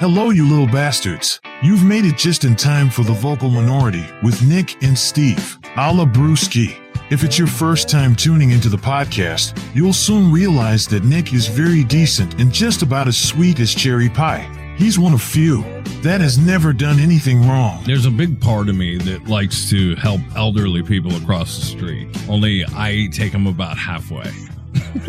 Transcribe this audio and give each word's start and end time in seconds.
Hello, 0.00 0.30
you 0.30 0.48
little 0.48 0.66
bastards. 0.66 1.42
You've 1.62 1.84
made 1.84 2.06
it 2.06 2.16
just 2.16 2.44
in 2.44 2.56
time 2.56 2.88
for 2.88 3.02
the 3.02 3.12
vocal 3.12 3.50
minority 3.50 4.06
with 4.22 4.42
Nick 4.42 4.82
and 4.82 4.96
Steve, 4.96 5.58
a 5.76 5.92
la 5.92 6.06
Brewski. 6.06 6.74
If 7.10 7.22
it's 7.22 7.38
your 7.38 7.46
first 7.46 7.90
time 7.90 8.16
tuning 8.16 8.50
into 8.50 8.70
the 8.70 8.78
podcast, 8.78 9.62
you'll 9.74 9.92
soon 9.92 10.32
realize 10.32 10.86
that 10.86 11.04
Nick 11.04 11.34
is 11.34 11.48
very 11.48 11.84
decent 11.84 12.40
and 12.40 12.50
just 12.50 12.80
about 12.80 13.08
as 13.08 13.18
sweet 13.18 13.60
as 13.60 13.74
cherry 13.74 14.08
pie. 14.08 14.48
He's 14.78 14.98
one 14.98 15.12
of 15.12 15.20
few 15.20 15.60
that 16.00 16.22
has 16.22 16.38
never 16.38 16.72
done 16.72 16.98
anything 16.98 17.46
wrong. 17.46 17.84
There's 17.84 18.06
a 18.06 18.10
big 18.10 18.40
part 18.40 18.70
of 18.70 18.76
me 18.76 18.96
that 18.96 19.26
likes 19.26 19.68
to 19.68 19.96
help 19.96 20.22
elderly 20.34 20.82
people 20.82 21.14
across 21.14 21.58
the 21.58 21.66
street. 21.66 22.08
Only 22.26 22.64
I 22.74 23.10
take 23.12 23.32
them 23.32 23.46
about 23.46 23.76
halfway. 23.76 24.32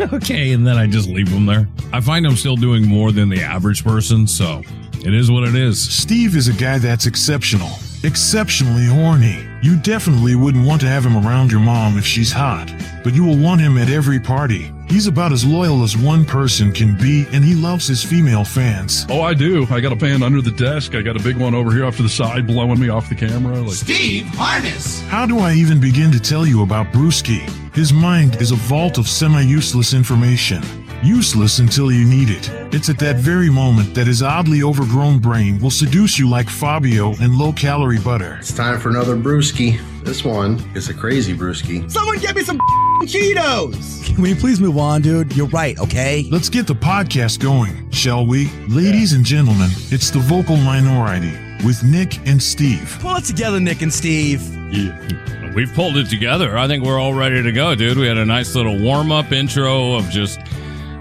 okay, 0.12 0.52
and 0.52 0.66
then 0.66 0.76
I 0.76 0.86
just 0.86 1.08
leave 1.08 1.30
them 1.30 1.46
there. 1.46 1.66
I 1.94 2.02
find 2.02 2.26
I'm 2.26 2.36
still 2.36 2.56
doing 2.56 2.86
more 2.86 3.10
than 3.10 3.30
the 3.30 3.42
average 3.42 3.84
person, 3.84 4.26
so 4.26 4.62
it 5.04 5.14
is 5.14 5.30
what 5.30 5.42
it 5.44 5.54
is. 5.54 5.82
Steve 5.92 6.36
is 6.36 6.48
a 6.48 6.52
guy 6.52 6.78
that's 6.78 7.06
exceptional, 7.06 7.70
exceptionally 8.04 8.86
horny. 8.86 9.46
You 9.62 9.76
definitely 9.76 10.34
wouldn't 10.34 10.66
want 10.66 10.80
to 10.82 10.88
have 10.88 11.04
him 11.04 11.16
around 11.16 11.50
your 11.50 11.60
mom 11.60 11.98
if 11.98 12.04
she's 12.04 12.32
hot, 12.32 12.72
but 13.02 13.14
you 13.14 13.24
will 13.24 13.36
want 13.36 13.60
him 13.60 13.78
at 13.78 13.90
every 13.90 14.20
party. 14.20 14.72
He's 14.88 15.06
about 15.06 15.32
as 15.32 15.44
loyal 15.44 15.82
as 15.82 15.96
one 15.96 16.24
person 16.24 16.72
can 16.72 16.96
be, 16.98 17.26
and 17.32 17.42
he 17.42 17.54
loves 17.54 17.86
his 17.86 18.04
female 18.04 18.44
fans. 18.44 19.06
Oh, 19.08 19.22
I 19.22 19.34
do. 19.34 19.66
I 19.70 19.80
got 19.80 19.92
a 19.92 19.96
fan 19.96 20.22
under 20.22 20.42
the 20.42 20.50
desk. 20.50 20.94
I 20.94 21.02
got 21.02 21.16
a 21.18 21.22
big 21.22 21.36
one 21.36 21.54
over 21.54 21.72
here 21.72 21.84
off 21.84 21.96
to 21.96 22.02
the 22.02 22.08
side 22.08 22.46
blowing 22.46 22.78
me 22.78 22.88
off 22.90 23.08
the 23.08 23.14
camera. 23.14 23.60
Like, 23.60 23.72
Steve 23.74 24.26
Harness. 24.34 25.00
How 25.08 25.24
do 25.24 25.38
I 25.38 25.54
even 25.54 25.80
begin 25.80 26.12
to 26.12 26.20
tell 26.20 26.46
you 26.46 26.62
about 26.62 26.92
Brewski? 26.92 27.40
His 27.74 27.92
mind 27.92 28.40
is 28.42 28.50
a 28.50 28.56
vault 28.56 28.98
of 28.98 29.08
semi 29.08 29.40
useless 29.40 29.94
information. 29.94 30.62
Useless 31.02 31.58
until 31.58 31.90
you 31.90 32.04
need 32.04 32.28
it. 32.30 32.48
It's 32.72 32.88
at 32.88 32.98
that 33.00 33.16
very 33.16 33.50
moment 33.50 33.92
that 33.96 34.06
his 34.06 34.22
oddly 34.22 34.62
overgrown 34.62 35.18
brain 35.18 35.58
will 35.60 35.70
seduce 35.70 36.16
you 36.16 36.28
like 36.28 36.48
Fabio 36.48 37.14
and 37.20 37.34
low 37.34 37.52
calorie 37.52 37.98
butter. 37.98 38.36
It's 38.38 38.54
time 38.54 38.78
for 38.78 38.90
another 38.90 39.16
brewski. 39.16 39.80
This 40.04 40.24
one 40.24 40.62
is 40.76 40.88
a 40.90 40.94
crazy 40.94 41.34
brewski. 41.36 41.90
Someone 41.90 42.18
get 42.18 42.36
me 42.36 42.42
some 42.44 42.58
Cheetos. 43.02 44.04
Can 44.04 44.22
we 44.22 44.32
please 44.32 44.60
move 44.60 44.78
on, 44.78 45.02
dude? 45.02 45.34
You're 45.36 45.48
right, 45.48 45.76
okay? 45.80 46.24
Let's 46.30 46.48
get 46.48 46.68
the 46.68 46.74
podcast 46.74 47.40
going, 47.40 47.90
shall 47.90 48.24
we? 48.24 48.48
Ladies 48.68 49.12
and 49.12 49.24
gentlemen, 49.24 49.70
it's 49.90 50.10
the 50.10 50.20
vocal 50.20 50.56
minority 50.56 51.32
with 51.66 51.82
Nick 51.82 52.24
and 52.28 52.40
Steve. 52.40 52.96
Pull 53.00 53.16
it 53.16 53.24
together, 53.24 53.58
Nick 53.58 53.82
and 53.82 53.92
Steve. 53.92 54.40
Yeah. 54.72 55.52
We've 55.52 55.72
pulled 55.74 55.96
it 55.96 56.08
together. 56.08 56.56
I 56.56 56.68
think 56.68 56.84
we're 56.84 57.00
all 57.00 57.12
ready 57.12 57.42
to 57.42 57.50
go, 57.50 57.74
dude. 57.74 57.98
We 57.98 58.06
had 58.06 58.18
a 58.18 58.24
nice 58.24 58.54
little 58.54 58.80
warm 58.80 59.10
up 59.10 59.32
intro 59.32 59.94
of 59.94 60.08
just 60.08 60.38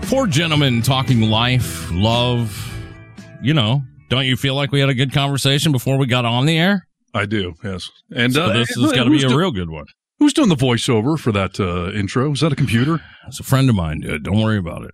four 0.03 0.27
gentlemen 0.27 0.81
talking 0.81 1.21
life, 1.21 1.89
love. 1.91 2.67
You 3.41 3.53
know, 3.53 3.83
don't 4.09 4.25
you 4.25 4.38
feel 4.38 4.55
like 4.55 4.71
we 4.71 4.80
had 4.80 4.89
a 4.89 4.94
good 4.94 5.13
conversation 5.13 5.71
before 5.71 5.97
we 5.97 6.05
got 6.05 6.25
on 6.25 6.45
the 6.45 6.57
air? 6.57 6.88
I 7.13 7.25
do, 7.25 7.53
yes. 7.63 7.89
And 8.16 8.33
so 8.33 8.45
uh, 8.45 8.53
this 8.53 8.69
has 8.69 8.91
got 8.91 9.05
to 9.05 9.09
be 9.09 9.23
a 9.23 9.35
real 9.35 9.52
good 9.52 9.69
one. 9.69 9.85
Who's 10.19 10.33
doing 10.33 10.49
the 10.49 10.55
voiceover 10.55 11.19
for 11.19 11.31
that 11.31 11.59
uh, 11.59 11.91
intro? 11.97 12.31
Is 12.31 12.41
that 12.41 12.53
a 12.53 12.55
computer? 12.55 13.02
It's 13.27 13.39
a 13.39 13.44
friend 13.44 13.67
of 13.69 13.75
mine, 13.75 14.02
dude. 14.02 14.23
Don't 14.23 14.39
worry 14.39 14.57
about 14.57 14.83
it. 14.83 14.91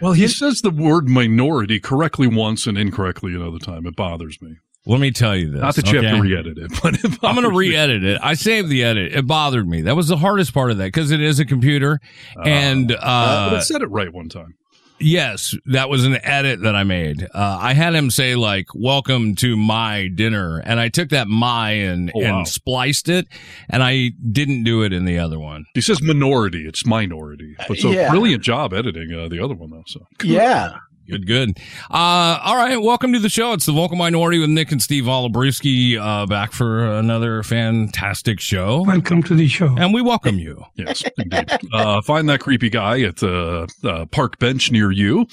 Well, 0.00 0.12
he 0.12 0.26
says 0.26 0.62
the 0.62 0.70
word 0.70 1.08
minority 1.08 1.78
correctly 1.78 2.26
once 2.26 2.66
and 2.66 2.76
incorrectly 2.76 3.34
another 3.34 3.58
time. 3.58 3.86
It 3.86 3.94
bothers 3.94 4.42
me. 4.42 4.56
Let 4.86 5.00
me 5.00 5.10
tell 5.10 5.34
you 5.34 5.50
this. 5.50 5.60
Not 5.60 5.76
that 5.76 5.90
you 5.90 5.98
okay? 5.98 6.08
have 6.08 6.16
to 6.16 6.22
re-edit 6.22 6.58
it, 6.58 6.70
but 6.82 6.94
it 6.94 7.18
I'm 7.22 7.34
going 7.34 7.48
to 7.48 7.56
re-edit 7.56 8.04
it. 8.04 8.20
I 8.22 8.34
saved 8.34 8.68
the 8.68 8.84
edit. 8.84 9.14
It 9.14 9.26
bothered 9.26 9.66
me. 9.66 9.82
That 9.82 9.96
was 9.96 10.08
the 10.08 10.18
hardest 10.18 10.52
part 10.52 10.70
of 10.70 10.78
that 10.78 10.86
because 10.86 11.10
it 11.10 11.20
is 11.20 11.38
a 11.40 11.46
computer, 11.46 12.00
uh, 12.36 12.42
and 12.42 12.92
uh, 12.92 13.50
but 13.50 13.58
it 13.58 13.62
said 13.62 13.82
it 13.82 13.90
right 13.90 14.12
one 14.12 14.28
time. 14.28 14.54
Yes, 15.00 15.56
that 15.66 15.88
was 15.88 16.04
an 16.04 16.18
edit 16.22 16.62
that 16.62 16.76
I 16.76 16.84
made. 16.84 17.24
Uh, 17.24 17.58
I 17.60 17.74
had 17.74 17.94
him 17.94 18.10
say 18.10 18.36
like 18.36 18.66
"Welcome 18.74 19.34
to 19.36 19.56
my 19.56 20.08
dinner," 20.08 20.58
and 20.64 20.78
I 20.78 20.88
took 20.88 21.08
that 21.08 21.28
"my" 21.28 21.70
and 21.72 22.12
oh, 22.14 22.20
wow. 22.20 22.38
and 22.38 22.48
spliced 22.48 23.08
it, 23.08 23.26
and 23.68 23.82
I 23.82 24.12
didn't 24.30 24.64
do 24.64 24.82
it 24.82 24.92
in 24.92 25.04
the 25.04 25.18
other 25.18 25.38
one. 25.38 25.64
He 25.74 25.80
says 25.80 26.00
minority; 26.00 26.66
it's 26.66 26.86
minority. 26.86 27.56
But 27.66 27.78
so 27.78 27.90
yeah. 27.90 28.10
brilliant 28.10 28.42
job 28.42 28.72
editing 28.72 29.12
uh, 29.12 29.28
the 29.28 29.40
other 29.40 29.54
one 29.54 29.70
though. 29.70 29.82
So 29.86 30.06
yeah, 30.22 30.76
Good, 31.06 31.26
good. 31.26 31.58
Uh, 31.90 32.38
all 32.42 32.56
right. 32.56 32.78
Welcome 32.80 33.12
to 33.12 33.18
the 33.18 33.28
show. 33.28 33.52
It's 33.52 33.66
the 33.66 33.72
Vocal 33.72 33.96
Minority 33.96 34.38
with 34.38 34.48
Nick 34.48 34.72
and 34.72 34.80
Steve 34.80 35.06
a 35.06 35.10
la 35.10 35.28
Brewski, 35.28 35.98
uh, 35.98 36.24
back 36.24 36.52
for 36.52 36.82
another 36.86 37.42
fantastic 37.42 38.40
show. 38.40 38.82
Welcome 38.82 39.22
to 39.24 39.34
the 39.34 39.46
show. 39.46 39.76
And 39.76 39.92
we 39.92 40.00
welcome 40.00 40.38
you. 40.38 40.64
yes, 40.76 41.04
indeed. 41.18 41.50
Uh, 41.74 42.00
find 42.00 42.26
that 42.30 42.40
creepy 42.40 42.70
guy 42.70 43.02
at 43.02 43.16
the 43.16 43.68
uh, 43.84 44.06
park 44.06 44.38
bench 44.38 44.70
near 44.72 44.90
you. 44.90 45.26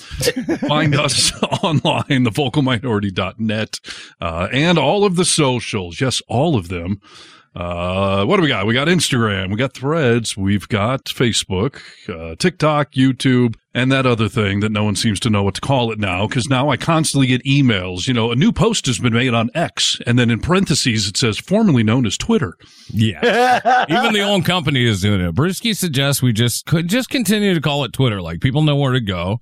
find 0.67 0.93
us 0.93 1.31
online, 1.63 2.25
thevocalminority.net, 2.25 3.79
uh, 4.19 4.47
and 4.51 4.77
all 4.77 5.05
of 5.05 5.15
the 5.15 5.25
socials. 5.25 6.01
Yes, 6.01 6.21
all 6.27 6.57
of 6.57 6.67
them. 6.67 6.99
Uh, 7.53 8.23
what 8.23 8.37
do 8.37 8.43
we 8.43 8.47
got? 8.47 8.65
We 8.65 8.73
got 8.73 8.87
Instagram, 8.87 9.49
we 9.49 9.57
got 9.57 9.73
threads, 9.73 10.37
we've 10.37 10.69
got 10.69 11.03
Facebook, 11.05 11.81
uh, 12.07 12.35
TikTok, 12.37 12.93
YouTube, 12.93 13.55
and 13.73 13.91
that 13.91 14.05
other 14.05 14.29
thing 14.29 14.61
that 14.61 14.71
no 14.71 14.85
one 14.85 14.95
seems 14.95 15.19
to 15.21 15.29
know 15.29 15.43
what 15.43 15.55
to 15.55 15.61
call 15.61 15.91
it 15.91 15.99
now. 15.99 16.25
Cause 16.27 16.47
now 16.47 16.69
I 16.69 16.77
constantly 16.77 17.27
get 17.27 17.43
emails, 17.43 18.07
you 18.07 18.13
know, 18.13 18.31
a 18.31 18.35
new 18.37 18.53
post 18.53 18.85
has 18.85 18.99
been 18.99 19.13
made 19.13 19.33
on 19.33 19.49
X. 19.53 19.99
And 20.07 20.17
then 20.17 20.29
in 20.29 20.39
parentheses, 20.39 21.09
it 21.09 21.17
says 21.17 21.39
formerly 21.39 21.83
known 21.83 22.05
as 22.05 22.17
Twitter. 22.17 22.55
Yeah. 22.89 23.85
Even 23.89 24.13
the 24.13 24.21
own 24.21 24.43
company 24.43 24.85
is 24.85 25.01
doing 25.01 25.19
it. 25.19 25.35
Brewski 25.35 25.75
suggests 25.75 26.21
we 26.21 26.31
just 26.31 26.65
could 26.65 26.87
just 26.87 27.09
continue 27.09 27.53
to 27.53 27.61
call 27.61 27.83
it 27.83 27.91
Twitter. 27.91 28.21
Like 28.21 28.39
people 28.39 28.61
know 28.61 28.77
where 28.77 28.93
to 28.93 29.01
go. 29.01 29.39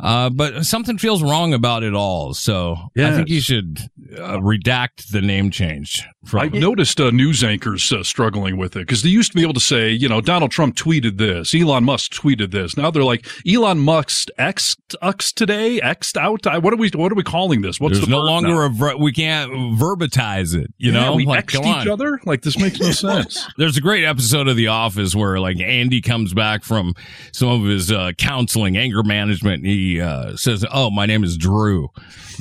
Uh, 0.00 0.30
but 0.30 0.64
something 0.64 0.98
feels 0.98 1.22
wrong 1.22 1.54
about 1.54 1.82
it 1.82 1.94
all. 1.94 2.34
So 2.34 2.76
yes. 2.94 3.12
I 3.12 3.16
think 3.16 3.28
you 3.28 3.40
should 3.40 3.80
uh, 4.16 4.38
redact 4.38 5.10
the 5.10 5.20
name 5.20 5.50
change. 5.50 6.04
I 6.32 6.48
noticed 6.48 7.00
uh, 7.00 7.10
news 7.10 7.44
anchors 7.44 7.92
uh, 7.92 8.02
struggling 8.02 8.56
with 8.56 8.76
it 8.76 8.80
because 8.80 9.02
they 9.02 9.10
used 9.10 9.32
to 9.32 9.36
be 9.36 9.42
able 9.42 9.54
to 9.54 9.60
say, 9.60 9.90
you 9.90 10.08
know, 10.08 10.20
Donald 10.20 10.50
Trump 10.50 10.74
tweeted 10.74 11.18
this, 11.18 11.54
Elon 11.54 11.84
Musk 11.84 12.12
tweeted 12.12 12.50
this. 12.50 12.76
Now 12.76 12.90
they're 12.90 13.04
like, 13.04 13.26
Elon 13.46 13.78
Musk 13.80 14.28
X 14.38 14.76
X 15.02 15.32
today, 15.32 15.80
Xed 15.80 16.16
out. 16.16 16.62
What 16.62 16.72
are 16.72 16.76
we? 16.76 16.90
What 16.94 17.12
are 17.12 17.14
we 17.14 17.22
calling 17.22 17.60
this? 17.60 17.78
What's 17.78 17.96
There's 17.96 18.06
the 18.06 18.10
no 18.10 18.20
longer 18.20 18.68
ver- 18.68 18.96
we 18.96 19.12
can't 19.12 19.50
verbatize 19.78 20.54
it. 20.56 20.72
You 20.78 20.92
yeah, 20.92 21.00
know, 21.00 21.14
we 21.14 21.26
like, 21.26 21.46
Xed 21.46 21.82
each 21.82 21.88
other. 21.88 22.20
Like 22.24 22.42
this 22.42 22.58
makes 22.58 22.80
no 22.80 22.90
sense. 22.92 23.46
There's 23.58 23.76
a 23.76 23.80
great 23.80 24.04
episode 24.04 24.48
of 24.48 24.56
The 24.56 24.68
Office 24.68 25.14
where 25.14 25.38
like 25.40 25.60
Andy 25.60 26.00
comes 26.00 26.32
back 26.32 26.64
from 26.64 26.94
some 27.32 27.48
of 27.48 27.64
his 27.64 27.92
uh, 27.92 28.12
counseling, 28.16 28.76
anger 28.76 29.02
management. 29.02 29.64
he 29.64 29.83
uh, 30.00 30.36
says, 30.36 30.64
"Oh, 30.72 30.90
my 30.90 31.06
name 31.06 31.24
is 31.24 31.36
Drew." 31.36 31.88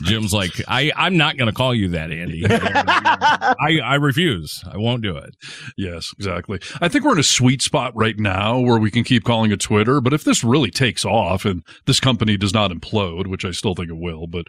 Jim's 0.04 0.34
like, 0.34 0.52
"I 0.68 0.92
I'm 0.96 1.18
not 1.18 1.38
going 1.38 1.48
to 1.48 1.54
call 1.54 1.74
you 1.74 1.90
that, 1.90 2.12
Andy. 2.12 2.46
I 2.50 3.80
I 3.84 3.96
refuse. 3.96 4.64
I 4.72 4.78
won't 4.78 5.04
do 5.04 5.18
it." 5.18 5.36
Yes, 5.78 6.12
exactly. 6.18 6.60
I 6.82 6.88
think 6.88 7.06
we're 7.06 7.14
in 7.14 7.20
a 7.20 7.24
sweet 7.24 7.62
spot 7.62 7.96
right 7.96 8.18
now 8.18 8.60
where 8.60 8.80
we 8.80 8.92
can 8.92 9.04
keep 9.04 9.24
calling 9.24 9.52
it 9.52 9.60
Twitter. 9.60 10.02
But 10.02 10.14
if 10.14 10.24
this 10.24 10.44
really 10.44 10.72
takes 10.72 11.06
off 11.06 11.46
and 11.46 11.64
this 11.86 12.00
company 12.00 12.38
does 12.38 12.54
not 12.54 12.72
implode, 12.72 13.28
which 13.28 13.46
I 13.46 13.52
still 13.52 13.76
think 13.76 13.90
it 13.90 13.98
will, 13.98 14.28
but 14.28 14.48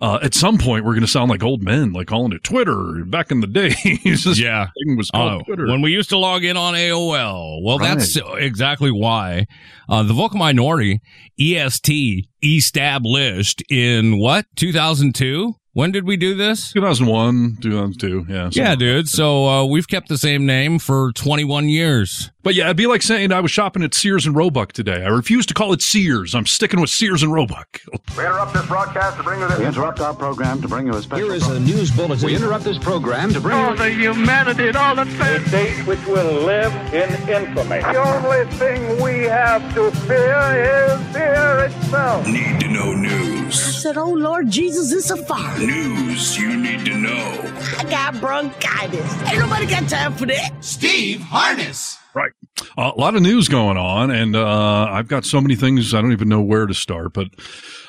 uh, 0.00 0.18
at 0.22 0.34
some 0.34 0.58
point 0.58 0.84
we're 0.84 0.92
going 0.92 1.02
to 1.02 1.10
sound 1.10 1.30
like 1.30 1.42
old 1.42 1.62
men, 1.62 1.92
like 1.92 2.06
calling 2.06 2.32
it 2.32 2.44
Twitter 2.44 3.04
back 3.04 3.30
in 3.30 3.40
the 3.40 3.46
day. 3.46 3.74
yeah, 4.14 4.68
was 4.96 5.10
called 5.10 5.42
uh, 5.42 5.44
Twitter 5.44 5.66
when 5.66 5.82
we 5.82 5.92
used 5.92 6.10
to 6.10 6.18
log 6.18 6.44
in 6.44 6.56
on 6.56 6.74
AOL. 6.74 7.62
Well, 7.62 7.78
right. 7.78 7.98
that's 7.98 8.16
exactly 8.38 8.90
why 8.90 9.46
uh, 9.88 10.02
the 10.02 10.14
vocal 10.14 10.38
minority 10.38 11.00
EST 11.40 12.28
established 12.42 13.62
in 13.70 14.18
what 14.18 14.46
2002 14.56 15.54
when 15.76 15.92
did 15.92 16.04
we 16.04 16.16
do 16.16 16.34
this? 16.34 16.72
2001, 16.72 17.58
2002. 17.60 18.24
Yeah. 18.30 18.48
Yeah, 18.50 18.74
dude. 18.76 19.10
So 19.10 19.46
uh, 19.46 19.64
we've 19.66 19.86
kept 19.86 20.08
the 20.08 20.16
same 20.16 20.46
name 20.46 20.78
for 20.78 21.12
21 21.12 21.68
years. 21.68 22.30
But 22.42 22.54
yeah, 22.54 22.64
it'd 22.64 22.78
be 22.78 22.86
like 22.86 23.02
saying 23.02 23.30
I 23.30 23.40
was 23.40 23.50
shopping 23.50 23.82
at 23.82 23.92
Sears 23.92 24.24
and 24.24 24.34
Roebuck 24.34 24.72
today. 24.72 25.04
I 25.04 25.08
refuse 25.08 25.44
to 25.46 25.52
call 25.52 25.74
it 25.74 25.82
Sears. 25.82 26.34
I'm 26.34 26.46
sticking 26.46 26.80
with 26.80 26.88
Sears 26.88 27.22
and 27.22 27.30
Roebuck. 27.30 27.82
We 28.16 28.24
interrupt 28.24 28.54
this 28.54 28.64
broadcast 28.64 29.18
to 29.18 29.22
bring 29.22 29.40
you 29.40 29.48
this. 29.48 29.58
We 29.58 29.66
interrupt 29.66 30.00
our 30.00 30.14
program 30.14 30.62
to 30.62 30.68
bring 30.68 30.86
you 30.86 30.94
a 30.94 31.02
special. 31.02 31.26
Here 31.26 31.34
is 31.34 31.46
a 31.46 31.60
news 31.60 31.90
bulletin. 31.90 32.24
We 32.24 32.34
interrupt 32.34 32.64
this 32.64 32.78
program 32.78 33.34
to 33.34 33.40
bring 33.40 33.58
all 33.58 33.72
you 33.72 33.76
the 33.76 33.90
humanity 33.90 34.68
and 34.68 34.76
all 34.78 34.94
the 34.94 35.02
A 35.02 35.50
date 35.50 35.86
which 35.86 36.02
will 36.06 36.42
live 36.44 36.72
in 36.94 37.10
infamy. 37.28 37.80
The 37.80 37.98
only 37.98 38.50
thing 38.52 39.02
we 39.02 39.24
have 39.24 39.74
to 39.74 39.90
fear 40.06 40.38
is 40.54 41.12
fear 41.14 41.64
itself. 41.66 42.26
Need 42.26 42.60
to 42.60 42.68
know 42.68 42.92
news. 42.94 43.45
I 43.46 43.50
said, 43.50 43.96
"Oh 43.96 44.10
Lord 44.10 44.50
Jesus, 44.50 44.92
it's 44.92 45.10
a 45.10 45.16
fire." 45.16 45.58
News 45.58 46.36
you 46.38 46.56
need 46.56 46.84
to 46.86 46.94
know. 46.96 47.52
I 47.78 47.84
got 47.88 48.20
bronchitis. 48.20 49.22
Ain't 49.22 49.38
nobody 49.38 49.66
got 49.66 49.88
time 49.88 50.14
for 50.14 50.26
that. 50.26 50.52
Steve 50.60 51.20
Harness. 51.20 51.98
Right. 52.14 52.32
Uh, 52.78 52.92
a 52.96 52.98
lot 52.98 53.14
of 53.14 53.22
news 53.22 53.48
going 53.48 53.76
on, 53.76 54.10
and 54.10 54.34
uh, 54.34 54.88
I've 54.90 55.06
got 55.06 55.24
so 55.24 55.40
many 55.40 55.54
things 55.54 55.94
I 55.94 56.00
don't 56.00 56.12
even 56.12 56.28
know 56.28 56.40
where 56.40 56.66
to 56.66 56.74
start. 56.74 57.12
But 57.12 57.28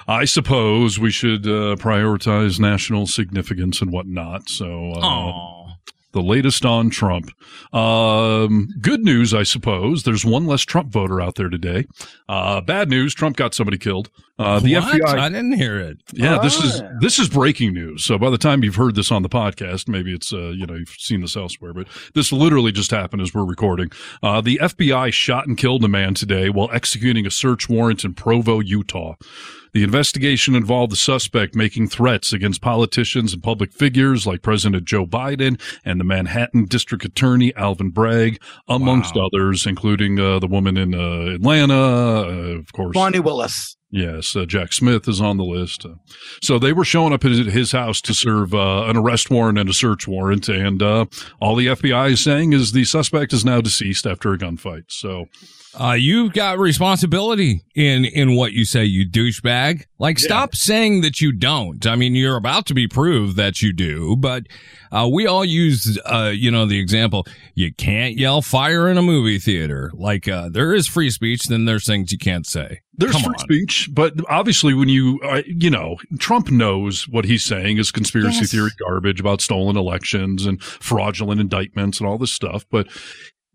I 0.07 0.25
suppose 0.25 0.99
we 0.99 1.11
should 1.11 1.45
uh, 1.47 1.75
prioritize 1.75 2.59
national 2.59 3.07
significance 3.07 3.81
and 3.81 3.91
whatnot. 3.91 4.49
So, 4.49 4.91
uh, 4.91 5.56
the 6.17 6.23
latest 6.23 6.65
on 6.65 6.89
Trump. 6.89 7.29
Um, 7.73 8.69
good 8.81 9.01
news, 9.01 9.33
I 9.33 9.43
suppose. 9.43 10.03
There's 10.03 10.25
one 10.25 10.47
less 10.47 10.63
Trump 10.63 10.91
voter 10.91 11.21
out 11.21 11.35
there 11.35 11.49
today. 11.49 11.85
Uh, 12.27 12.59
bad 12.61 12.89
news: 12.89 13.13
Trump 13.13 13.37
got 13.37 13.53
somebody 13.53 13.77
killed. 13.77 14.09
Uh, 14.39 14.59
the 14.59 14.75
What? 14.75 14.93
FBI. 15.01 15.17
I 15.19 15.29
didn't 15.29 15.53
hear 15.53 15.79
it. 15.79 15.97
Yeah, 16.13 16.39
this 16.41 16.63
is 16.63 16.81
Ah. 16.81 16.89
this 16.99 17.19
is 17.19 17.29
breaking 17.29 17.73
news. 17.73 18.03
So 18.03 18.17
by 18.17 18.29
the 18.29 18.37
time 18.37 18.63
you've 18.63 18.75
heard 18.75 18.95
this 18.95 19.11
on 19.11 19.21
the 19.23 19.29
podcast, 19.29 19.87
maybe 19.87 20.13
it's 20.13 20.33
uh, 20.33 20.49
you 20.49 20.65
know 20.65 20.75
you've 20.75 20.89
seen 20.97 21.21
this 21.21 21.35
elsewhere, 21.37 21.73
but 21.73 21.87
this 22.13 22.31
literally 22.31 22.71
just 22.71 22.91
happened 22.91 23.21
as 23.21 23.33
we're 23.33 23.45
recording. 23.45 23.89
Uh, 24.23 24.41
the 24.41 24.59
FBI 24.61 25.11
shot 25.13 25.47
and 25.47 25.57
killed 25.57 25.83
a 25.83 25.87
man 25.87 26.13
today 26.13 26.49
while 26.49 26.69
executing 26.73 27.25
a 27.25 27.31
search 27.31 27.69
warrant 27.69 28.03
in 28.03 28.13
Provo, 28.13 28.59
Utah. 28.59 29.15
The 29.73 29.83
investigation 29.83 30.55
involved 30.55 30.91
the 30.91 30.95
suspect 30.97 31.55
making 31.55 31.89
threats 31.89 32.33
against 32.33 32.61
politicians 32.61 33.33
and 33.33 33.43
public 33.43 33.71
figures 33.73 34.25
like 34.25 34.41
President 34.41 34.85
Joe 34.85 35.05
Biden 35.05 35.59
and 35.85 35.99
the 35.99 36.03
Manhattan 36.05 36.65
District 36.65 37.03
Attorney 37.05 37.55
Alvin 37.55 37.89
Bragg, 37.89 38.41
amongst 38.67 39.15
others, 39.17 39.65
including 39.65 40.19
uh, 40.19 40.39
the 40.39 40.47
woman 40.47 40.77
in 40.77 40.93
uh, 40.95 41.35
Atlanta, 41.35 41.73
uh, 41.75 42.59
of 42.59 42.71
course. 42.73 42.93
Fani 42.95 43.19
Willis. 43.19 43.75
Yes, 43.89 44.35
uh, 44.35 44.43
Jack 44.45 44.73
Smith 44.73 45.07
is 45.07 45.21
on 45.21 45.37
the 45.37 45.45
list. 45.45 45.85
Uh, 45.85 45.93
so 46.41 46.59
they 46.59 46.73
were 46.73 46.83
showing 46.83 47.13
up 47.13 47.23
at 47.23 47.31
his- 47.31 47.53
his 47.53 47.71
house 47.71 48.01
to 48.01 48.13
serve 48.13 48.53
uh, 48.53 48.83
an 48.85 48.97
arrest 48.97 49.29
warrant 49.29 49.57
and 49.57 49.69
a 49.69 49.73
search 49.73 50.07
warrant, 50.07 50.49
and 50.49 50.83
uh, 50.83 51.05
all 51.39 51.55
the 51.55 51.67
FBI 51.67 52.11
is 52.11 52.23
saying 52.23 52.51
is 52.51 52.73
the 52.73 52.83
suspect 52.83 53.31
is 53.31 53.45
now 53.45 53.61
deceased 53.61 54.05
after 54.05 54.33
a 54.33 54.37
gunfight. 54.37 54.83
So 54.89 55.27
Uh, 55.79 55.93
you've 55.93 56.33
got 56.33 56.57
responsibility 56.57 57.61
in 57.75 58.03
in 58.05 58.35
what 58.35 58.51
you 58.51 58.65
say, 58.65 58.83
you 58.83 59.07
douchebag. 59.07 59.83
Like, 59.99 60.17
stop 60.17 60.55
saying 60.55 61.01
that 61.01 61.21
you 61.21 61.31
don't. 61.31 61.85
I 61.85 61.95
mean, 61.95 62.15
you're 62.15 62.35
about 62.35 62.65
to 62.67 62.73
be 62.73 62.87
proved 62.87 63.35
that 63.37 63.61
you 63.61 63.73
do, 63.73 64.15
but 64.15 64.43
uh, 64.91 65.07
we 65.11 65.27
all 65.27 65.45
use, 65.45 65.99
uh, 66.05 66.31
you 66.33 66.49
know, 66.49 66.65
the 66.65 66.79
example. 66.79 67.27
You 67.53 67.73
can't 67.73 68.15
yell 68.17 68.41
fire 68.41 68.89
in 68.89 68.97
a 68.97 69.01
movie 69.03 69.37
theater. 69.39 69.91
Like, 69.93 70.27
uh, 70.27 70.49
there 70.49 70.73
is 70.73 70.87
free 70.87 71.09
speech, 71.11 71.45
then 71.45 71.65
there's 71.65 71.85
things 71.85 72.11
you 72.11 72.17
can't 72.17 72.45
say. 72.47 72.81
there's 72.95 73.11
Come 73.11 73.21
free 73.23 73.33
on. 73.33 73.39
speech, 73.39 73.89
but 73.93 74.13
obviously 74.29 74.73
when 74.73 74.89
you, 74.89 75.19
uh, 75.23 75.43
you 75.45 75.69
know, 75.69 75.97
Trump 76.17 76.49
knows 76.49 77.07
what 77.07 77.25
he's 77.25 77.43
saying 77.43 77.77
is 77.77 77.91
conspiracy 77.91 78.39
Yes. 78.41 78.51
theory 78.51 78.71
garbage 78.79 79.19
about 79.19 79.41
stolen 79.41 79.77
elections 79.77 80.45
and 80.47 80.61
fraudulent 80.63 81.39
indictments 81.39 81.99
and 81.99 82.07
all 82.07 82.17
this 82.17 82.31
stuff, 82.31 82.65
but 82.71 82.87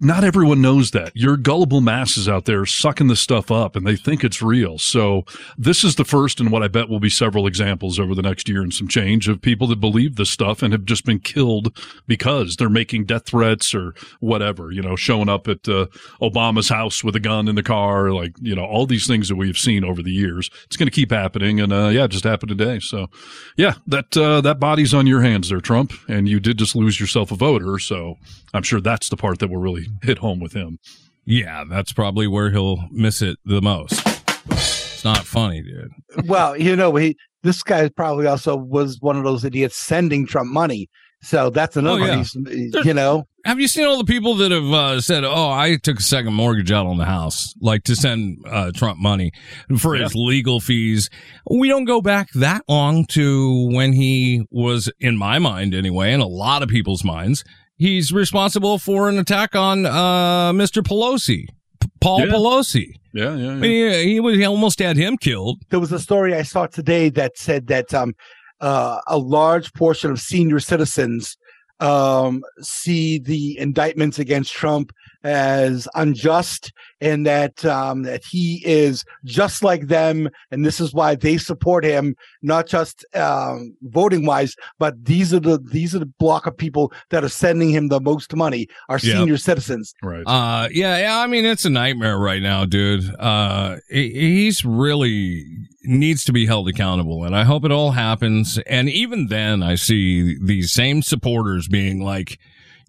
not 0.02 0.24
everyone 0.24 0.60
knows 0.60 0.90
that. 0.90 1.12
Your 1.14 1.36
gullible 1.36 1.80
masses 1.80 2.28
out 2.28 2.44
there 2.44 2.66
sucking 2.66 3.06
this 3.06 3.20
stuff 3.20 3.52
up 3.52 3.76
and 3.76 3.86
they 3.86 3.94
think 3.94 4.24
it's 4.24 4.42
real. 4.42 4.76
So 4.76 5.24
this 5.56 5.84
is 5.84 5.94
the 5.94 6.04
first 6.04 6.40
and 6.40 6.50
what 6.50 6.64
I 6.64 6.68
bet 6.68 6.88
will 6.88 6.98
be 6.98 7.08
several 7.08 7.46
examples 7.46 8.00
over 8.00 8.12
the 8.12 8.20
next 8.22 8.48
year 8.48 8.62
and 8.62 8.74
some 8.74 8.88
change 8.88 9.28
of 9.28 9.40
people 9.40 9.68
that 9.68 9.80
believe 9.80 10.16
this 10.16 10.28
stuff 10.28 10.60
and 10.60 10.72
have 10.72 10.84
just 10.84 11.04
been 11.04 11.20
killed 11.20 11.76
because 12.08 12.56
they're 12.56 12.68
making 12.68 13.04
death 13.04 13.26
threats 13.26 13.76
or 13.76 13.94
whatever, 14.18 14.72
you 14.72 14.82
know, 14.82 14.96
showing 14.96 15.28
up 15.28 15.46
at 15.46 15.68
uh, 15.68 15.86
Obama's 16.20 16.68
house 16.68 17.04
with 17.04 17.14
a 17.14 17.20
gun 17.20 17.46
in 17.46 17.54
the 17.54 17.62
car, 17.62 18.10
like, 18.10 18.34
you 18.40 18.56
know, 18.56 18.64
all 18.64 18.86
these 18.86 19.06
things 19.06 19.28
that 19.28 19.36
we've 19.36 19.56
seen 19.56 19.84
over 19.84 20.02
the 20.02 20.10
years. 20.10 20.50
It's 20.64 20.76
going 20.76 20.88
to 20.88 20.94
keep 20.94 21.12
happening. 21.12 21.60
And, 21.60 21.72
uh, 21.72 21.88
yeah, 21.88 22.04
it 22.04 22.10
just 22.10 22.24
happened 22.24 22.48
today. 22.48 22.80
So 22.80 23.08
yeah, 23.56 23.74
that, 23.86 24.16
uh, 24.16 24.40
that 24.40 24.58
body's 24.58 24.94
on 24.94 25.06
your 25.06 25.22
hands 25.22 25.48
there, 25.48 25.60
Trump. 25.60 25.92
And 26.08 26.28
you 26.28 26.40
did 26.40 26.58
just 26.58 26.74
lose 26.74 26.98
yourself 26.98 27.30
a 27.30 27.36
voter. 27.36 27.78
So 27.78 28.18
I'm 28.54 28.62
sure 28.62 28.80
that's 28.80 29.08
the 29.08 29.16
part 29.16 29.38
that 29.40 29.48
will 29.48 29.58
really 29.60 29.86
hit 30.02 30.18
home 30.18 30.40
with 30.40 30.52
him. 30.52 30.78
Yeah, 31.24 31.64
that's 31.68 31.92
probably 31.92 32.26
where 32.26 32.50
he'll 32.50 32.88
miss 32.90 33.22
it 33.22 33.38
the 33.44 33.62
most. 33.62 34.02
It's 34.50 35.04
not 35.04 35.24
funny, 35.24 35.62
dude. 35.62 36.28
well, 36.28 36.56
you 36.56 36.76
know, 36.76 36.94
he 36.96 37.16
this 37.42 37.62
guy 37.62 37.88
probably 37.88 38.26
also 38.26 38.56
was 38.56 38.98
one 39.00 39.16
of 39.16 39.24
those 39.24 39.44
idiots 39.44 39.76
sending 39.76 40.26
Trump 40.26 40.50
money. 40.50 40.88
So 41.24 41.50
that's 41.50 41.76
another. 41.76 42.00
Oh, 42.02 42.04
yeah. 42.04 42.16
he's- 42.16 42.84
you 42.84 42.92
know, 42.94 43.28
Have 43.44 43.60
you 43.60 43.68
seen 43.68 43.84
all 43.86 43.96
the 43.98 44.04
people 44.04 44.34
that 44.36 44.50
have 44.50 44.64
uh, 44.72 45.00
said, 45.00 45.22
"Oh, 45.22 45.50
I 45.50 45.76
took 45.76 46.00
a 46.00 46.02
second 46.02 46.34
mortgage 46.34 46.72
out 46.72 46.86
on 46.86 46.98
the 46.98 47.04
house, 47.04 47.54
like 47.60 47.84
to 47.84 47.94
send 47.94 48.38
uh, 48.48 48.72
Trump 48.74 48.98
money 48.98 49.30
for 49.78 49.94
his 49.94 50.14
legal 50.16 50.58
fees"? 50.58 51.08
We 51.48 51.68
don't 51.68 51.84
go 51.84 52.00
back 52.00 52.30
that 52.34 52.62
long 52.68 53.06
to 53.10 53.68
when 53.72 53.92
he 53.92 54.44
was, 54.50 54.90
in 54.98 55.16
my 55.16 55.38
mind 55.38 55.74
anyway, 55.74 56.12
in 56.12 56.18
a 56.20 56.26
lot 56.26 56.64
of 56.64 56.68
people's 56.68 57.04
minds, 57.04 57.44
he's 57.86 58.12
responsible 58.12 58.78
for 58.78 59.08
an 59.08 59.18
attack 59.18 59.54
on 59.56 59.84
uh, 59.86 60.52
Mr. 60.52 60.82
Pelosi, 60.82 61.46
P- 61.80 61.88
Paul 62.00 62.20
Yeah. 62.20 62.32
Pelosi. 62.32 62.86
Yeah, 63.14 63.34
yeah, 63.36 63.50
I 63.50 63.54
mean, 63.56 63.92
he, 63.92 64.04
he 64.12 64.20
was 64.20 64.36
he 64.36 64.44
almost 64.44 64.78
had 64.78 64.96
him 64.96 65.16
killed. 65.18 65.56
there 65.70 65.80
was 65.80 65.92
a 65.92 65.98
story 65.98 66.34
I 66.34 66.42
saw 66.42 66.66
today 66.66 67.10
that 67.10 67.36
said 67.36 67.66
that 67.66 67.92
um, 67.92 68.14
uh, 68.60 69.00
a 69.06 69.18
large 69.18 69.72
portion 69.74 70.10
of 70.10 70.18
senior 70.20 70.60
citizens 70.60 71.36
um, 71.80 72.42
see 72.62 73.18
the 73.18 73.58
indictments 73.58 74.18
against 74.18 74.52
Trump 74.52 74.92
as 75.24 75.88
unjust, 75.94 76.72
and 77.00 77.26
that 77.26 77.64
um, 77.64 78.02
that 78.02 78.24
he 78.24 78.62
is 78.64 79.04
just 79.24 79.62
like 79.62 79.88
them, 79.88 80.28
and 80.50 80.64
this 80.64 80.80
is 80.80 80.92
why 80.92 81.14
they 81.14 81.36
support 81.36 81.84
him, 81.84 82.14
not 82.42 82.66
just 82.66 83.04
um, 83.14 83.74
voting 83.82 84.26
wise, 84.26 84.54
but 84.78 85.04
these 85.04 85.32
are 85.32 85.40
the 85.40 85.58
these 85.58 85.94
are 85.94 85.98
the 86.00 86.06
block 86.06 86.46
of 86.46 86.56
people 86.56 86.92
that 87.10 87.24
are 87.24 87.28
sending 87.28 87.70
him 87.70 87.88
the 87.88 88.00
most 88.00 88.34
money 88.34 88.66
are 88.88 88.98
Yep. 89.02 89.16
senior 89.16 89.36
citizens. 89.36 89.94
Right. 90.02 90.22
Uh, 90.26 90.68
yeah, 90.72 90.98
yeah. 90.98 91.18
I 91.18 91.26
mean, 91.26 91.44
it's 91.44 91.64
a 91.64 91.70
nightmare 91.70 92.18
right 92.18 92.42
now, 92.42 92.64
dude. 92.64 93.04
Uh, 93.18 93.76
he's 93.88 94.64
really 94.64 95.44
needs 95.84 96.24
to 96.24 96.32
be 96.32 96.46
held 96.46 96.68
accountable, 96.68 97.24
and 97.24 97.34
I 97.34 97.44
hope 97.44 97.64
it 97.64 97.72
all 97.72 97.92
happens. 97.92 98.58
And 98.66 98.88
even 98.88 99.26
then, 99.28 99.62
I 99.62 99.74
see 99.74 100.36
these 100.40 100.72
same 100.72 101.02
supporters 101.02 101.66
being 101.68 102.00
like, 102.00 102.38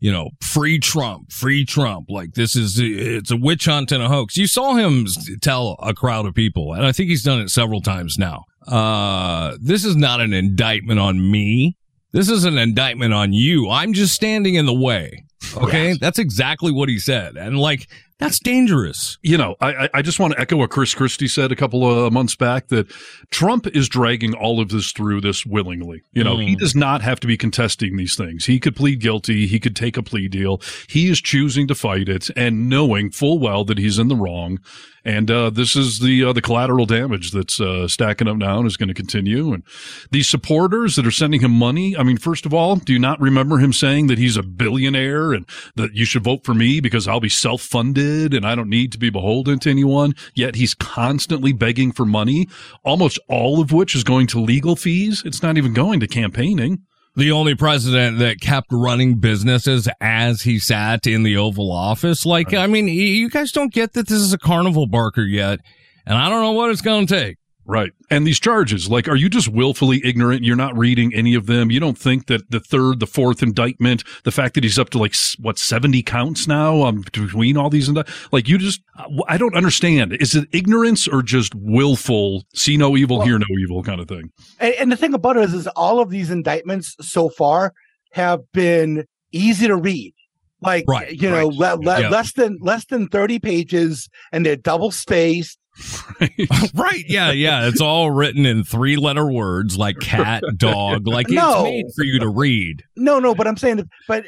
you 0.03 0.11
know, 0.11 0.31
free 0.41 0.79
Trump, 0.79 1.31
free 1.31 1.63
Trump. 1.63 2.07
Like 2.09 2.33
this 2.33 2.57
is 2.57 2.77
it's 2.77 3.31
a 3.31 3.37
witch 3.37 3.65
hunt 3.65 3.93
and 3.93 4.03
a 4.03 4.09
hoax. 4.09 4.35
You 4.35 4.47
saw 4.47 4.75
him 4.75 5.07
tell 5.41 5.77
a 5.81 5.93
crowd 5.93 6.25
of 6.25 6.35
people, 6.35 6.73
and 6.73 6.85
I 6.85 6.91
think 6.91 7.07
he's 7.07 7.23
done 7.23 7.39
it 7.39 7.49
several 7.49 7.79
times 7.79 8.17
now. 8.19 8.43
Uh, 8.67 9.55
this 9.61 9.85
is 9.85 9.95
not 9.95 10.19
an 10.19 10.33
indictment 10.33 10.99
on 10.99 11.31
me. 11.31 11.77
This 12.11 12.29
is 12.29 12.43
an 12.43 12.57
indictment 12.57 13.13
on 13.13 13.31
you. 13.31 13.69
I'm 13.69 13.93
just 13.93 14.13
standing 14.13 14.55
in 14.55 14.65
the 14.65 14.73
way. 14.73 15.23
Okay. 15.55 15.93
That's 15.93 16.19
exactly 16.19 16.73
what 16.73 16.89
he 16.89 16.99
said. 16.99 17.37
And 17.37 17.57
like, 17.57 17.87
that's 18.23 18.39
dangerous. 18.39 19.17
you 19.21 19.37
know, 19.37 19.55
I, 19.61 19.89
I- 19.93 20.01
just 20.01 20.19
want 20.19 20.33
to 20.33 20.39
echo 20.39 20.57
what 20.57 20.69
Chris 20.69 20.93
Christie 20.93 21.27
said 21.27 21.51
a 21.51 21.55
couple 21.55 21.85
of 22.05 22.11
months 22.11 22.35
back 22.35 22.67
that 22.69 22.89
Trump 23.31 23.67
is 23.67 23.87
dragging 23.89 24.33
all 24.33 24.59
of 24.59 24.69
this 24.69 24.91
through 24.91 25.21
this 25.21 25.45
willingly. 25.45 26.03
You 26.13 26.23
know, 26.23 26.37
he 26.37 26.55
Mm. 26.55 26.59
does 26.59 26.75
not 26.75 27.01
have 27.01 27.19
to 27.21 27.27
be 27.27 27.37
contesting 27.37 27.95
these 27.97 28.15
things. 28.15 28.45
He 28.45 28.59
could 28.59 28.75
plead 28.75 28.99
guilty. 28.99 29.47
He 29.47 29.59
could 29.59 29.75
take 29.75 29.95
a 29.97 30.03
plea 30.03 30.27
deal. 30.27 30.61
He 30.87 31.09
is 31.09 31.21
choosing 31.21 31.67
to 31.67 31.75
fight 31.75 32.09
it 32.09 32.29
and 32.35 32.67
knowing 32.69 33.11
full 33.11 33.39
well 33.39 33.63
that 33.65 33.77
he's 33.77 33.97
in 33.99 34.07
the 34.09 34.15
wrong. 34.15 34.59
And 35.05 35.29
uh, 35.29 35.49
this 35.49 35.75
is 35.75 35.99
the 35.99 36.23
uh, 36.23 36.33
the 36.33 36.41
collateral 36.41 36.85
damage 36.85 37.31
that's 37.31 37.59
uh, 37.59 37.87
stacking 37.87 38.27
up 38.27 38.37
now 38.37 38.59
and 38.59 38.67
is 38.67 38.77
going 38.77 38.87
to 38.87 38.93
continue. 38.93 39.53
And 39.53 39.63
these 40.11 40.29
supporters 40.29 40.95
that 40.95 41.05
are 41.05 41.11
sending 41.11 41.41
him 41.41 41.51
money. 41.51 41.97
I 41.97 42.03
mean, 42.03 42.17
first 42.17 42.45
of 42.45 42.53
all, 42.53 42.77
do 42.77 42.93
you 42.93 42.99
not 42.99 43.19
remember 43.19 43.57
him 43.57 43.73
saying 43.73 44.07
that 44.07 44.17
he's 44.17 44.37
a 44.37 44.43
billionaire 44.43 45.33
and 45.33 45.45
that 45.75 45.93
you 45.93 46.05
should 46.05 46.23
vote 46.23 46.45
for 46.45 46.53
me 46.53 46.79
because 46.79 47.07
I'll 47.07 47.19
be 47.19 47.29
self 47.29 47.61
funded 47.61 48.33
and 48.33 48.45
I 48.45 48.55
don't 48.55 48.69
need 48.69 48.93
to 48.93 48.97
be 48.97 49.09
beholden 49.09 49.59
to 49.59 49.69
anyone? 49.69 50.13
Yet 50.35 50.55
he's 50.55 50.73
constantly 50.73 51.51
begging 51.51 51.91
for 51.91 52.05
money, 52.05 52.47
almost 52.83 53.19
all 53.27 53.59
of 53.59 53.73
which 53.73 53.95
is 53.95 54.05
going 54.05 54.27
to 54.27 54.39
legal 54.39 54.77
fees. 54.77 55.21
It's 55.25 55.43
not 55.43 55.57
even 55.57 55.73
going 55.73 55.99
to 55.99 56.07
campaigning. 56.07 56.83
The 57.15 57.31
only 57.31 57.53
president 57.53 58.17
that 58.19 58.41
kept 58.41 58.67
running 58.71 59.19
businesses 59.19 59.87
as 60.01 60.41
he 60.41 60.57
sat 60.57 61.05
in 61.05 61.21
the 61.21 61.37
Oval 61.37 61.71
Office. 61.71 62.25
Like, 62.25 62.55
I 62.55 62.65
mean, 62.65 62.87
you 62.87 63.29
guys 63.29 63.51
don't 63.51 63.71
get 63.71 63.93
that 63.93 64.07
this 64.07 64.19
is 64.19 64.33
a 64.33 64.37
carnival 64.39 64.87
barker 64.87 65.21
yet. 65.21 65.59
And 66.07 66.17
I 66.17 66.27
don't 66.27 66.41
know 66.41 66.53
what 66.53 66.71
it's 66.71 66.81
going 66.81 67.05
to 67.05 67.15
take. 67.15 67.37
Right. 67.65 67.91
And 68.09 68.27
these 68.27 68.39
charges, 68.41 68.89
like, 68.89 69.07
are 69.07 69.15
you 69.15 69.29
just 69.29 69.47
willfully 69.47 70.01
ignorant? 70.03 70.43
You're 70.43 70.57
not 70.57 70.77
reading 70.77 71.13
any 71.13 71.33
of 71.33 71.45
them. 71.45 71.71
You 71.71 71.79
don't 71.79 71.97
think 71.97 72.27
that 72.27 72.51
the 72.51 72.59
third, 72.59 72.99
the 72.99 73.07
fourth 73.07 73.41
indictment, 73.41 74.03
the 74.25 74.31
fact 74.31 74.55
that 74.55 74.63
he's 74.65 74.77
up 74.77 74.89
to 74.89 74.97
like, 74.97 75.15
what, 75.39 75.57
70 75.57 76.03
counts 76.03 76.45
now 76.45 76.81
um, 76.83 77.01
between 77.01 77.55
all 77.55 77.69
these, 77.69 77.87
indi- 77.87 78.03
like, 78.33 78.49
you 78.49 78.57
just, 78.57 78.81
I 79.29 79.37
don't 79.37 79.55
understand. 79.55 80.13
Is 80.13 80.35
it 80.35 80.49
ignorance 80.51 81.07
or 81.07 81.21
just 81.21 81.55
willful, 81.55 82.43
see 82.53 82.75
no 82.75 82.97
evil, 82.97 83.21
hear 83.21 83.39
no 83.39 83.45
evil 83.61 83.81
kind 83.81 84.01
of 84.01 84.09
thing? 84.09 84.31
And, 84.59 84.73
and 84.75 84.91
the 84.91 84.97
thing 84.97 85.13
about 85.13 85.37
it 85.37 85.43
is, 85.45 85.53
is 85.53 85.67
all 85.67 86.01
of 86.01 86.09
these 86.09 86.31
indictments 86.31 86.95
so 86.99 87.29
far 87.29 87.73
have 88.11 88.41
been 88.51 89.05
easy 89.31 89.67
to 89.67 89.75
read. 89.77 90.13
Like 90.61 90.85
Right, 90.87 91.11
you 91.11 91.29
know, 91.29 91.49
right. 91.49 91.77
le- 91.77 91.81
le- 91.81 92.01
Yeah. 92.01 92.09
less 92.09 92.31
than 92.33 92.57
less 92.61 92.85
than 92.85 93.09
thirty 93.09 93.37
pages, 93.37 94.07
and 94.31 94.45
they're 94.45 94.55
double 94.55 94.91
spaced. 94.91 95.57
right. 96.73 97.03
Yeah. 97.07 97.31
Yeah. 97.31 97.67
It's 97.67 97.81
all 97.81 98.11
written 98.11 98.45
in 98.45 98.63
three 98.63 98.95
letter 98.95 99.29
words 99.31 99.77
like 99.77 99.99
cat, 99.99 100.43
dog. 100.57 101.07
Like 101.07 101.27
it's 101.29 101.63
made 101.63 101.85
for 101.95 102.03
you 102.03 102.19
to 102.19 102.29
read. 102.29 102.83
No, 102.95 103.19
no, 103.19 103.33
but 103.35 103.47
I'm 103.47 103.57
saying, 103.57 103.89
but 104.07 104.25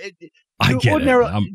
I 0.59 0.73
get 0.73 1.01
it. 1.01 1.07
I'm- 1.09 1.45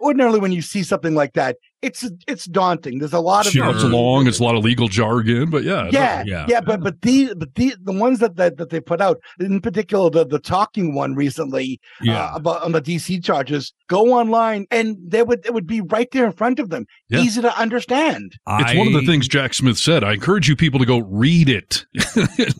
ordinarily, 0.00 0.40
when 0.40 0.52
you 0.52 0.62
see 0.62 0.82
something 0.82 1.14
like 1.14 1.34
that, 1.34 1.56
it's 1.82 2.08
it's 2.26 2.46
daunting. 2.46 2.98
There's 2.98 3.12
a 3.12 3.20
lot 3.20 3.46
of 3.46 3.52
Sure. 3.52 3.68
It's 3.70 3.84
long. 3.84 4.26
It's 4.26 4.38
a 4.38 4.42
lot 4.44 4.54
of 4.56 4.64
legal 4.64 4.88
jargon, 4.88 5.50
but 5.50 5.62
yeah, 5.62 5.88
yeah, 5.92 6.24
yeah, 6.26 6.60
but 6.60 6.80
but 6.82 7.02
the 7.02 7.34
but 7.36 7.54
the 7.54 7.74
the 7.82 7.92
ones 7.92 8.18
that, 8.20 8.36
that 8.36 8.56
that 8.56 8.70
they 8.70 8.80
put 8.80 9.00
out, 9.00 9.18
in 9.40 9.60
particular 9.60 10.08
the 10.10 10.26
the 10.26 10.38
talking 10.38 10.94
one 10.94 11.14
recently, 11.14 11.78
Yeah. 12.00 12.26
uh, 12.32 12.36
about 12.36 12.62
on 12.62 12.72
the 12.72 12.80
DC 12.82 13.22
charges, 13.22 13.72
go 13.88 14.12
online 14.14 14.66
and 14.70 14.96
they 15.06 15.22
would 15.22 15.44
it 15.44 15.52
would 15.54 15.66
be 15.66 15.80
right 15.82 16.08
there 16.12 16.26
in 16.26 16.32
front 16.32 16.58
of 16.58 16.70
them, 16.70 16.86
Yeah. 17.08 17.20
easy 17.20 17.42
to 17.42 17.58
understand. 17.58 18.36
It's 18.48 18.74
one 18.78 18.86
of 18.88 18.94
the 18.94 19.06
things 19.06 19.28
Jack 19.28 19.54
Smith 19.54 19.78
said. 19.78 20.02
I 20.02 20.14
encourage 20.14 20.48
you 20.48 20.56
people 20.56 20.80
to 20.80 20.86
go 20.86 20.98
read 20.98 21.48
it. 21.48 21.84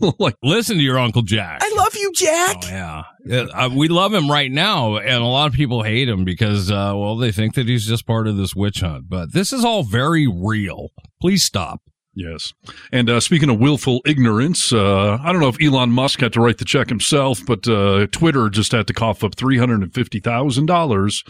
like, 0.19 0.37
listen 0.43 0.77
to 0.77 0.83
your 0.83 0.99
Uncle 0.99 1.23
Jack. 1.23 1.61
I 1.63 1.75
love 1.77 1.95
you, 1.97 2.13
Jack. 2.15 2.57
Oh, 2.65 2.69
yeah. 2.69 3.03
Uh, 3.30 3.71
we 3.75 3.88
love 3.88 4.14
him 4.14 4.30
right 4.30 4.50
now, 4.50 4.97
and 4.97 5.23
a 5.23 5.26
lot 5.26 5.49
of 5.49 5.52
people 5.52 5.83
hate 5.83 6.09
him 6.09 6.25
because, 6.25 6.71
uh, 6.71 6.92
well, 6.95 7.16
they 7.16 7.33
think 7.33 7.54
that 7.54 7.66
he's 7.66 7.87
just 7.87 8.06
part 8.06 8.26
of 8.28 8.37
this 8.37 8.54
witch 8.54 8.80
hunt. 8.80 9.09
But 9.09 9.33
this 9.33 9.52
is 9.52 9.64
all 9.64 9.83
very 9.83 10.26
real. 10.26 10.90
Please 11.21 11.42
stop. 11.42 11.80
Yes. 12.14 12.54
And 12.90 13.11
uh, 13.11 13.21
speaking 13.21 13.50
of 13.50 13.59
willful 13.59 14.00
ignorance, 14.06 14.73
uh, 14.73 15.18
I 15.23 15.33
don't 15.33 15.40
know 15.40 15.49
if 15.49 15.61
Elon 15.61 15.90
Musk 15.90 16.21
had 16.21 16.33
to 16.33 16.40
write 16.40 16.56
the 16.56 16.64
check 16.64 16.88
himself, 16.88 17.45
but 17.47 17.68
uh, 17.68 18.06
Twitter 18.06 18.49
just 18.49 18.73
had 18.73 18.87
to 18.87 18.95
cough 18.95 19.23
up 19.23 19.37
$350,000 19.37 21.28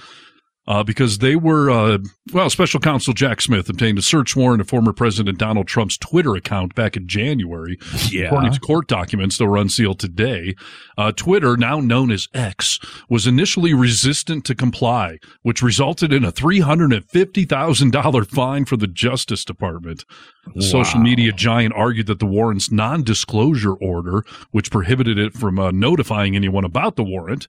uh, 0.68 0.82
because 0.82 1.18
they 1.18 1.37
were, 1.37 1.70
uh, 1.70 1.99
well, 2.32 2.50
special 2.50 2.80
counsel 2.80 3.12
Jack 3.14 3.40
Smith 3.40 3.68
obtained 3.68 3.99
a 3.99 4.02
search 4.02 4.35
warrant 4.35 4.61
of 4.61 4.68
former 4.68 4.92
President 4.92 5.38
Donald 5.38 5.68
Trump's 5.68 5.96
Twitter 5.96 6.35
account 6.35 6.75
back 6.75 6.96
in 6.96 7.06
January. 7.06 7.78
Yeah. 8.11 8.26
According 8.26 8.52
to 8.52 8.61
court 8.61 8.88
documents 8.88 9.38
that 9.38 9.46
were 9.46 9.56
unsealed 9.56 10.00
today, 10.00 10.54
uh, 10.99 11.12
Twitter, 11.12 11.56
now 11.56 11.80
known 11.80 12.11
as 12.11 12.28
X, 12.35 12.78
was 13.08 13.26
initially 13.26 13.75
resistant 13.75 14.44
to 14.46 14.54
comply, 14.54 15.18
which 15.42 15.62
resulted 15.62 16.12
in 16.12 16.25
a 16.25 16.32
$350,000 16.32 18.26
fine 18.30 18.64
for 18.64 18.76
the 18.76 18.87
Justice 18.87 19.44
Department. 19.44 20.04
The 20.54 20.62
social 20.62 21.00
media 21.00 21.32
giant 21.32 21.75
argued 21.75 22.06
that 22.06 22.20
the 22.20 22.26
warrant's 22.26 22.70
non-disclosure 22.70 23.75
order, 23.75 24.25
which 24.52 24.70
prohibited 24.70 25.18
it 25.18 25.32
from 25.35 25.58
uh, 25.58 25.73
notifying 25.73 26.37
anyone 26.37 26.64
about 26.64 26.94
the 26.96 27.02
warrant, 27.02 27.49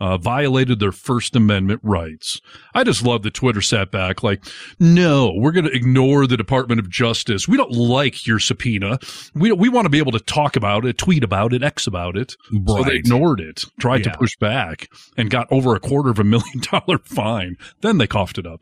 uh, 0.00 0.18
violated 0.18 0.80
their 0.80 0.92
First 0.92 1.36
Amendment 1.36 1.80
rights. 1.82 2.40
I 2.74 2.84
just 2.84 3.04
love 3.04 3.22
that 3.22 3.34
Twitter 3.34 3.60
sat 3.60 3.90
back 3.90 4.22
like, 4.22 4.44
no, 4.80 5.32
we're 5.36 5.52
going 5.52 5.66
to 5.66 5.72
ignore 5.74 6.26
the 6.26 6.36
Department 6.36 6.80
of 6.80 6.90
Justice. 6.90 7.46
We 7.48 7.56
don't 7.56 7.72
like 7.72 8.26
your 8.26 8.38
subpoena. 8.38 8.98
We 9.34 9.52
we 9.52 9.68
want 9.68 9.84
to 9.86 9.90
be 9.90 9.98
able 9.98 10.12
to 10.12 10.20
talk 10.20 10.56
about 10.56 10.84
it, 10.84 10.98
tweet 10.98 11.22
about 11.24 11.52
it, 11.52 11.62
X 11.62 11.86
about 11.86 12.16
it. 12.16 12.34
So 12.66 12.82
they 12.84 12.96
ignored 12.96 13.40
it, 13.40 13.64
tried 13.80 14.04
Yeah. 14.04 14.12
to 14.12 14.18
push 14.18 14.36
back, 14.36 14.88
and 15.16 15.30
got 15.30 15.46
over 15.50 15.74
a 15.74 15.80
quarter 15.80 16.10
of 16.10 16.18
a 16.18 16.24
million 16.24 16.60
dollar 16.70 16.98
fine. 16.98 17.56
Then 17.80 17.98
they 17.98 18.06
coughed 18.06 18.38
it 18.38 18.46
up. 18.46 18.60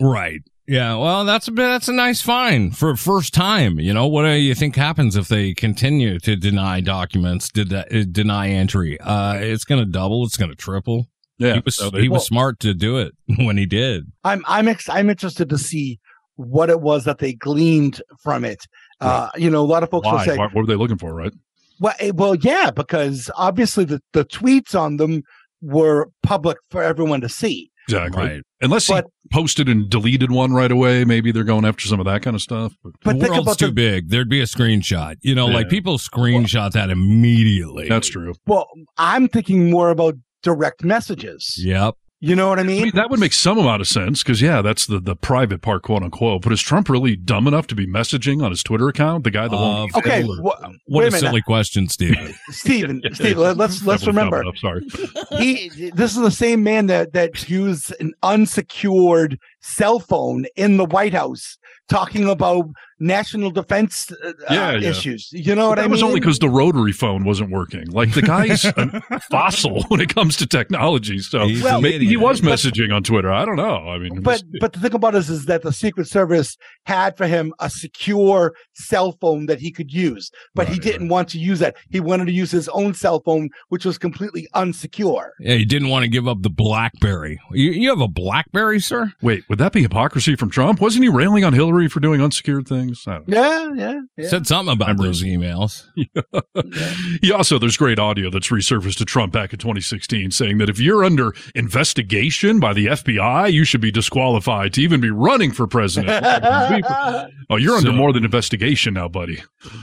Right. 0.00 0.40
Yeah. 0.70 0.94
Well, 0.96 1.24
that's 1.24 1.48
a 1.48 1.50
bit, 1.50 1.64
that's 1.64 1.88
a 1.88 1.92
nice 1.92 2.22
fine 2.22 2.70
for 2.70 2.94
first 2.96 3.34
time. 3.34 3.80
You 3.80 3.92
know, 3.92 4.06
what 4.06 4.22
do 4.22 4.30
you 4.34 4.54
think 4.54 4.76
happens 4.76 5.16
if 5.16 5.26
they 5.26 5.52
continue 5.52 6.20
to 6.20 6.36
deny 6.36 6.80
documents, 6.80 7.48
did 7.48 7.70
that, 7.70 7.92
uh, 7.92 8.04
deny 8.10 8.50
entry? 8.50 8.98
Uh, 9.00 9.34
it's 9.40 9.64
going 9.64 9.80
to 9.84 9.90
double. 9.90 10.24
It's 10.24 10.36
going 10.36 10.50
to 10.50 10.56
triple. 10.56 11.06
Yeah. 11.38 11.54
He 11.54 11.62
was, 11.64 11.74
So 11.76 11.90
they- 11.90 12.02
he 12.02 12.08
was 12.08 12.24
smart 12.24 12.60
to 12.60 12.72
do 12.72 12.98
it 12.98 13.12
when 13.38 13.56
he 13.56 13.66
did. 13.66 14.12
I'm 14.22 14.44
I'm 14.46 14.68
ex- 14.68 14.88
I'm 14.88 15.10
interested 15.10 15.48
to 15.48 15.58
see 15.58 15.98
what 16.36 16.70
it 16.70 16.80
was 16.80 17.04
that 17.04 17.18
they 17.18 17.32
gleaned 17.32 18.00
from 18.22 18.44
it. 18.44 18.64
Uh, 19.00 19.30
you 19.36 19.50
know, 19.50 19.62
a 19.62 19.66
lot 19.66 19.82
of 19.82 19.90
folks 19.90 20.06
will 20.06 20.18
say, 20.20 20.36
Why- 20.36 20.44
What 20.46 20.54
were 20.54 20.66
they 20.66 20.76
looking 20.76 20.98
for, 20.98 21.12
right? 21.14 21.32
Well, 21.80 21.94
eh, 21.98 22.12
well, 22.14 22.34
yeah, 22.36 22.70
because 22.70 23.28
obviously 23.36 23.84
the, 23.84 24.00
the 24.12 24.24
tweets 24.24 24.78
on 24.78 24.98
them 24.98 25.22
were 25.62 26.10
public 26.22 26.58
for 26.70 26.82
everyone 26.82 27.22
to 27.22 27.28
see. 27.28 27.69
Exactly. 27.92 28.22
Right. 28.22 28.42
Unless 28.60 28.86
he 28.86 29.00
posted 29.32 29.68
and 29.68 29.88
deleted 29.88 30.30
one 30.30 30.52
right 30.52 30.70
away, 30.70 31.04
maybe 31.04 31.32
they're 31.32 31.44
going 31.44 31.64
after 31.64 31.86
some 31.86 31.98
of 32.00 32.06
that 32.06 32.22
kind 32.22 32.34
of 32.34 32.42
stuff. 32.42 32.74
But 32.82 32.92
But 33.02 33.14
the 33.14 33.20
think 33.20 33.32
world's 33.32 33.46
about 33.48 33.58
too 33.58 33.66
the 33.66 33.72
big. 33.72 34.10
There'd 34.10 34.28
be 34.28 34.40
a 34.40 34.44
screenshot. 34.44 35.16
You 35.22 35.34
know, 35.34 35.46
like 35.46 35.68
people 35.68 35.98
screenshot 35.98 36.72
that 36.72 36.90
immediately. 36.90 37.88
that's 37.88 38.08
true. 38.08 38.34
well, 38.46 38.68
I'm 38.98 39.28
thinking 39.28 39.70
more 39.70 39.90
about 39.90 40.14
direct 40.42 40.84
messages. 40.84 41.54
Yep. 41.58 41.94
You 42.22 42.36
know 42.36 42.48
what 42.50 42.58
I 42.58 42.62
I 42.62 42.64
mean? 42.66 42.82
mean, 42.82 42.92
that 42.96 43.08
would 43.08 43.18
make 43.18 43.32
some 43.32 43.56
amount 43.56 43.80
of 43.80 43.88
sense 43.88 44.22
because, 44.22 44.42
yeah, 44.42 44.60
that's 44.60 44.84
the, 44.86 45.00
the 45.00 45.16
private 45.16 45.62
part, 45.62 45.82
quote 45.82 46.02
unquote. 46.02 46.42
But 46.42 46.52
is 46.52 46.60
Trump 46.60 46.90
really 46.90 47.16
dumb 47.16 47.46
enough 47.46 47.66
to 47.68 47.74
be 47.74 47.86
messaging 47.86 48.42
on 48.44 48.50
his 48.50 48.62
Twitter 48.62 48.88
account? 48.88 49.24
The 49.24 49.30
guy 49.30 49.48
that 49.48 49.56
won't. 49.56 49.94
Uh, 49.94 49.98
okay, 50.00 50.20
Hitler. 50.20 50.42
wha- 50.42 50.58
What 50.60 50.74
wait 50.86 51.04
a 51.04 51.08
a 51.08 51.10
minute, 51.12 51.20
silly 51.20 51.40
question, 51.42 51.88
Steve. 51.88 52.16
Stephen. 52.50 53.00
Steve, 53.14 53.38
let- 53.38 53.56
let's 53.56 53.82
let's 53.84 54.02
Double 54.02 54.12
remember. 54.18 54.44
thumb 54.44 54.46
it 54.46 54.48
up, 54.50 54.58
sorry. 54.58 55.38
he 55.42 55.90
this 55.94 56.14
is 56.14 56.20
the 56.22 56.30
same 56.30 56.62
man 56.62 56.86
that 56.88 57.14
that 57.14 57.48
used 57.48 57.94
an 58.00 58.12
unsecured 58.22 59.38
cell 59.60 60.00
phone 60.00 60.46
in 60.56 60.76
the 60.76 60.84
White 60.84 61.14
House 61.14 61.58
talking 61.88 62.28
about 62.28 62.66
national 63.00 63.50
defense 63.50 64.10
uh, 64.12 64.32
Yeah, 64.50 64.72
yeah. 64.72 64.88
issues. 64.90 65.28
You 65.32 65.54
know 65.54 65.70
what 65.70 65.76
that 65.76 65.82
I 65.82 65.84
mean? 65.84 65.90
That 65.90 65.92
was 65.92 66.02
only 66.02 66.20
because 66.20 66.38
the 66.38 66.48
rotary 66.48 66.92
phone 66.92 67.24
wasn't 67.24 67.50
working. 67.50 67.90
Like 67.90 68.12
the 68.12 68.22
guy's 68.22 68.64
a 68.64 69.20
fossil 69.30 69.82
when 69.88 70.00
it 70.00 70.14
comes 70.14 70.36
to 70.36 70.46
technology. 70.46 71.18
So 71.18 71.48
He's 71.48 71.62
Well, 71.62 71.80
maybe 71.80 72.06
he 72.06 72.16
was 72.16 72.40
messaging 72.40 72.94
on 72.94 73.02
Twitter. 73.02 73.32
I 73.32 73.44
don't 73.44 73.56
know. 73.56 73.88
I 73.88 73.98
mean, 73.98 74.20
but 74.22 74.42
but 74.60 74.72
the 74.72 74.80
thing 74.80 74.94
about 74.94 75.14
it 75.14 75.18
is, 75.18 75.30
is 75.30 75.46
that 75.46 75.62
the 75.62 75.72
Secret 75.72 76.06
Service 76.06 76.56
had 76.84 77.16
for 77.16 77.26
him 77.26 77.52
a 77.58 77.68
secure 77.70 78.54
cell 78.74 79.12
phone 79.20 79.46
that 79.46 79.60
he 79.60 79.70
could 79.70 79.92
use, 79.92 80.30
but 80.54 80.68
he 80.68 80.78
didn't 80.78 81.08
want 81.08 81.28
to 81.30 81.38
use 81.38 81.58
that. 81.58 81.76
He 81.90 82.00
wanted 82.00 82.26
to 82.26 82.32
use 82.32 82.50
his 82.50 82.68
own 82.68 82.94
cell 82.94 83.20
phone, 83.20 83.48
which 83.68 83.84
was 83.84 83.98
completely 83.98 84.46
unsecure. 84.54 85.30
Yeah, 85.40 85.54
he 85.54 85.64
didn't 85.64 85.88
want 85.88 86.04
to 86.04 86.08
give 86.08 86.28
up 86.28 86.42
the 86.42 86.50
BlackBerry. 86.50 87.40
You, 87.52 87.70
you 87.72 87.88
have 87.90 88.00
a 88.00 88.08
BlackBerry, 88.08 88.80
sir? 88.80 89.12
wait, 89.22 89.44
would 89.50 89.58
that 89.58 89.72
be 89.72 89.82
hypocrisy 89.82 90.36
from 90.36 90.48
Trump? 90.48 90.80
Wasn't 90.80 91.02
he 91.02 91.08
railing 91.08 91.44
on 91.44 91.52
Hillary 91.52 91.88
for 91.88 91.98
doing 91.98 92.22
unsecured 92.22 92.68
things? 92.68 93.02
I 93.08 93.14
don't 93.14 93.28
know. 93.28 93.36
Yeah, 93.36 93.72
yeah, 93.74 94.00
yeah. 94.16 94.28
Said 94.28 94.46
something 94.46 94.72
about 94.72 94.96
Memories. 94.96 95.20
those 95.20 95.28
emails. 95.28 95.86
He 97.20 97.32
also, 97.32 97.58
there's 97.58 97.76
great 97.76 97.98
audio 97.98 98.30
that's 98.30 98.48
resurfaced 98.48 98.98
to 98.98 99.04
Trump 99.04 99.32
back 99.32 99.52
in 99.52 99.58
2016 99.58 100.30
saying 100.30 100.58
that 100.58 100.70
if 100.70 100.78
you're 100.78 101.04
under 101.04 101.34
investigation 101.54 102.60
by 102.60 102.72
the 102.72 102.86
FBI, 102.86 103.52
you 103.52 103.64
should 103.64 103.80
be 103.80 103.90
disqualified 103.90 104.72
to 104.74 104.82
even 104.82 105.00
be 105.00 105.10
running 105.10 105.50
for 105.50 105.66
president. 105.66 106.24
oh, 107.50 107.56
you're 107.56 107.76
under 107.76 107.92
more 107.92 108.12
than 108.12 108.24
investigation 108.24 108.94
now, 108.94 109.08
buddy. 109.08 109.42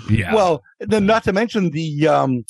Yeah. 0.09 0.33
Well, 0.33 0.63
then 0.79 1.05
not 1.05 1.25
to 1.25 1.33
mention 1.33 1.71
the 1.71 2.07
um 2.07 2.45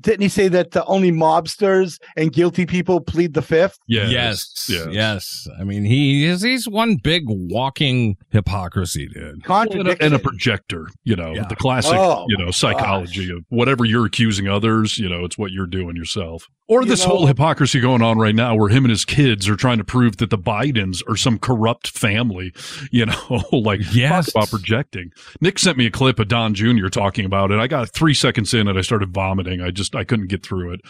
didn't 0.00 0.22
he 0.22 0.28
say 0.28 0.48
that 0.48 0.76
uh, 0.76 0.84
only 0.86 1.12
mobsters 1.12 1.98
and 2.16 2.32
guilty 2.32 2.66
people 2.66 3.00
plead 3.00 3.34
the 3.34 3.42
fifth? 3.42 3.78
Yes. 3.86 4.10
yes. 4.10 4.66
Yes. 4.68 4.86
Yes. 4.90 5.48
I 5.60 5.64
mean, 5.64 5.84
he 5.84 6.24
is, 6.24 6.42
he's 6.42 6.68
one 6.68 6.96
big 6.96 7.24
walking 7.26 8.16
hypocrisy, 8.30 9.08
dude. 9.08 9.22
And 9.22 9.42
a, 9.42 9.46
Contradiction. 9.46 10.06
and 10.06 10.14
a 10.14 10.18
projector, 10.18 10.88
you 11.04 11.16
know, 11.16 11.34
Yeah. 11.34 11.46
the 11.48 11.56
classic, 11.56 11.94
Oh, 11.94 12.24
you 12.28 12.36
know, 12.38 12.50
psychology 12.50 13.30
of 13.30 13.44
whatever 13.48 13.84
you're 13.84 14.06
accusing 14.06 14.48
others, 14.48 14.98
you 14.98 15.08
know, 15.08 15.24
it's 15.24 15.36
what 15.38 15.52
you're 15.52 15.66
doing 15.66 15.96
yourself. 15.96 16.48
Or 16.70 16.82
You 16.82 16.88
this 16.88 17.00
know- 17.02 17.08
whole 17.16 17.26
hypocrisy 17.26 17.80
going 17.80 18.02
on 18.02 18.18
right 18.18 18.34
now 18.34 18.54
where 18.54 18.68
him 18.68 18.84
and 18.84 18.90
his 18.90 19.06
kids 19.06 19.48
are 19.48 19.56
trying 19.56 19.78
to 19.78 19.84
prove 19.84 20.18
that 20.18 20.28
the 20.28 20.36
Bidens 20.36 21.02
are 21.08 21.16
some 21.16 21.38
corrupt 21.38 21.88
family, 21.88 22.52
you 22.90 23.06
know, 23.06 23.42
like 23.52 23.80
Yes. 23.94 24.26
talk 24.32 24.34
about 24.44 24.50
projecting. 24.50 25.10
Nick 25.40 25.58
sent 25.58 25.78
me 25.78 25.86
a 25.86 25.90
clip 25.90 26.18
of 26.18 26.28
Don 26.28 26.52
Jr. 26.54 26.88
talking 26.88 27.24
about 27.24 27.50
it. 27.50 27.58
I 27.58 27.68
got 27.68 27.88
three 27.88 28.12
seconds 28.12 28.52
in 28.52 28.68
and 28.68 28.78
I 28.78 28.82
started 28.82 29.14
vomiting. 29.14 29.62
I 29.62 29.70
just, 29.70 29.96
I 29.96 30.04
couldn't 30.04 30.26
get 30.28 30.42
through 30.44 30.72
it. 30.74 30.80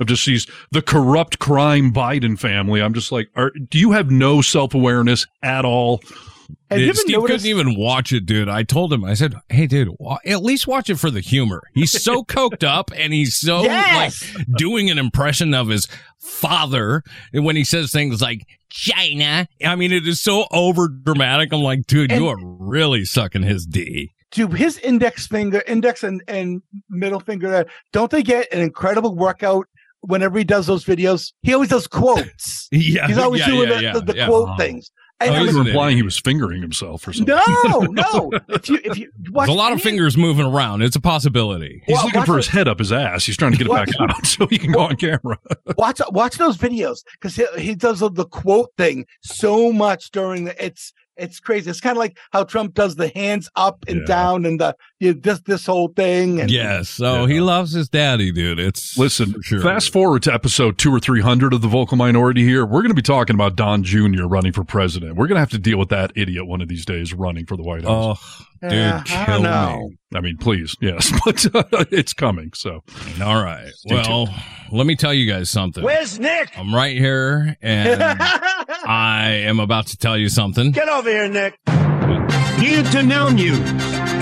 Of 0.00 0.06
just 0.06 0.24
these, 0.24 0.46
the 0.72 0.80
corrupt 0.82 1.38
crime 1.38 1.92
Biden 1.92 2.38
family. 2.38 2.80
I'm 2.80 2.94
just 2.94 3.12
like, 3.12 3.28
are, 3.36 3.50
do 3.50 3.78
you 3.78 3.92
have 3.92 4.10
no 4.10 4.40
self 4.40 4.74
awareness 4.74 5.26
at 5.42 5.66
all? 5.66 6.00
Have 6.70 6.80
you 6.80 6.94
Steve 6.94 7.16
noticed- 7.16 7.44
couldn't 7.44 7.46
even 7.46 7.76
watch 7.78 8.12
it, 8.12 8.26
dude. 8.26 8.48
I 8.48 8.64
told 8.64 8.92
him, 8.92 9.04
I 9.04 9.14
said, 9.14 9.34
"Hey, 9.48 9.66
dude, 9.66 9.90
wa- 9.98 10.18
at 10.26 10.42
least 10.42 10.66
watch 10.66 10.90
it 10.90 10.96
for 10.96 11.10
the 11.10 11.20
humor." 11.20 11.62
He's 11.74 12.02
so 12.02 12.22
coked 12.28 12.64
up, 12.64 12.90
and 12.96 13.12
he's 13.12 13.36
so 13.36 13.62
Yes! 13.62 14.34
like 14.34 14.46
doing 14.56 14.90
an 14.90 14.98
impression 14.98 15.54
of 15.54 15.68
his 15.68 15.86
father 16.18 17.02
when 17.32 17.54
he 17.56 17.62
says 17.64 17.92
things 17.92 18.20
like 18.20 18.46
"China." 18.68 19.46
I 19.64 19.76
mean, 19.76 19.92
it 19.92 20.08
is 20.08 20.20
so 20.20 20.46
over 20.50 20.88
dramatic. 20.88 21.52
I'm 21.52 21.62
like, 21.62 21.86
dude, 21.86 22.10
you 22.10 22.26
are 22.28 22.36
really 22.40 23.04
sucking 23.04 23.42
his 23.44 23.64
D. 23.64 24.12
Dude, 24.32 24.54
his 24.54 24.78
index 24.78 25.28
finger, 25.28 25.62
index 25.68 26.02
and, 26.02 26.20
and 26.26 26.60
middle 26.90 27.20
finger, 27.20 27.48
there, 27.48 27.66
don't 27.92 28.10
they 28.10 28.24
get 28.24 28.52
an 28.52 28.60
incredible 28.60 29.14
workout 29.14 29.66
whenever 30.00 30.36
he 30.36 30.44
does 30.44 30.66
those 30.66 30.84
videos? 30.84 31.32
He 31.42 31.54
always 31.54 31.70
does 31.70 31.86
quotes. 31.86 32.68
Yeah, 32.72 33.06
He's 33.06 33.18
always 33.18 33.42
yeah, 33.42 33.46
doing 33.46 33.68
yeah, 33.70 33.76
the, 33.76 33.82
yeah, 33.82 33.92
the, 33.92 34.00
the 34.00 34.26
quote 34.26 34.48
oh. 34.50 34.56
things. 34.58 34.90
Oh, 35.18 35.24
I 35.24 35.28
I 35.28 35.42
was- 35.42 35.54
was 35.56 35.66
implying 35.66 35.96
he 35.96 36.02
was 36.02 36.18
fingering 36.18 36.60
himself 36.60 37.08
or 37.08 37.12
something. 37.14 37.34
no, 37.64 37.80
no. 37.90 38.30
If 38.48 38.68
you 38.68 38.78
if 38.84 38.98
you 38.98 39.10
watch 39.30 39.46
There's 39.46 39.54
a 39.56 39.58
lot 39.58 39.72
of 39.72 39.80
fingers 39.80 40.16
moving 40.16 40.44
around. 40.44 40.82
It's 40.82 40.94
a 40.96 41.00
possibility. 41.00 41.82
He's 41.86 41.94
Well, 41.94 42.04
looking 42.04 42.18
watch 42.20 42.26
for 42.26 42.34
it. 42.34 42.44
his 42.44 42.48
head 42.48 42.68
up 42.68 42.78
his 42.78 42.92
ass. 42.92 43.24
He's 43.24 43.36
trying 43.36 43.52
to 43.52 43.58
get 43.58 43.66
it 43.66 43.70
back 43.72 43.88
Watch- 43.98 44.10
out 44.10 44.26
so 44.26 44.46
he 44.46 44.58
can 44.58 44.72
go 44.72 44.80
on 44.80 44.96
camera. 44.96 45.38
watch 45.78 46.00
watch 46.10 46.36
those 46.36 46.58
videos 46.58 47.02
because 47.12 47.34
he, 47.34 47.46
he 47.58 47.74
does 47.74 48.00
the 48.00 48.26
quote 48.30 48.70
thing 48.76 49.06
so 49.22 49.72
much 49.72 50.10
during 50.10 50.44
the 50.44 50.64
it's 50.64 50.92
it's 51.16 51.40
crazy. 51.40 51.70
It's 51.70 51.80
kind 51.80 51.96
of 51.96 51.98
like 51.98 52.18
how 52.32 52.44
Trump 52.44 52.74
does 52.74 52.96
the 52.96 53.08
hands 53.08 53.48
up 53.56 53.84
and 53.88 54.00
Yeah. 54.00 54.06
down 54.06 54.44
and 54.46 54.60
the 54.60 54.76
you 55.00 55.12
know, 55.14 55.20
this 55.22 55.40
this 55.40 55.66
whole 55.66 55.88
thing. 55.88 56.40
And 56.40 56.50
Yes. 56.50 56.88
So 56.88 57.26
he 57.26 57.40
loves 57.40 57.72
his 57.72 57.88
daddy, 57.88 58.32
dude. 58.32 58.58
It's 58.58 58.96
Listen, 58.98 59.34
sure. 59.42 59.60
fast 59.60 59.92
forward 59.92 60.22
to 60.24 60.32
episode 60.34 60.78
two 60.78 60.92
or 60.94 61.00
three 61.00 61.20
hundred 61.20 61.52
of 61.52 61.60
the 61.62 61.68
vocal 61.68 61.96
minority 61.96 62.44
here. 62.44 62.64
We're 62.64 62.80
going 62.82 62.88
to 62.88 62.94
be 62.94 63.02
talking 63.02 63.34
about 63.34 63.56
Don 63.56 63.82
Jr. 63.82 64.24
running 64.26 64.52
for 64.52 64.64
president. 64.64 65.16
We're 65.16 65.26
going 65.26 65.36
to 65.36 65.40
have 65.40 65.50
to 65.50 65.58
deal 65.58 65.78
with 65.78 65.88
that 65.90 66.12
idiot 66.14 66.46
one 66.46 66.60
of 66.60 66.68
these 66.68 66.84
days 66.84 67.12
running 67.14 67.46
for 67.46 67.56
the 67.56 67.62
White 67.62 67.84
House. 67.84 68.18
Oh, 68.20 68.46
Yeah, 68.55 68.55
dude, 68.62 68.72
I 68.72 69.02
kill 69.04 69.26
don't 69.26 69.42
know. 69.42 69.88
me. 69.88 69.96
I 70.14 70.20
mean, 70.20 70.36
please, 70.38 70.74
yes, 70.80 71.12
but 71.24 71.54
uh, 71.54 71.84
it's 71.90 72.12
coming. 72.12 72.50
So 72.54 72.82
All 73.22 73.42
right. 73.42 73.68
Stay 73.74 73.94
well, 73.94 74.28
let 74.72 74.86
me 74.86 74.96
tell 74.96 75.12
you 75.14 75.30
guys 75.30 75.50
something. 75.50 75.82
Where's 75.84 76.18
Nick? 76.18 76.56
I'm 76.58 76.74
right 76.74 76.96
here, 76.96 77.56
and 77.60 78.02
I 78.86 79.42
am 79.46 79.60
about 79.60 79.88
to 79.88 79.96
tell 79.96 80.16
you 80.16 80.28
something. 80.28 80.70
Get 80.72 80.88
over 80.88 81.10
here, 81.10 81.28
Nick. 81.28 81.58
Need 82.58 82.86
to 82.92 83.02
know 83.02 83.28
news. 83.28 83.58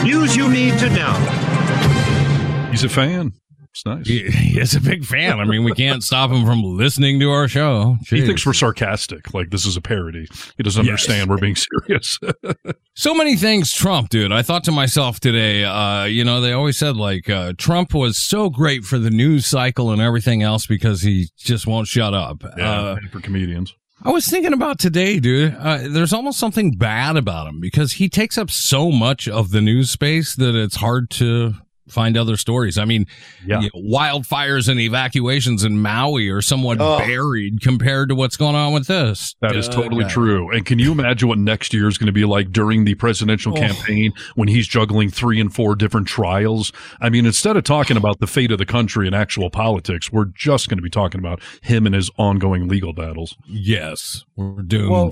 News 0.02 0.36
you 0.36 0.48
need 0.50 0.78
to 0.80 0.90
know. 0.90 2.68
he's 2.70 2.82
a 2.84 2.88
fan. 2.88 3.32
It's 3.74 3.84
nice. 3.84 4.06
He, 4.06 4.22
he 4.30 4.60
is 4.60 4.76
a 4.76 4.80
big 4.80 5.04
fan. 5.04 5.40
I 5.40 5.44
mean, 5.44 5.64
we 5.64 5.72
can't 5.72 6.02
stop 6.04 6.30
him 6.30 6.46
from 6.46 6.62
listening 6.62 7.18
to 7.18 7.30
our 7.32 7.48
show. 7.48 7.96
He 8.08 8.24
thinks 8.24 8.46
we're 8.46 8.52
sarcastic, 8.52 9.34
like 9.34 9.50
this 9.50 9.66
is 9.66 9.76
a 9.76 9.80
parody. 9.80 10.28
He 10.56 10.62
doesn't 10.62 10.84
Yes. 10.84 10.90
understand 10.90 11.28
we're 11.28 11.38
being 11.38 11.56
serious. 11.56 12.18
so 12.94 13.14
many 13.14 13.34
things 13.36 13.72
Trump, 13.72 14.10
dude. 14.10 14.30
I 14.30 14.42
thought 14.42 14.62
to 14.64 14.72
myself 14.72 15.18
today, 15.18 15.64
uh, 15.64 16.04
you 16.04 16.22
know, 16.24 16.40
they 16.40 16.52
always 16.52 16.78
said 16.78 16.96
like 16.96 17.28
uh, 17.28 17.52
Trump 17.58 17.94
was 17.94 18.16
so 18.16 18.48
great 18.48 18.84
for 18.84 18.98
the 18.98 19.10
news 19.10 19.44
cycle 19.46 19.90
and 19.90 20.00
everything 20.00 20.42
else 20.42 20.66
because 20.68 21.02
he 21.02 21.28
just 21.36 21.66
won't 21.66 21.88
shut 21.88 22.14
up. 22.14 22.44
yeah, 22.56 22.70
Uh, 22.80 22.96
for 23.10 23.20
comedians. 23.20 23.74
I 24.04 24.10
was 24.10 24.26
thinking 24.26 24.52
about 24.52 24.78
today, 24.78 25.18
dude. 25.18 25.56
Uh, 25.58 25.78
there's 25.88 26.12
almost 26.12 26.38
something 26.38 26.72
bad 26.76 27.16
about 27.16 27.48
him 27.48 27.58
because 27.60 27.94
he 27.94 28.08
takes 28.08 28.36
up 28.38 28.50
so 28.50 28.92
much 28.92 29.26
of 29.28 29.50
the 29.50 29.60
news 29.62 29.90
space 29.90 30.36
that 30.36 30.54
it's 30.54 30.76
hard 30.76 31.08
to 31.10 31.54
find 31.88 32.16
other 32.16 32.36
stories. 32.36 32.78
I 32.78 32.84
mean, 32.84 33.06
Yeah. 33.46 33.60
you 33.60 33.70
know, 33.74 33.96
wildfires 33.98 34.68
and 34.68 34.80
evacuations 34.80 35.64
in 35.64 35.80
Maui 35.80 36.28
are 36.30 36.40
somewhat 36.42 36.78
Oh. 36.80 36.98
buried 36.98 37.60
compared 37.60 38.08
to 38.08 38.14
what's 38.14 38.36
going 38.36 38.54
on 38.54 38.72
with 38.72 38.86
this. 38.86 39.34
That 39.40 39.54
is 39.56 39.68
totally 39.68 40.04
guy. 40.04 40.10
true. 40.10 40.50
And 40.50 40.64
can 40.64 40.78
you 40.78 40.92
imagine 40.92 41.28
what 41.28 41.38
next 41.38 41.74
year 41.74 41.88
is 41.88 41.98
going 41.98 42.06
to 42.06 42.12
be 42.12 42.24
like 42.24 42.52
during 42.52 42.84
the 42.84 42.94
presidential 42.94 43.52
Oh. 43.52 43.60
campaign 43.60 44.12
when 44.34 44.48
he's 44.48 44.66
juggling 44.66 45.10
three 45.10 45.40
and 45.40 45.52
four 45.54 45.74
different 45.76 46.06
trials? 46.06 46.72
I 47.00 47.10
mean, 47.10 47.26
instead 47.26 47.56
of 47.56 47.64
talking 47.64 47.96
about 47.96 48.18
the 48.20 48.26
fate 48.26 48.50
of 48.50 48.58
the 48.58 48.66
country 48.66 49.06
and 49.06 49.14
actual 49.14 49.50
politics, 49.50 50.10
we're 50.10 50.26
just 50.34 50.68
going 50.68 50.78
to 50.78 50.82
be 50.82 50.90
talking 50.90 51.18
about 51.18 51.40
him 51.62 51.86
and 51.86 51.94
his 51.94 52.10
ongoing 52.16 52.68
legal 52.68 52.92
battles. 52.92 53.36
Yes, 53.46 54.24
we're 54.36 54.62
doomed. 54.62 54.90
Well, 54.90 55.10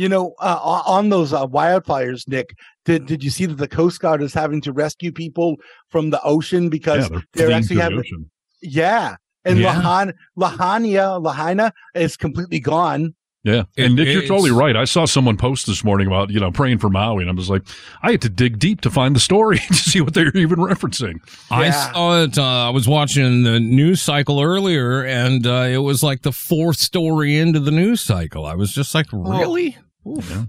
You 0.00 0.08
know, 0.08 0.32
uh, 0.40 0.58
on 0.86 1.10
those 1.10 1.34
uh, 1.34 1.46
wildfires, 1.46 2.26
Nick, 2.26 2.54
did 2.86 3.04
did 3.04 3.22
you 3.22 3.28
see 3.28 3.44
that 3.44 3.58
the 3.58 3.68
Coast 3.68 4.00
Guard 4.00 4.22
is 4.22 4.32
having 4.32 4.62
to 4.62 4.72
rescue 4.72 5.12
people 5.12 5.56
from 5.90 6.08
the 6.08 6.22
ocean 6.22 6.70
because 6.70 7.02
yeah, 7.10 7.18
they're, 7.34 7.48
they're 7.48 7.56
actually 7.56 7.68
to 7.68 7.74
the 7.74 7.82
having 7.82 7.98
ocean. 7.98 8.30
yeah, 8.62 9.16
and 9.44 9.58
Yeah. 9.58 9.74
Lahan 9.74 10.12
Lahania 10.38 11.20
Lahaina 11.22 11.72
is 11.94 12.16
completely 12.16 12.60
gone. 12.60 13.14
Yeah. 13.42 13.64
It- 13.76 13.84
And 13.86 13.96
Nick, 13.96 14.08
you're 14.08 14.22
totally 14.26 14.50
right. 14.50 14.74
I 14.76 14.84
saw 14.84 15.04
someone 15.04 15.36
post 15.36 15.66
this 15.66 15.82
morning 15.84 16.06
about, 16.06 16.30
you 16.30 16.40
know, 16.40 16.50
praying 16.50 16.78
for 16.78 16.88
Maui. 16.90 17.22
And 17.22 17.30
I 17.30 17.34
was 17.34 17.48
like, 17.50 17.62
I 18.02 18.10
had 18.12 18.22
to 18.22 18.28
dig 18.28 18.58
deep 18.58 18.80
to 18.82 18.90
find 18.90 19.14
the 19.16 19.20
story 19.20 19.58
to 19.68 19.74
see 19.74 20.00
what 20.00 20.14
they're 20.14 20.34
even 20.36 20.58
referencing. 20.58 21.16
I 21.50 21.70
saw 21.70 22.22
it. 22.22 22.38
Uh, 22.38 22.68
I 22.68 22.70
was 22.70 22.86
watching 22.88 23.42
the 23.44 23.60
news 23.60 24.00
cycle 24.02 24.40
earlier, 24.42 25.04
and 25.04 25.46
uh, 25.46 25.68
it 25.70 25.78
was 25.78 26.02
like 26.02 26.22
the 26.22 26.32
fourth 26.32 26.76
story 26.78 27.38
into 27.38 27.60
the 27.60 27.70
news 27.70 28.00
cycle. 28.00 28.46
I 28.46 28.54
was 28.54 28.72
just 28.72 28.94
like, 28.94 29.06
really? 29.12 29.76
Yeah. 30.04 30.44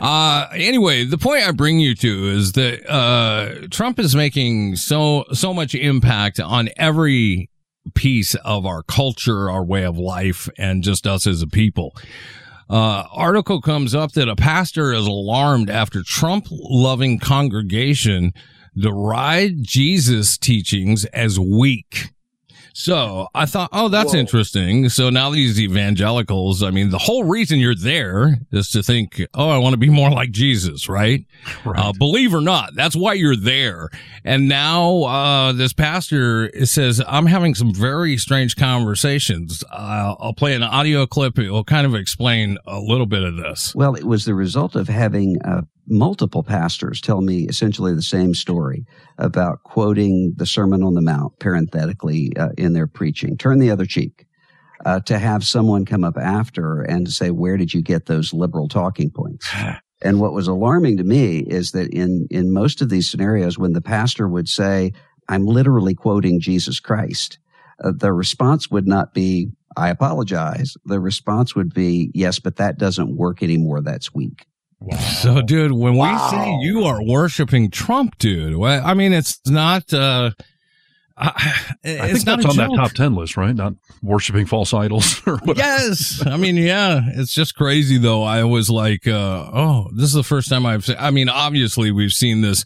Uh, 0.00 0.48
anyway, 0.54 1.04
the 1.04 1.18
point 1.18 1.46
I 1.46 1.52
bring 1.52 1.80
you 1.80 1.94
to 1.96 2.28
is 2.28 2.52
that 2.52 2.88
uh, 2.90 3.66
Trump 3.70 3.98
is 3.98 4.16
making 4.16 4.76
so 4.76 5.24
so 5.32 5.54
much 5.54 5.74
impact 5.74 6.40
on 6.40 6.70
every 6.76 7.50
piece 7.94 8.34
of 8.36 8.66
our 8.66 8.82
culture, 8.82 9.50
our 9.50 9.64
way 9.64 9.84
of 9.84 9.98
life, 9.98 10.48
and 10.58 10.82
just 10.82 11.06
us 11.06 11.26
as 11.26 11.42
a 11.42 11.46
people. 11.46 11.94
Uh, 12.68 13.04
article 13.12 13.60
comes 13.60 13.94
up 13.94 14.12
that 14.12 14.28
a 14.28 14.36
pastor 14.36 14.92
is 14.92 15.06
alarmed 15.06 15.68
after 15.68 16.02
Trump 16.04 16.46
loving 16.50 17.18
congregation 17.18 18.32
deride 18.76 19.62
Jesus 19.62 20.38
teachings 20.38 21.04
as 21.06 21.38
weak. 21.38 22.10
So 22.72 23.28
I 23.34 23.46
thought, 23.46 23.70
oh, 23.72 23.88
that's 23.88 24.12
Whoa. 24.12 24.20
interesting. 24.20 24.88
So 24.88 25.10
now 25.10 25.30
these 25.30 25.60
evangelicals, 25.60 26.62
I 26.62 26.70
mean, 26.70 26.90
the 26.90 26.98
whole 26.98 27.24
reason 27.24 27.58
you're 27.58 27.74
there 27.74 28.38
is 28.52 28.70
to 28.70 28.82
think, 28.82 29.20
oh, 29.34 29.50
I 29.50 29.58
want 29.58 29.74
to 29.74 29.78
be 29.78 29.90
more 29.90 30.10
like 30.10 30.30
Jesus, 30.30 30.88
right? 30.88 31.24
Uh, 31.80 31.92
believe 31.92 32.34
or 32.34 32.40
not, 32.40 32.74
that's 32.74 32.96
why 32.96 33.12
you're 33.12 33.36
there. 33.36 33.88
And 34.24 34.48
now, 34.48 35.04
uh, 35.04 35.52
this 35.52 35.72
pastor 35.72 36.50
says, 36.64 37.00
I'm 37.06 37.26
having 37.26 37.54
some 37.54 37.72
very 37.72 38.16
strange 38.18 38.56
conversations. 38.56 39.62
Uh, 39.70 40.14
I'll 40.18 40.34
play 40.34 40.54
an 40.54 40.62
audio 40.62 41.06
clip. 41.06 41.38
It 41.38 41.50
will 41.50 41.64
kind 41.64 41.86
of 41.86 41.94
explain 41.94 42.58
a 42.66 42.80
little 42.80 43.06
bit 43.06 43.22
of 43.22 43.36
this. 43.36 43.74
Well, 43.74 43.94
it 43.94 44.04
was 44.04 44.24
the 44.24 44.34
result 44.34 44.74
of 44.74 44.88
having 44.88 45.40
uh, 45.42 45.62
multiple 45.90 46.42
pastors 46.42 47.00
tell 47.00 47.20
me 47.20 47.46
essentially 47.48 47.94
the 47.94 48.02
same 48.02 48.34
story 48.34 48.86
about 49.18 49.62
quoting 49.64 50.34
the 50.36 50.46
Sermon 50.46 50.82
on 50.82 50.94
the 50.94 51.02
Mount 51.02 51.38
parenthetically 51.38 52.32
uh, 52.36 52.50
in 52.56 52.72
their 52.72 52.86
preaching. 52.86 53.36
Turn 53.36 53.58
the 53.58 53.70
other 53.70 53.86
cheek. 53.86 54.26
Uh, 54.82 54.98
to 54.98 55.18
have 55.18 55.44
someone 55.44 55.84
come 55.84 56.02
up 56.04 56.16
after 56.16 56.80
and 56.80 57.04
to 57.04 57.12
say, 57.12 57.30
"Where 57.30 57.58
did 57.58 57.74
you 57.74 57.82
get 57.82 58.06
those 58.06 58.32
liberal 58.32 58.66
talking 58.66 59.10
points?" 59.10 59.46
and 60.02 60.18
what 60.18 60.32
was 60.32 60.48
alarming 60.48 60.96
to 60.96 61.04
me 61.04 61.40
is 61.40 61.72
that 61.72 61.92
in 61.92 62.26
in 62.30 62.50
most 62.50 62.80
of 62.80 62.88
these 62.88 63.10
scenarios, 63.10 63.58
when 63.58 63.74
the 63.74 63.82
pastor 63.82 64.26
would 64.26 64.48
say, 64.48 64.92
"I'm 65.28 65.44
literally 65.44 65.94
quoting 65.94 66.40
Jesus 66.40 66.80
Christ," 66.80 67.38
uh, 67.84 67.92
the 67.94 68.12
response 68.12 68.70
would 68.70 68.86
not 68.86 69.14
be, 69.14 69.50
I 69.76 69.88
apologize. 69.88 70.76
The 70.84 71.00
response 71.00 71.54
would 71.54 71.72
be, 71.72 72.10
yes, 72.14 72.38
but 72.38 72.56
that 72.56 72.78
doesn't 72.78 73.16
work 73.16 73.42
anymore. 73.42 73.80
That's 73.80 74.14
weak. 74.14 74.46
So, 75.20 75.42
dude, 75.42 75.72
when 75.72 75.94
Wow. 75.94 76.30
we 76.32 76.36
say 76.38 76.58
you 76.62 76.84
are 76.84 77.02
worshiping 77.04 77.70
Trump, 77.70 78.16
dude, 78.18 78.56
well, 78.56 78.82
I 78.84 78.94
mean, 78.94 79.12
it's 79.12 79.38
not, 79.46 79.92
uh, 79.92 80.30
I, 81.18 81.26
I 81.26 81.62
it's 81.84 82.12
think 82.24 82.26
not 82.26 82.36
that's 82.42 82.46
on 82.46 82.54
joke. 82.54 82.70
that 82.70 82.76
top 82.76 82.92
10 82.92 83.14
list, 83.14 83.36
right? 83.36 83.54
Not 83.54 83.74
worshiping 84.02 84.46
false 84.46 84.72
idols 84.72 85.20
or 85.26 85.36
whatever. 85.38 85.58
Yes. 85.58 86.22
I 86.26 86.38
mean, 86.38 86.56
yeah, 86.56 87.02
it's 87.14 87.34
just 87.34 87.54
crazy 87.56 87.98
though. 87.98 88.22
I 88.22 88.44
was 88.44 88.70
like, 88.70 89.06
uh, 89.06 89.50
oh, 89.52 89.90
this 89.94 90.06
is 90.06 90.14
the 90.14 90.22
first 90.22 90.48
time 90.48 90.64
I've 90.64 90.84
seen, 90.86 90.96
I 90.98 91.10
mean, 91.10 91.28
obviously 91.28 91.90
we've 91.92 92.12
seen 92.12 92.40
this 92.40 92.64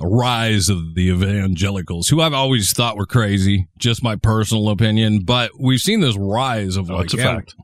rise 0.00 0.68
of 0.68 0.94
the 0.94 1.08
evangelicals 1.08 2.06
who 2.08 2.20
I've 2.20 2.34
always 2.34 2.72
thought 2.72 2.96
were 2.96 3.04
crazy, 3.06 3.66
just 3.78 4.00
my 4.00 4.14
personal 4.14 4.68
opinion, 4.68 5.24
but 5.24 5.50
we've 5.58 5.80
seen 5.80 5.98
this 6.00 6.16
rise 6.16 6.76
of 6.76 6.88
No, 6.88 6.98
like, 6.98 7.12
a 7.14 7.16
yeah, 7.16 7.34
fact. 7.34 7.56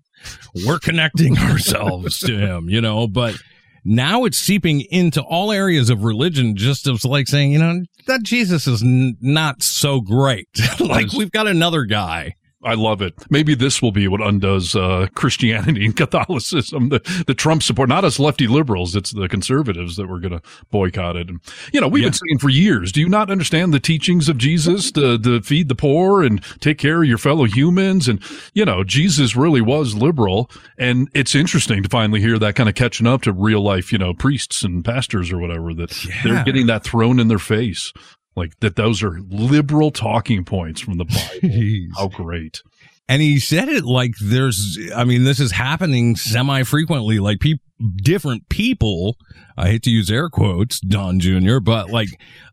we're 0.66 0.80
connecting 0.80 1.38
ourselves 1.38 2.18
to 2.20 2.36
him, 2.36 2.68
you 2.68 2.80
know, 2.80 3.06
but 3.06 3.36
now 3.84 4.24
it's 4.24 4.38
seeping 4.38 4.80
into 4.90 5.20
all 5.22 5.52
areas 5.52 5.90
of 5.90 6.04
religion, 6.04 6.56
just 6.56 6.86
as 6.86 7.04
like 7.04 7.28
saying, 7.28 7.52
you 7.52 7.58
know, 7.58 7.82
that 8.06 8.22
Jesus 8.22 8.66
is 8.66 8.82
n- 8.82 9.16
not 9.20 9.62
so 9.62 10.00
great. 10.00 10.48
like 10.80 11.12
we've 11.12 11.30
got 11.32 11.46
another 11.46 11.84
guy. 11.84 12.34
I 12.64 12.74
love 12.74 13.02
it. 13.02 13.14
Maybe 13.30 13.54
this 13.54 13.82
will 13.82 13.92
be 13.92 14.08
what 14.08 14.20
undoes 14.20 14.74
uh, 14.74 15.08
Christianity 15.14 15.84
and 15.84 15.96
Catholicism. 16.04 16.88
The 16.88 17.24
the 17.26 17.34
Trump 17.34 17.62
support, 17.62 17.88
not 17.88 18.04
us 18.04 18.18
lefty 18.18 18.46
liberals, 18.46 18.96
it's 18.96 19.10
the 19.12 19.28
conservatives 19.28 19.96
that 19.96 20.08
we're 20.08 20.20
going 20.20 20.32
to 20.32 20.42
boycott 20.70 21.16
it. 21.16 21.28
And 21.28 21.40
you 21.72 21.80
know, 21.80 21.88
we've 21.88 22.02
Yeah. 22.02 22.08
been 22.10 22.14
saying 22.14 22.38
for 22.38 22.48
years. 22.48 22.92
Do 22.92 23.00
you 23.00 23.08
not 23.08 23.30
understand 23.30 23.72
the 23.74 23.80
teachings 23.80 24.28
of 24.28 24.38
Jesus 24.38 24.90
to, 24.92 25.18
to 25.18 25.42
feed 25.42 25.68
the 25.68 25.74
poor 25.74 26.22
and 26.22 26.42
take 26.60 26.78
care 26.78 27.02
of 27.02 27.08
your 27.08 27.18
fellow 27.18 27.44
humans? 27.44 28.08
And 28.08 28.20
you 28.54 28.64
know, 28.64 28.84
Jesus 28.84 29.36
really 29.36 29.60
was 29.60 29.94
liberal. 29.94 30.50
And 30.78 31.08
it's 31.14 31.34
interesting 31.34 31.82
to 31.82 31.88
finally 31.88 32.20
hear 32.20 32.38
that 32.38 32.54
kind 32.54 32.68
of 32.68 32.74
catching 32.74 33.06
up 33.06 33.22
to 33.22 33.32
real 33.32 33.60
life, 33.62 33.92
you 33.92 33.98
know, 33.98 34.14
priests 34.14 34.62
and 34.62 34.84
pastors 34.84 35.30
or 35.32 35.38
whatever 35.38 35.74
that 35.74 35.90
they're 36.22 36.44
getting 36.44 36.66
that 36.66 36.84
thrown 36.84 37.20
in 37.20 37.28
their 37.28 37.38
face. 37.38 37.92
Like 38.36 38.58
that, 38.60 38.76
those 38.76 39.02
are 39.02 39.20
liberal 39.28 39.90
talking 39.90 40.44
points 40.44 40.80
from 40.80 40.98
the 40.98 41.04
Bible. 41.04 41.18
Jeez. 41.42 41.88
How 41.96 42.08
great! 42.08 42.60
And 43.08 43.20
he 43.20 43.38
said 43.38 43.68
it 43.68 43.84
like 43.84 44.14
there's, 44.20 44.78
I 44.94 45.04
mean, 45.04 45.24
this 45.24 45.38
is 45.38 45.52
happening 45.52 46.16
semi 46.16 46.62
frequently. 46.62 47.18
Like 47.18 47.40
peop 47.40 47.60
different 47.96 48.48
people, 48.48 49.16
I 49.56 49.68
hate 49.68 49.82
to 49.82 49.90
use 49.90 50.10
air 50.10 50.30
quotes, 50.30 50.80
Don 50.80 51.20
Jr., 51.20 51.58
but 51.60 51.90
like 51.90 52.08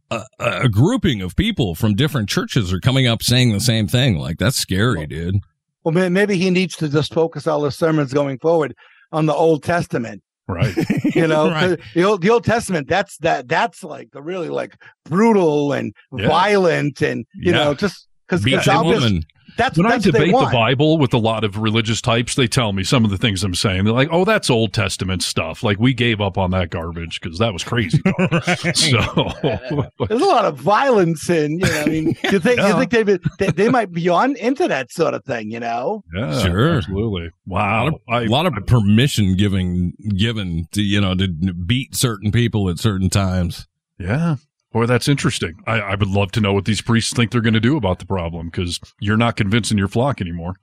a, 0.10 0.24
a 0.40 0.70
grouping 0.70 1.22
of 1.22 1.36
people 1.36 1.74
from 1.74 1.96
different 1.96 2.30
churches 2.30 2.74
are 2.74 2.80
coming 2.80 3.08
up 3.08 3.24
saying 3.24 3.54
the 3.54 3.60
same 3.60 3.88
thing. 3.88 4.18
Like 4.18 4.38
that's 4.38 4.58
scary, 4.58 5.08
dude. 5.08 5.38
Well, 5.84 6.10
maybe 6.10 6.38
he 6.38 6.50
needs 6.50 6.76
to 6.78 6.90
just 6.90 7.14
focus 7.14 7.48
all 7.48 7.64
his 7.64 7.76
sermons 7.76 8.14
going 8.14 8.38
forward 8.38 8.76
on 9.12 9.26
the 9.26 9.34
Old 9.34 9.64
Testament. 9.64 10.22
Right. 10.52 10.76
You 11.16 11.28
know, 11.28 11.50
Right. 11.50 11.78
'cause 11.78 11.78
the 11.94 12.04
old 12.06 12.22
the 12.22 12.30
Old 12.30 12.46
Testament. 12.46 12.88
That's 12.88 13.18
that. 13.18 13.48
That's 13.50 13.84
like 13.84 14.12
the 14.12 14.22
really 14.22 14.48
like 14.50 14.78
brutal 15.06 15.74
and 15.74 15.94
Yeah. 16.16 16.28
violent, 16.28 17.02
and 17.02 17.26
you 17.34 17.52
Yeah. 17.52 17.64
know, 17.64 17.74
just 17.74 18.08
because 18.28 18.44
Beat 18.44 18.66
a 18.66 18.82
woman. 18.84 19.24
That's 19.58 19.78
when 19.78 19.88
that's 19.88 20.06
I 20.08 20.12
debate 20.12 20.32
the. 20.32 20.50
Bible 20.52 20.98
with 20.98 21.14
a 21.14 21.18
lot 21.18 21.44
of 21.44 21.58
religious 21.58 22.02
types, 22.02 22.36
they 22.36 22.48
tell 22.48 22.74
me 22.74 22.84
some 22.84 23.04
of 23.06 23.12
the 23.12 23.18
things 23.18 23.44
I'm 23.44 23.56
saying. 23.56 23.84
They're 23.86 23.94
like, 23.94 24.10
"Oh, 24.12 24.26
that's 24.26 24.50
Old 24.50 24.74
Testament 24.74 25.24
stuff. 25.24 25.64
Like 25.64 25.80
we 25.80 25.94
gave 25.94 26.22
up 26.22 26.38
on 26.38 26.52
that 26.52 26.70
garbage 26.70 27.20
because 27.22 27.38
that 27.40 27.54
was 27.54 27.64
crazy." 27.64 28.00
so, 28.74 29.32
There's 30.08 30.22
a 30.22 30.26
lot 30.26 30.46
of 30.46 30.58
violence 30.58 31.30
in, 31.30 31.60
you 31.60 31.66
know. 31.66 31.82
I 31.82 31.86
mean, 31.86 32.08
you 32.32 32.40
think 32.40 32.60
you 32.60 32.74
think 32.86 32.92
they, 32.92 33.04
they 33.04 33.52
they 33.52 33.70
might 33.70 33.92
be 33.92 34.08
on 34.10 34.36
into 34.38 34.68
that 34.68 34.92
sort 34.92 35.14
of 35.14 35.24
thing, 35.26 35.52
you 35.52 35.60
know? 35.60 36.04
yeah, 36.16 36.40
Sure. 36.44 36.78
absolutely. 36.78 37.26
A 37.28 37.32
Wow, 37.46 37.84
lot 37.86 37.94
of, 37.94 38.24
a 38.24 38.28
lot 38.28 38.46
of 38.46 38.54
permission 38.66 39.36
giving 39.36 39.94
given 40.16 40.68
to 40.72 40.82
you 40.82 41.02
know 41.02 41.16
to 41.16 41.28
beat 41.28 41.96
certain 41.96 42.32
people 42.32 42.70
at 42.70 42.80
certain 42.80 43.10
times. 43.10 43.68
Yeah. 44.00 44.36
Boy, 44.72 44.86
that's 44.86 45.08
interesting. 45.08 45.56
I, 45.68 45.80
I 45.82 45.96
would 45.96 46.08
love 46.08 46.32
to 46.34 46.42
know 46.42 46.54
what 46.54 46.66
these 46.66 46.82
priests 46.82 47.14
think 47.14 47.32
they're 47.32 47.42
going 47.42 47.54
to 47.54 47.60
do 47.60 47.76
about 47.76 48.00
the 48.00 48.06
problem 48.06 48.48
because 48.48 48.80
you're 49.00 49.18
not 49.18 49.36
convincing 49.36 49.78
your 49.78 49.90
flock 49.90 50.22
anymore. 50.22 50.56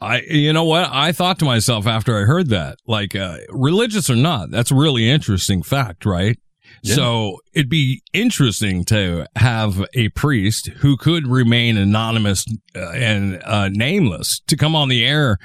I, 0.00 0.20
you 0.20 0.52
know 0.52 0.64
what? 0.64 0.88
I 0.92 1.12
thought 1.12 1.38
to 1.40 1.44
myself 1.44 1.86
after 1.86 2.20
I 2.20 2.24
heard 2.24 2.50
that, 2.50 2.78
like, 2.86 3.16
uh, 3.16 3.38
religious 3.48 4.08
or 4.10 4.16
not, 4.16 4.50
that's 4.50 4.70
a 4.70 4.74
really 4.74 5.08
interesting 5.08 5.62
fact, 5.62 6.04
right? 6.04 6.38
Yeah. 6.82 6.94
So 6.94 7.38
it'd 7.54 7.70
be 7.70 8.02
interesting 8.12 8.84
to 8.84 9.26
have 9.36 9.84
a 9.94 10.10
priest 10.10 10.68
who 10.78 10.96
could 10.96 11.26
remain 11.26 11.76
anonymous 11.76 12.44
uh, 12.76 12.90
and 12.90 13.42
uh, 13.44 13.70
nameless 13.70 14.40
to 14.46 14.56
come 14.56 14.76
on 14.76 14.88
the 14.88 15.04
air 15.04 15.38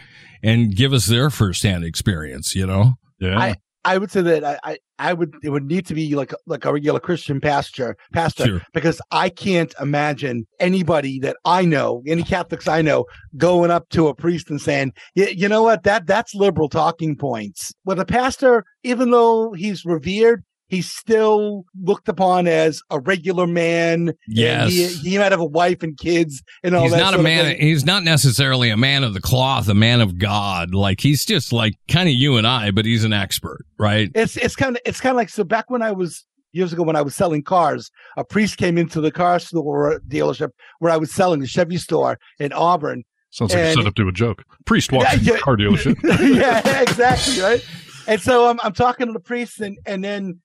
and 0.44 0.76
give 0.76 0.94
us 0.94 1.08
their 1.08 1.30
firsthand 1.30 1.86
experience, 1.86 2.54
you 2.54 2.68
know? 2.68 2.96
Yeah. 3.20 3.40
I 3.40 3.56
I 3.86 3.98
would 3.98 4.12
say 4.12 4.22
that 4.22 4.44
I, 4.44 4.60
I 4.64 4.78
I 5.00 5.14
would 5.14 5.36
it 5.44 5.50
would 5.50 5.66
need 5.66 5.86
to 5.88 5.94
be 5.94 6.16
like 6.16 6.34
like 6.46 6.64
a 6.66 6.72
regular 6.72 7.00
Christian 7.00 7.42
pastor 7.42 7.98
pastor 8.14 8.46
Sure. 8.46 8.62
because 8.74 9.02
I 9.12 9.30
can't 9.30 9.74
imagine 9.82 10.48
anybody 10.60 11.20
that 11.20 11.36
I 11.46 11.66
know 11.66 12.02
any 12.08 12.24
Catholics 12.24 12.68
I 12.68 12.82
know 12.82 13.06
going 13.38 13.72
up 13.72 13.90
to 13.90 14.08
a 14.08 14.16
priest 14.16 14.50
and 14.50 14.62
saying 14.62 14.94
"Y- 15.16 15.34
you 15.36 15.50
know 15.50 15.64
what 15.64 15.84
that 15.84 16.08
that's 16.08 16.34
liberal 16.34 16.70
talking 16.70 17.16
points 17.18 17.74
with 17.86 18.00
a 18.00 18.06
pastor 18.06 18.64
even 18.84 19.12
though 19.12 19.52
he's 19.54 19.84
revered 19.84 20.44
he's 20.74 20.90
still 20.92 21.66
looked 21.82 22.08
upon 22.10 22.48
as 22.48 22.82
a 22.90 23.00
regular 23.00 23.46
man 23.48 24.14
Yes. 24.28 24.72
he, 24.72 24.88
he 25.12 25.18
might 25.18 25.32
have 25.32 25.40
a 25.42 25.46
wife 25.46 25.84
and 25.84 25.98
kids 25.98 26.42
and 26.64 26.76
all 26.76 26.84
he's 26.84 26.92
that 26.92 26.98
not 27.00 27.14
a 27.14 27.22
man. 27.22 27.56
He's 27.60 27.86
not 27.86 28.04
necessarily 28.04 28.70
a 28.70 28.78
man 28.78 29.04
of 29.04 29.14
the 29.14 29.22
cloth, 29.22 29.68
a 29.70 29.74
man 29.74 30.02
of 30.02 30.18
God. 30.18 30.74
Like 30.74 31.00
he's 31.02 31.26
just 31.26 31.54
like 31.54 31.74
kind 31.88 32.10
of 32.10 32.16
you 32.16 32.38
and 32.38 32.48
I, 32.48 32.72
but 32.72 32.86
he's 32.86 33.04
an 33.04 33.14
expert, 33.14 33.66
right? 33.80 34.10
It's 34.16 34.38
it's 34.38 34.56
kind 34.56 34.76
of 34.76 34.82
it's 34.86 35.00
kind 35.00 35.12
of 35.12 35.18
like 35.18 35.30
so 35.30 35.44
back 35.44 35.70
when 35.70 35.82
I 35.82 35.92
was 35.92 36.26
years 36.52 36.72
ago 36.74 36.84
when 36.84 36.96
I 36.96 37.02
was 37.02 37.16
selling 37.16 37.42
cars, 37.44 37.90
a 38.18 38.24
priest 38.24 38.58
came 38.58 38.78
into 38.78 39.02
the 39.02 39.12
car 39.12 39.40
store 39.40 40.00
dealership 40.08 40.50
where 40.80 40.92
I 40.92 40.98
was 40.98 41.12
selling 41.12 41.40
the 41.40 41.48
Chevy 41.48 41.78
store 41.78 42.20
in 42.40 42.52
Auburn. 42.54 43.04
Sounds 43.32 43.52
like 43.54 43.64
a 43.64 43.66
And- 43.68 43.76
setup 43.78 43.96
to 43.96 44.08
a 44.08 44.12
joke. 44.12 44.44
Priest 44.66 44.92
walks 44.92 45.12
Yeah, 45.24 45.34
yeah. 45.34 45.40
car 45.40 45.58
dealership. 45.58 45.96
yeah, 46.38 46.82
exactly, 46.82 47.42
right. 47.42 47.66
And 48.08 48.22
so 48.22 48.48
I'm 48.50 48.60
I'm 48.62 48.74
talking 48.74 49.08
to 49.08 49.14
the 49.14 49.20
priest, 49.20 49.60
and 49.62 49.78
and 49.88 50.04
then 50.04 50.42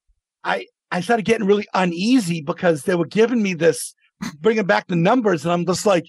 I 0.49 0.67
I 0.91 1.01
started 1.03 1.27
getting 1.27 1.47
really 1.47 1.67
uneasy 1.75 2.41
because 2.41 2.83
they 2.83 2.95
were 2.95 3.07
giving 3.07 3.43
me 3.43 3.55
this, 3.55 3.95
bringing 4.41 4.65
back 4.65 4.87
the 4.89 4.97
numbers, 4.97 5.45
and 5.45 5.53
I'm 5.53 5.67
just 5.67 5.85
like, 5.85 6.07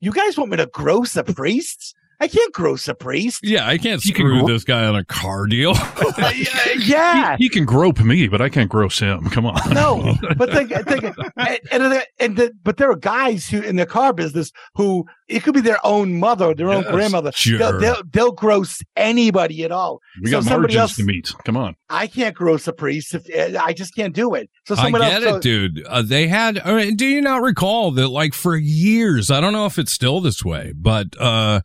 you 0.00 0.12
guys 0.12 0.38
want 0.38 0.50
me 0.50 0.56
to 0.56 0.66
gross 0.66 1.16
a 1.16 1.24
priest? 1.24 1.94
I 2.20 2.28
can't 2.28 2.52
gross 2.52 2.86
a 2.86 2.94
priest. 2.94 3.40
Yeah, 3.42 3.66
I 3.66 3.78
can't 3.78 4.04
You 4.04 4.12
can 4.12 4.26
screw 4.26 4.40
gro- 4.40 4.48
this 4.48 4.64
guy 4.64 4.84
on 4.84 4.94
a 4.94 5.04
car 5.04 5.46
deal. 5.46 5.74
yeah. 6.78 7.08
He, 7.38 7.44
he 7.44 7.48
can 7.48 7.64
grope 7.64 8.00
me, 8.00 8.28
but 8.28 8.40
I 8.40 8.48
can't 8.48 8.68
gross 8.68 8.98
him. 8.98 9.28
Come 9.30 9.46
on. 9.46 9.58
No, 9.72 10.14
but 10.36 10.50
think, 10.50 10.70
think 10.70 11.04
and, 11.36 11.58
and, 11.70 12.02
and 12.18 12.36
the, 12.36 12.52
but 12.62 12.76
there 12.76 12.90
are 12.90 12.96
guys 12.96 13.48
who 13.48 13.60
in 13.60 13.76
the 13.76 13.86
car 13.86 14.12
business 14.12 14.52
who 14.74 15.06
it 15.28 15.42
could 15.42 15.54
be 15.54 15.60
their 15.60 15.84
own 15.84 16.18
mother, 16.18 16.54
their 16.54 16.70
own 16.70 16.82
grandmother. 16.84 17.32
sure. 17.32 17.58
They'll, 17.58 17.78
they'll 17.78 18.02
they'll 18.10 18.32
gross 18.32 18.80
anybody 18.96 19.64
at 19.64 19.72
all. 19.72 20.00
We 20.22 20.30
so 20.30 20.38
got 20.38 20.44
somebody 20.44 20.74
margins 20.74 20.76
else, 20.76 20.96
to 20.96 21.04
meet. 21.04 21.32
Come 21.44 21.56
on. 21.56 21.76
I 21.88 22.06
can't 22.06 22.34
gross 22.34 22.66
a 22.68 22.72
priest. 22.72 23.14
If 23.14 23.28
eh, 23.30 23.56
I 23.60 23.72
just 23.72 23.94
can't 23.94 24.14
do 24.14 24.34
it. 24.34 24.50
So 24.66 24.76
I 24.76 24.90
get 24.90 25.22
else. 25.22 25.36
it, 25.36 25.42
dude. 25.42 25.84
Uh, 25.86 26.02
they 26.02 26.28
had. 26.28 26.58
I 26.58 26.76
mean, 26.76 26.96
do 26.96 27.06
you 27.06 27.20
not 27.20 27.42
recall 27.42 27.90
that, 27.92 28.08
like, 28.08 28.34
for 28.34 28.56
years? 28.56 29.30
I 29.30 29.40
don't 29.40 29.52
know 29.52 29.66
if 29.66 29.78
it's 29.78 29.92
still 29.92 30.20
this 30.20 30.44
way, 30.44 30.72
but 30.76 31.08
uh, 31.18 31.60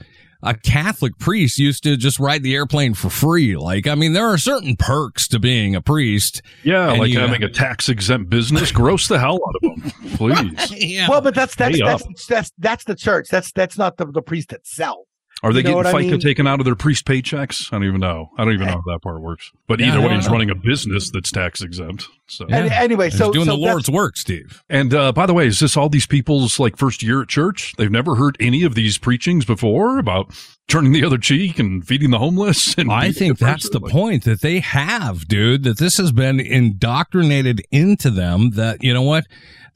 a 0.45 0.53
Catholic 0.53 1.17
priest 1.17 1.59
used 1.59 1.83
to 1.83 1.97
just 1.97 2.19
ride 2.19 2.43
the 2.43 2.53
airplane 2.55 2.93
for 2.93 3.09
free. 3.09 3.57
Like, 3.57 3.87
I 3.87 3.95
mean, 3.95 4.13
there 4.13 4.27
are 4.27 4.37
certain 4.37 4.75
perks 4.77 5.27
to 5.29 5.39
being 5.39 5.75
a 5.75 5.81
priest. 5.81 6.41
Yeah, 6.63 6.91
like 6.93 7.11
you- 7.11 7.19
having 7.19 7.43
a 7.43 7.49
tax 7.49 7.89
exempt 7.89 8.29
business. 8.29 8.71
Gross 8.71 9.07
the 9.07 9.19
hell 9.19 9.39
out 9.47 9.55
of 9.55 9.61
them, 9.81 9.91
please. 10.15 10.71
yeah. 10.71 11.09
Well, 11.09 11.21
but 11.21 11.35
that's 11.35 11.55
that's 11.55 11.77
Pay 11.77 11.83
that's, 11.83 12.25
that's 12.27 12.51
that's 12.57 12.83
the 12.85 12.95
church. 12.95 13.27
That's 13.29 13.51
that's 13.51 13.77
not 13.77 13.97
the, 13.97 14.05
the 14.05 14.21
priest 14.21 14.53
itself. 14.53 15.07
Are 15.43 15.51
they 15.53 15.59
You 15.59 15.63
know 15.65 15.69
getting 15.69 15.75
what 15.77 15.85
I 15.87 16.03
FICA 16.05 16.11
mean? 16.11 16.19
taken 16.21 16.47
out 16.47 16.59
of 16.59 16.65
their 16.65 16.75
priest 16.75 17.05
paychecks? 17.05 17.71
I 17.71 17.75
don't 17.77 17.87
even 17.87 17.99
know. 17.99 18.29
I 18.37 18.45
don't 18.45 18.53
even 18.53 18.65
know 18.67 18.73
how 18.73 18.83
that 18.93 19.01
part 19.03 19.21
works. 19.21 19.51
But 19.67 19.79
Yeah, 19.79 19.89
either 19.89 20.01
way, 20.07 20.15
he's 20.15 20.25
know. 20.25 20.31
running 20.31 20.49
a 20.49 20.55
business 20.55 21.11
that's 21.11 21.31
tax 21.31 21.61
exempt. 21.61 22.07
So. 22.27 22.45
And 22.49 22.71
anyway, 22.71 23.09
He's 23.09 23.19
so 23.19 23.31
doing 23.31 23.45
so 23.45 23.51
the 23.51 23.57
Lord's 23.57 23.89
work, 23.89 24.17
Steve. 24.17 24.63
And 24.69 24.93
uh, 24.93 25.11
by 25.11 25.25
the 25.27 25.33
way, 25.33 25.45
is 25.45 25.59
this 25.59 25.77
all 25.77 25.89
these 25.89 26.07
people's 26.07 26.59
like 26.59 26.77
first 26.77 27.03
year 27.03 27.21
at 27.21 27.27
church? 27.27 27.73
They've 27.77 27.91
never 27.91 28.15
heard 28.15 28.37
any 28.39 28.63
of 28.63 28.73
these 28.75 28.97
preachings 28.97 29.45
before 29.45 29.99
about 29.99 30.31
turning 30.67 30.93
the 30.93 31.03
other 31.05 31.19
cheek 31.19 31.59
and 31.59 31.85
feeding 31.85 32.09
the 32.09 32.17
homeless. 32.19 32.75
And 32.77 32.91
I 32.91 33.11
think 33.11 33.39
a 33.39 33.43
that's 33.43 33.69
the? 33.69 33.79
Like, 33.79 33.91
point 33.91 34.23
that 34.23 34.41
they 34.41 34.59
have, 34.61 35.27
dude, 35.27 35.63
that 35.63 35.77
this 35.77 35.97
has 35.97 36.11
been 36.11 36.39
indoctrinated 36.39 37.61
into 37.71 38.09
them 38.09 38.51
that, 38.51 38.83
you 38.83 38.93
know 38.93 39.01
what? 39.03 39.25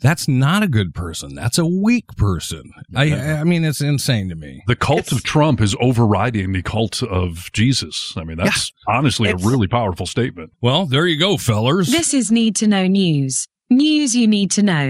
That's 0.02 0.30
not 0.30 0.64
a 0.64 0.68
good 0.68 0.94
person. 0.96 1.36
That's 1.36 1.58
a 1.58 1.66
weak 1.66 2.16
person. 2.16 2.72
I, 2.96 3.14
I 3.14 3.44
mean, 3.44 3.66
it's 3.66 3.82
insane 3.82 4.30
to 4.30 4.36
me. 4.36 4.64
The 4.66 4.78
cult 4.78 5.12
of 5.12 5.24
Trump 5.24 5.60
is 5.60 5.76
overriding 5.82 6.54
the 6.54 6.64
cult 6.64 7.04
of 7.04 7.52
Jesus. 7.52 8.14
I 8.16 8.24
mean, 8.24 8.38
that's 8.38 8.72
honestly 8.88 9.30
a 9.30 9.36
really 9.36 9.68
powerful 9.68 10.06
statement. 10.06 10.54
Well, 10.62 10.86
there 10.86 11.06
you 11.06 11.20
go, 11.20 11.36
fellers. 11.36 11.92
This 11.92 12.14
is 12.14 12.32
Need 12.32 12.56
to 12.58 12.68
Know 12.68 12.88
News. 12.88 13.46
News 13.70 14.16
you 14.16 14.28
need 14.28 14.52
to 14.52 14.64
know. 14.64 14.90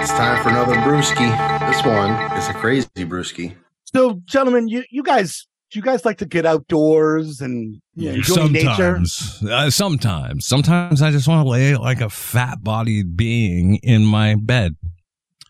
It's 0.00 0.10
time 0.10 0.42
for 0.42 0.48
another 0.48 0.74
brewski. 0.74 1.68
This 1.70 1.84
one 1.84 2.10
is 2.36 2.48
a 2.48 2.54
crazy 2.54 2.88
brewski. 2.96 3.54
So, 3.84 4.20
gentlemen, 4.26 4.68
you 4.68 4.84
you 4.90 5.02
guys 5.02 5.46
do 5.70 5.78
you 5.78 5.82
guys 5.82 6.04
like 6.04 6.18
to 6.18 6.26
get 6.26 6.46
outdoors 6.46 7.40
and 7.40 7.80
you 7.94 8.10
know, 8.10 8.14
enjoy 8.16 8.46
nature? 8.46 9.04
sometimes, 9.04 9.42
uh, 9.50 9.70
sometimes, 9.70 10.46
sometimes 10.46 11.02
I 11.02 11.10
just 11.10 11.28
want 11.28 11.44
to 11.44 11.50
lay 11.50 11.76
like 11.76 12.00
a 12.00 12.08
fat 12.08 12.62
bodied 12.62 13.16
being 13.16 13.76
in 13.76 14.04
my 14.04 14.34
bed. 14.34 14.76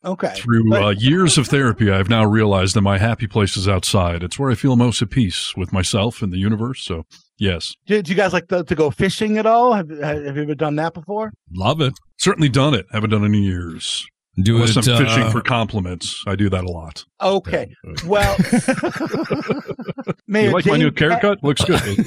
Okay. 0.04 0.32
Through 0.36 0.74
uh, 0.74 0.90
years 0.90 1.38
of 1.38 1.48
therapy, 1.48 1.90
I've 1.90 2.08
now 2.08 2.24
realized 2.24 2.74
that 2.76 2.82
my 2.82 2.98
happy 2.98 3.26
place 3.26 3.56
is 3.56 3.68
outside. 3.68 4.22
It's 4.22 4.38
where 4.38 4.50
I 4.50 4.54
feel 4.54 4.76
most 4.76 5.02
at 5.02 5.10
peace 5.10 5.56
with 5.56 5.72
myself 5.72 6.22
and 6.22 6.32
the 6.32 6.38
universe. 6.38 6.82
So, 6.82 7.04
yes, 7.36 7.74
Do, 7.86 8.00
do 8.00 8.10
you 8.10 8.16
guys 8.16 8.32
like 8.32 8.48
to, 8.48 8.62
to 8.64 8.74
go 8.74 8.90
fishing 8.90 9.38
at 9.38 9.46
all? 9.46 9.72
Have 9.72 9.90
have 9.90 10.36
you 10.36 10.42
ever 10.42 10.54
done 10.54 10.76
that 10.76 10.94
before? 10.94 11.32
Love 11.52 11.80
it. 11.80 11.94
certainly 12.16 12.48
done 12.48 12.74
it. 12.74 12.86
Haven't 12.92 13.10
done 13.10 13.22
it 13.22 13.26
in 13.26 13.34
years. 13.34 14.06
Do 14.42 14.56
Unless 14.56 14.76
it. 14.76 14.88
I'm 14.88 15.04
fishing 15.04 15.22
uh, 15.24 15.30
for 15.30 15.40
compliments. 15.40 16.22
I 16.26 16.36
do 16.36 16.48
that 16.50 16.64
a 16.64 16.70
lot. 16.70 17.04
Okay. 17.20 17.74
Well, 18.06 18.36
Mayor 20.28 20.48
you 20.48 20.52
like 20.52 20.66
my 20.66 20.72
Jane- 20.72 20.80
new 20.80 20.92
haircut? 20.96 21.42
Looks 21.42 21.64
good. 21.64 21.98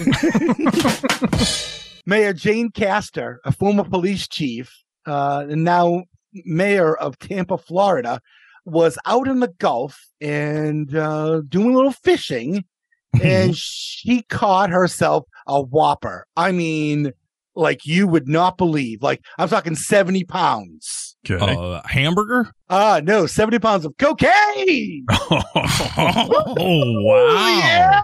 Mayor 2.06 2.34
Jane 2.34 2.72
Castor, 2.72 3.42
a 3.46 3.52
former 3.52 3.84
police 3.84 4.28
chief, 4.28 4.74
uh, 5.06 5.46
and 5.50 5.64
now 5.64 6.04
mayor 6.34 6.96
of 6.96 7.20
Tampa, 7.20 7.58
Florida, 7.58 8.22
was 8.66 8.98
out 9.06 9.28
in 9.28 9.40
the 9.40 9.54
Gulf 9.60 10.00
and 10.20 10.96
uh, 10.96 11.42
doing 11.48 11.74
a 11.74 11.76
little 11.76 11.92
fishing, 11.92 12.64
and 13.22 13.56
she 13.56 14.22
caught 14.24 14.70
herself 14.70 15.26
a 15.48 15.62
whopper. 15.62 16.26
I 16.38 16.52
mean, 16.52 17.12
like 17.56 17.86
you 17.86 18.08
would 18.08 18.28
not 18.28 18.58
believe. 18.58 19.02
Like 19.02 19.22
I'm 19.38 19.50
talking 19.50 19.76
seventy 19.76 20.24
pounds. 20.24 21.11
Okay. 21.30 21.56
uh, 21.56 21.82
hamburger? 21.86 22.52
Ah, 22.70 23.00
no, 23.04 23.26
seventy 23.28 23.60
pounds 23.60 23.86
of 23.86 23.96
cocaine. 23.98 25.06
Oh, 25.98 27.02
wow. 27.04 27.60
yeah. 27.60 28.02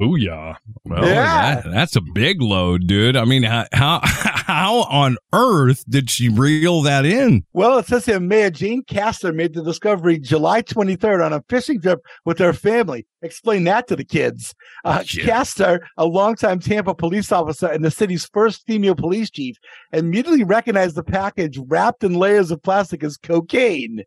Booyah. 0.00 0.54
Well, 0.84 1.04
Yeah. 1.06 1.60
That- 1.62 1.70
that's 1.70 1.96
a 1.96 2.00
big 2.00 2.40
load, 2.40 2.86
dude. 2.86 3.16
I 3.16 3.24
mean, 3.24 3.42
how, 3.42 3.66
how 3.72 4.00
how 4.04 4.82
on 4.84 5.16
earth 5.32 5.84
did 5.88 6.08
she 6.10 6.28
reel 6.28 6.82
that 6.82 7.04
in? 7.04 7.44
Well, 7.52 7.78
it 7.78 7.86
says 7.86 8.06
here 8.06 8.20
Mayor 8.20 8.50
Jane 8.50 8.82
Castor 8.84 9.32
made 9.32 9.54
the 9.54 9.62
discovery 9.62 10.18
July 10.18 10.62
23rd 10.62 11.24
on 11.24 11.32
a 11.32 11.42
fishing 11.48 11.80
trip 11.80 12.00
with 12.24 12.38
her 12.38 12.52
family. 12.52 13.06
Explain 13.22 13.64
that 13.64 13.86
to 13.88 13.96
the 13.96 14.04
kids. 14.04 14.54
Uh, 14.84 15.02
Yeah. 15.12 15.24
Castor, 15.24 15.86
a 15.96 16.06
longtime 16.06 16.60
Tampa 16.60 16.94
police 16.94 17.32
officer 17.32 17.66
and 17.66 17.84
the 17.84 17.90
city's 17.90 18.26
first 18.32 18.64
female 18.66 18.94
police 18.94 19.30
chief, 19.30 19.56
immediately 19.92 20.44
recognized 20.44 20.94
the 20.96 21.02
package 21.04 21.58
wrapped 21.66 22.02
in 22.04 22.14
layers 22.30 22.50
of 22.50 22.62
plastic 22.62 23.02
as 23.02 23.16
cocaine. 23.16 24.04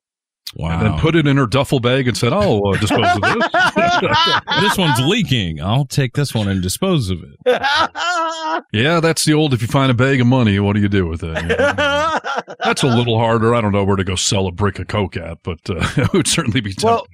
Wow. 0.55 0.79
And 0.79 0.81
then 0.85 0.99
put 0.99 1.15
it 1.15 1.25
in 1.25 1.35
her 1.37 1.47
duffel 1.47 1.79
bag 1.79 2.07
and 2.07 2.15
said, 2.15 2.31
"I'll 2.31 2.61
uh, 2.67 2.77
dispose 2.77 3.07
of 3.15 3.21
this." 3.21 4.51
this 4.61 4.77
one's 4.77 4.99
leaking. 4.99 5.59
I'll 5.59 5.85
take 5.85 6.13
this 6.13 6.31
one 6.31 6.47
and 6.47 6.61
dispose 6.61 7.09
of 7.09 7.23
it. 7.23 7.35
yeah, 8.71 8.99
that's 8.99 9.25
the 9.25 9.33
old. 9.33 9.55
If 9.55 9.63
you 9.63 9.67
find 9.67 9.89
a 9.89 9.95
bag 9.95 10.21
of 10.21 10.27
money, 10.27 10.59
what 10.59 10.75
do 10.75 10.81
you 10.81 10.89
do 10.89 11.07
with 11.07 11.23
it? 11.23 11.41
You 11.41 11.47
know? 11.47 12.19
that's 12.63 12.83
a 12.83 12.87
little 12.87 13.17
harder. 13.17 13.55
I 13.55 13.61
don't 13.61 13.71
know 13.71 13.83
where 13.83 13.95
to 13.95 14.03
go 14.03 14.15
sell 14.15 14.45
a 14.45 14.51
brick 14.51 14.77
of 14.77 14.87
coke 14.87 15.17
at, 15.17 15.39
but 15.41 15.59
uh, 15.69 15.87
it 15.97 16.13
would 16.13 16.27
certainly 16.27 16.61
be 16.61 16.73
tempting. 16.73 16.87
Well, 16.87 17.07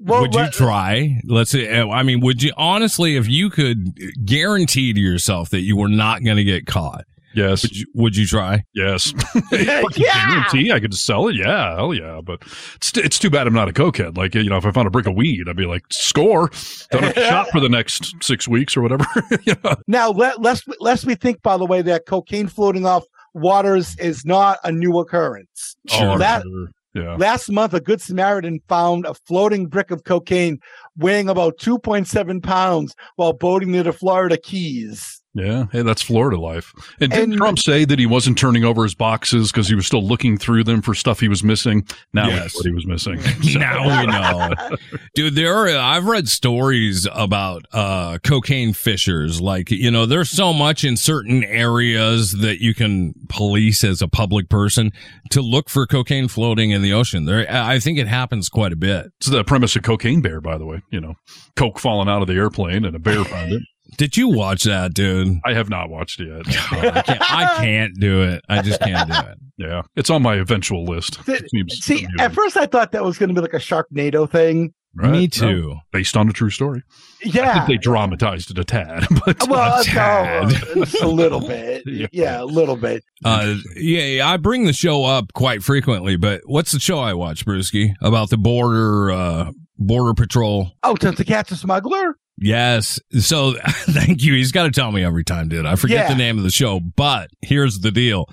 well, 0.00 0.20
would 0.20 0.34
you 0.34 0.50
try? 0.50 1.20
Let's 1.24 1.52
say, 1.52 1.78
uh, 1.78 1.88
I 1.88 2.02
mean, 2.02 2.20
would 2.20 2.42
you 2.42 2.52
honestly, 2.58 3.16
if 3.16 3.26
you 3.28 3.48
could 3.48 3.98
guarantee 4.26 4.92
to 4.92 5.00
yourself 5.00 5.48
that 5.50 5.62
you 5.62 5.74
were 5.76 5.88
not 5.88 6.22
going 6.22 6.36
to 6.36 6.44
get 6.44 6.66
caught, 6.66 7.06
yes, 7.34 7.62
would 7.62 7.76
you, 7.76 7.86
would 7.94 8.16
you 8.16 8.26
try? 8.26 8.64
yes, 8.74 9.12
yeah. 9.52 9.82
guarantee 9.90 10.72
I 10.72 10.80
could 10.80 10.94
sell 10.94 11.28
it. 11.28 11.36
Yeah, 11.36 11.76
hell 11.76 11.94
yeah. 11.94 12.20
But 12.24 12.42
it's, 12.76 12.96
it's 12.96 13.18
too 13.18 13.30
bad 13.30 13.46
I'm 13.46 13.54
not 13.54 13.68
a 13.68 13.72
cokehead. 13.72 14.16
Like 14.16 14.34
you 14.34 14.48
know, 14.48 14.56
if 14.56 14.64
I 14.66 14.70
found 14.70 14.86
a 14.86 14.90
brick 14.90 15.06
of 15.06 15.14
weed, 15.14 15.48
I'd 15.48 15.56
be 15.56 15.66
like, 15.66 15.82
score. 15.90 16.50
Done 16.90 17.04
a 17.04 17.14
shot 17.28 17.48
for 17.50 17.60
the 17.60 17.68
next 17.68 18.14
six 18.22 18.46
weeks 18.48 18.76
or 18.76 18.82
whatever. 18.82 19.06
you 19.44 19.54
know? 19.64 19.76
Now, 19.86 20.10
let, 20.10 20.40
lest 20.40 20.64
lest 20.80 21.04
we 21.06 21.14
think, 21.14 21.42
by 21.42 21.56
the 21.56 21.66
way, 21.66 21.82
that 21.82 22.06
cocaine 22.06 22.48
floating 22.48 22.86
off 22.86 23.04
waters 23.34 23.96
is 23.98 24.24
not 24.24 24.58
a 24.64 24.70
new 24.72 24.98
occurrence. 24.98 25.76
Oh, 25.92 26.18
That- 26.18 26.42
sure. 26.42 26.68
Yeah. 26.94 27.16
Last 27.16 27.50
month, 27.50 27.74
a 27.74 27.80
Good 27.80 28.00
Samaritan 28.00 28.60
found 28.68 29.04
a 29.04 29.14
floating 29.26 29.66
brick 29.66 29.90
of 29.90 30.04
cocaine 30.04 30.60
weighing 30.96 31.28
about 31.28 31.58
2.7 31.58 32.40
pounds 32.40 32.94
while 33.16 33.32
boating 33.32 33.72
near 33.72 33.82
the 33.82 33.92
Florida 33.92 34.36
Keys. 34.38 35.20
Yeah, 35.36 35.64
hey, 35.72 35.82
that's 35.82 36.00
Florida 36.00 36.38
life. 36.38 36.72
And 37.00 37.10
didn't 37.10 37.32
And- 37.32 37.38
Trump 37.38 37.58
say 37.58 37.84
that 37.84 37.98
he 37.98 38.06
wasn't 38.06 38.38
turning 38.38 38.64
over 38.64 38.84
his 38.84 38.94
boxes 38.94 39.50
because 39.50 39.66
he 39.68 39.74
was 39.74 39.84
still 39.86 40.06
looking 40.06 40.38
through 40.38 40.62
them 40.64 40.80
for 40.80 40.94
stuff 40.94 41.18
he 41.18 41.26
was 41.26 41.42
missing? 41.42 41.84
Now 42.12 42.28
Yes. 42.28 42.40
that's 42.40 42.54
what 42.56 42.66
he 42.66 42.72
was 42.72 42.86
missing. 42.86 43.20
now 43.58 44.00
we 44.00 44.06
know, 44.06 44.76
dude. 45.14 45.34
There 45.34 45.52
are. 45.54 45.68
I've 45.76 46.06
read 46.06 46.28
stories 46.28 47.08
about 47.12 47.64
uh, 47.72 48.18
cocaine 48.22 48.72
fishers. 48.74 49.40
Like 49.40 49.70
you 49.72 49.90
know, 49.90 50.06
there's 50.06 50.30
so 50.30 50.52
much 50.52 50.84
in 50.84 50.96
certain 50.96 51.42
areas 51.42 52.32
that 52.32 52.62
you 52.62 52.72
can 52.74 53.14
police 53.28 53.82
as 53.82 54.00
a 54.02 54.08
public 54.08 54.48
person 54.48 54.92
to 55.30 55.40
look 55.40 55.68
for 55.68 55.86
cocaine 55.86 56.28
floating 56.28 56.70
in 56.70 56.80
the 56.82 56.92
ocean. 56.92 57.24
There, 57.24 57.44
I 57.50 57.80
think 57.80 57.98
it 57.98 58.06
happens 58.06 58.48
quite 58.48 58.72
a 58.72 58.76
bit. 58.76 59.06
It's 59.18 59.28
the 59.28 59.42
premise 59.42 59.74
of 59.74 59.82
Cocaine 59.82 60.20
Bear, 60.20 60.40
by 60.40 60.58
the 60.58 60.64
way. 60.66 60.80
You 60.92 61.00
know, 61.00 61.14
coke 61.56 61.80
falling 61.80 62.08
out 62.08 62.22
of 62.22 62.28
the 62.28 62.34
airplane 62.34 62.84
and 62.84 62.94
a 62.94 63.00
bear 63.00 63.24
found 63.24 63.52
it. 63.52 63.62
Did 63.96 64.16
you 64.16 64.28
watch 64.28 64.64
that, 64.64 64.94
dude? 64.94 65.38
I 65.44 65.54
have 65.54 65.68
not 65.68 65.90
watched 65.90 66.20
it 66.20 66.28
yet. 66.28 66.46
I 66.72 67.02
can't, 67.02 67.32
I 67.32 67.54
can't 67.58 67.94
do 68.00 68.22
it. 68.22 68.42
I 68.48 68.62
just 68.62 68.80
can't 68.80 69.10
do 69.10 69.16
it. 69.18 69.38
Yeah, 69.56 69.82
it's 69.96 70.10
on 70.10 70.22
my 70.22 70.34
eventual 70.36 70.84
list. 70.84 71.18
It 71.28 71.48
seems 71.50 71.78
See, 71.84 72.04
amusing. 72.04 72.20
at 72.20 72.32
first 72.34 72.56
I 72.56 72.66
thought 72.66 72.92
that 72.92 73.04
was 73.04 73.18
going 73.18 73.28
to 73.28 73.34
be 73.34 73.40
like 73.40 73.54
a 73.54 73.58
Sharknado 73.58 74.28
thing. 74.28 74.74
Right? 74.96 75.10
Me 75.10 75.26
too. 75.28 75.70
No, 75.70 75.80
based 75.92 76.16
on 76.16 76.28
a 76.28 76.32
true 76.32 76.50
story. 76.50 76.82
I 77.24 77.28
Yeah. 77.28 77.54
think 77.54 77.66
they 77.66 77.76
dramatized 77.78 78.52
it 78.52 78.58
a 78.58 78.64
tad, 78.64 79.06
but 79.26 79.48
well, 79.48 79.82
uh, 79.88 80.48
no, 80.74 80.84
just 80.84 81.02
a 81.02 81.08
little 81.08 81.40
bit. 81.48 81.82
Yeah. 81.86 82.06
Yeah, 82.12 82.42
a 82.42 82.44
little 82.44 82.76
bit. 82.76 83.02
Uh, 83.24 83.56
yeah, 83.74 84.02
yeah, 84.04 84.28
I 84.30 84.36
bring 84.36 84.66
the 84.66 84.72
show 84.72 85.04
up 85.04 85.32
quite 85.32 85.64
frequently, 85.64 86.16
but 86.16 86.42
what's 86.46 86.70
the 86.70 86.78
show 86.78 86.98
I 87.00 87.12
watch, 87.14 87.44
Brewski? 87.44 87.94
About 88.02 88.30
the 88.30 88.36
border, 88.36 89.10
uh, 89.10 89.50
border 89.78 90.14
patrol. 90.14 90.70
Oh, 90.84 90.94
to, 90.96 91.10
to 91.10 91.24
catch 91.24 91.50
a 91.50 91.56
smuggler? 91.56 92.16
Yes. 92.36 92.98
So 93.20 93.54
thank 93.66 94.22
you. 94.22 94.34
He's 94.34 94.52
got 94.52 94.64
to 94.64 94.70
tell 94.70 94.92
me 94.92 95.04
every 95.04 95.24
time, 95.24 95.48
dude. 95.48 95.66
I 95.66 95.76
forget 95.76 96.06
Yeah. 96.06 96.08
the 96.08 96.18
name 96.18 96.38
of 96.38 96.44
the 96.44 96.50
show, 96.50 96.80
but 96.80 97.30
here's 97.42 97.80
the 97.80 97.90
deal. 97.90 98.26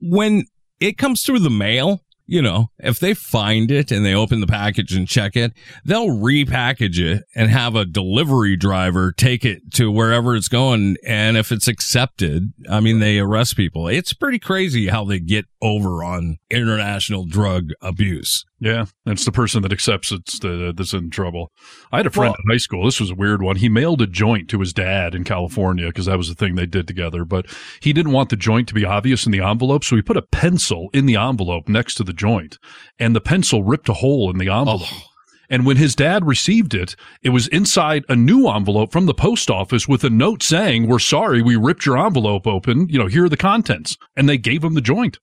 When 0.00 0.44
it 0.80 0.98
comes 0.98 1.22
through 1.22 1.40
the 1.40 1.50
mail, 1.50 2.00
you 2.28 2.42
know, 2.42 2.70
if 2.80 2.98
they 2.98 3.14
find 3.14 3.70
it 3.70 3.92
and 3.92 4.04
they 4.04 4.12
open 4.12 4.40
the 4.40 4.48
package 4.48 4.92
and 4.96 5.06
check 5.06 5.36
it, 5.36 5.52
they'll 5.84 6.08
repackage 6.08 6.98
it 6.98 7.22
and 7.36 7.48
have 7.50 7.76
a 7.76 7.84
delivery 7.84 8.56
driver 8.56 9.12
take 9.12 9.44
it 9.44 9.60
to 9.74 9.92
wherever 9.92 10.34
it's 10.34 10.48
going. 10.48 10.96
And 11.06 11.36
if 11.36 11.52
it's 11.52 11.68
accepted, 11.68 12.52
I 12.68 12.80
mean, 12.80 12.98
they 12.98 13.20
arrest 13.20 13.56
people. 13.56 13.86
It's 13.86 14.12
pretty 14.12 14.40
crazy 14.40 14.88
how 14.88 15.04
they 15.04 15.20
get 15.20 15.44
over 15.62 16.02
on 16.02 16.38
international 16.50 17.26
drug 17.26 17.70
abuse. 17.80 18.44
Yeah, 18.58 18.86
it's 19.04 19.26
the 19.26 19.32
person 19.32 19.60
that 19.62 19.72
accepts 19.72 20.10
it's 20.10 20.38
the 20.38 20.72
that's 20.74 20.94
in 20.94 21.10
trouble. 21.10 21.52
I 21.92 21.98
had 21.98 22.06
a 22.06 22.10
friend 22.10 22.30
Well- 22.30 22.42
in 22.46 22.54
high 22.54 22.58
school. 22.58 22.86
This 22.86 22.98
was 23.00 23.10
a 23.10 23.14
weird 23.14 23.42
one. 23.42 23.56
He 23.56 23.68
mailed 23.68 24.00
a 24.00 24.06
joint 24.06 24.48
to 24.48 24.60
his 24.60 24.72
dad 24.72 25.14
in 25.14 25.24
California 25.24 25.86
because 25.88 26.06
that 26.06 26.16
was 26.16 26.28
the 26.28 26.34
thing 26.34 26.54
they 26.54 26.64
did 26.64 26.88
together. 26.88 27.26
But 27.26 27.46
he 27.80 27.92
didn't 27.92 28.12
want 28.12 28.30
the 28.30 28.36
joint 28.36 28.66
to 28.68 28.74
be 28.74 28.84
obvious 28.84 29.26
in 29.26 29.32
the 29.32 29.42
envelope, 29.42 29.84
so 29.84 29.94
he 29.94 30.00
put 30.00 30.16
a 30.16 30.22
pencil 30.22 30.88
in 30.94 31.04
the 31.04 31.16
envelope 31.16 31.68
next 31.68 31.96
to 31.96 32.04
the 32.04 32.14
joint, 32.14 32.58
and 32.98 33.14
the 33.14 33.20
pencil 33.20 33.62
ripped 33.62 33.90
a 33.90 33.94
hole 33.94 34.30
in 34.30 34.38
the 34.38 34.48
envelope. 34.48 34.82
Oh. 34.90 35.02
And 35.50 35.64
when 35.66 35.76
his 35.76 35.94
dad 35.94 36.26
received 36.26 36.74
it, 36.74 36.96
it 37.22 37.28
was 37.30 37.46
inside 37.48 38.04
a 38.08 38.16
new 38.16 38.48
envelope 38.48 38.90
from 38.90 39.06
the 39.06 39.14
post 39.14 39.48
office 39.50 39.86
with 39.86 40.02
a 40.02 40.10
note 40.10 40.42
saying, 40.42 40.88
"We're 40.88 40.98
sorry, 40.98 41.40
we 41.42 41.56
ripped 41.56 41.84
your 41.86 41.98
envelope 41.98 42.46
open. 42.46 42.88
You 42.88 42.98
know, 42.98 43.06
here 43.06 43.26
are 43.26 43.28
the 43.28 43.36
contents." 43.36 43.96
And 44.16 44.28
they 44.28 44.38
gave 44.38 44.64
him 44.64 44.74
the 44.74 44.80
joint 44.80 45.18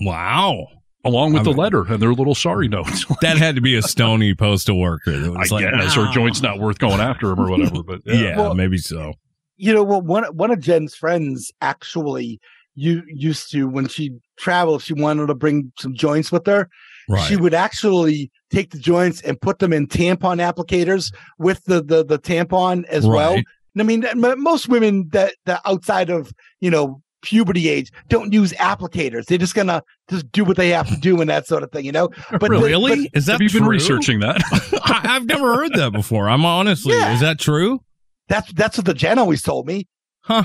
Wow. 0.00 0.66
Along 1.06 1.32
with 1.32 1.40
I 1.40 1.44
the 1.44 1.52
letter 1.52 1.84
and 1.90 2.00
their 2.00 2.12
little 2.12 2.34
sorry 2.34 2.68
notes. 2.68 3.04
That 3.22 3.38
had 3.38 3.54
to 3.56 3.60
be 3.60 3.74
a 3.76 3.82
stony 3.82 4.34
postal 4.34 4.78
worker. 4.78 5.18
That 5.18 5.32
I 5.34 5.38
was 5.38 5.52
like, 5.52 5.64
guess, 5.64 5.96
or 5.96 6.06
joint's 6.12 6.42
not 6.42 6.58
worth 6.58 6.78
going 6.78 7.00
after 7.00 7.30
him 7.30 7.40
or 7.40 7.50
whatever. 7.50 7.82
But 7.82 8.02
Yeah, 8.04 8.14
yeah, 8.14 8.36
Well- 8.36 8.54
maybe 8.54 8.78
so. 8.78 9.14
You 9.58 9.72
know, 9.72 9.82
well, 9.82 10.02
one 10.02 10.24
one 10.24 10.50
of 10.50 10.60
Jen's 10.60 10.94
friends 10.94 11.50
actually 11.62 12.40
you 12.74 13.02
used 13.06 13.50
to 13.52 13.64
when 13.68 13.88
she 13.88 14.10
traveled, 14.38 14.82
she 14.82 14.92
wanted 14.92 15.26
to 15.28 15.34
bring 15.34 15.72
some 15.78 15.94
joints 15.94 16.30
with 16.30 16.46
her. 16.46 16.68
Right. 17.08 17.26
She 17.26 17.36
would 17.36 17.54
actually 17.54 18.30
take 18.50 18.70
the 18.70 18.78
joints 18.78 19.22
and 19.22 19.40
put 19.40 19.60
them 19.60 19.72
in 19.72 19.86
tampon 19.86 20.40
applicators 20.40 21.12
with 21.38 21.64
the 21.64 21.82
the, 21.82 22.04
the 22.04 22.18
tampon 22.18 22.84
as 22.84 23.06
well. 23.06 23.34
Right. 23.34 23.44
And 23.74 23.82
I 23.82 23.84
mean, 23.84 24.04
most 24.42 24.68
women 24.68 25.08
that 25.12 25.34
that 25.46 25.62
outside 25.64 26.10
of 26.10 26.32
you 26.60 26.70
know 26.70 27.00
puberty 27.22 27.68
age 27.68 27.90
don't 28.08 28.32
use 28.32 28.52
applicators. 28.54 29.24
They're 29.26 29.38
just 29.38 29.54
gonna 29.54 29.82
just 30.08 30.30
do 30.32 30.44
what 30.44 30.56
they 30.56 30.68
have 30.70 30.88
to 30.88 30.96
do 30.96 31.20
and 31.20 31.28
that 31.30 31.46
sort 31.46 31.62
of 31.62 31.70
thing, 31.72 31.84
you 31.84 31.92
know. 31.92 32.08
But 32.30 32.42
the- 32.50 32.60
really? 32.60 33.06
but- 33.06 33.18
Is 33.18 33.26
that 33.26 33.32
have 33.32 33.42
you 33.42 33.50
been 33.50 33.66
researching 33.68 34.20
that? 34.20 34.40
I, 34.84 35.16
I've 35.16 35.26
never 35.26 35.56
heard 35.56 35.72
that 35.74 35.92
before. 35.92 36.28
I'm 36.28 36.44
honestly, 36.44 36.94
Yeah. 36.94 37.14
is 37.14 37.20
that 37.20 37.38
true? 37.38 37.80
that's 38.28 38.52
that's 38.54 38.76
what 38.76 38.86
the 38.86 38.94
Jen 38.94 39.18
always 39.18 39.40
told 39.42 39.66
me. 39.66 39.86
Huh? 40.22 40.44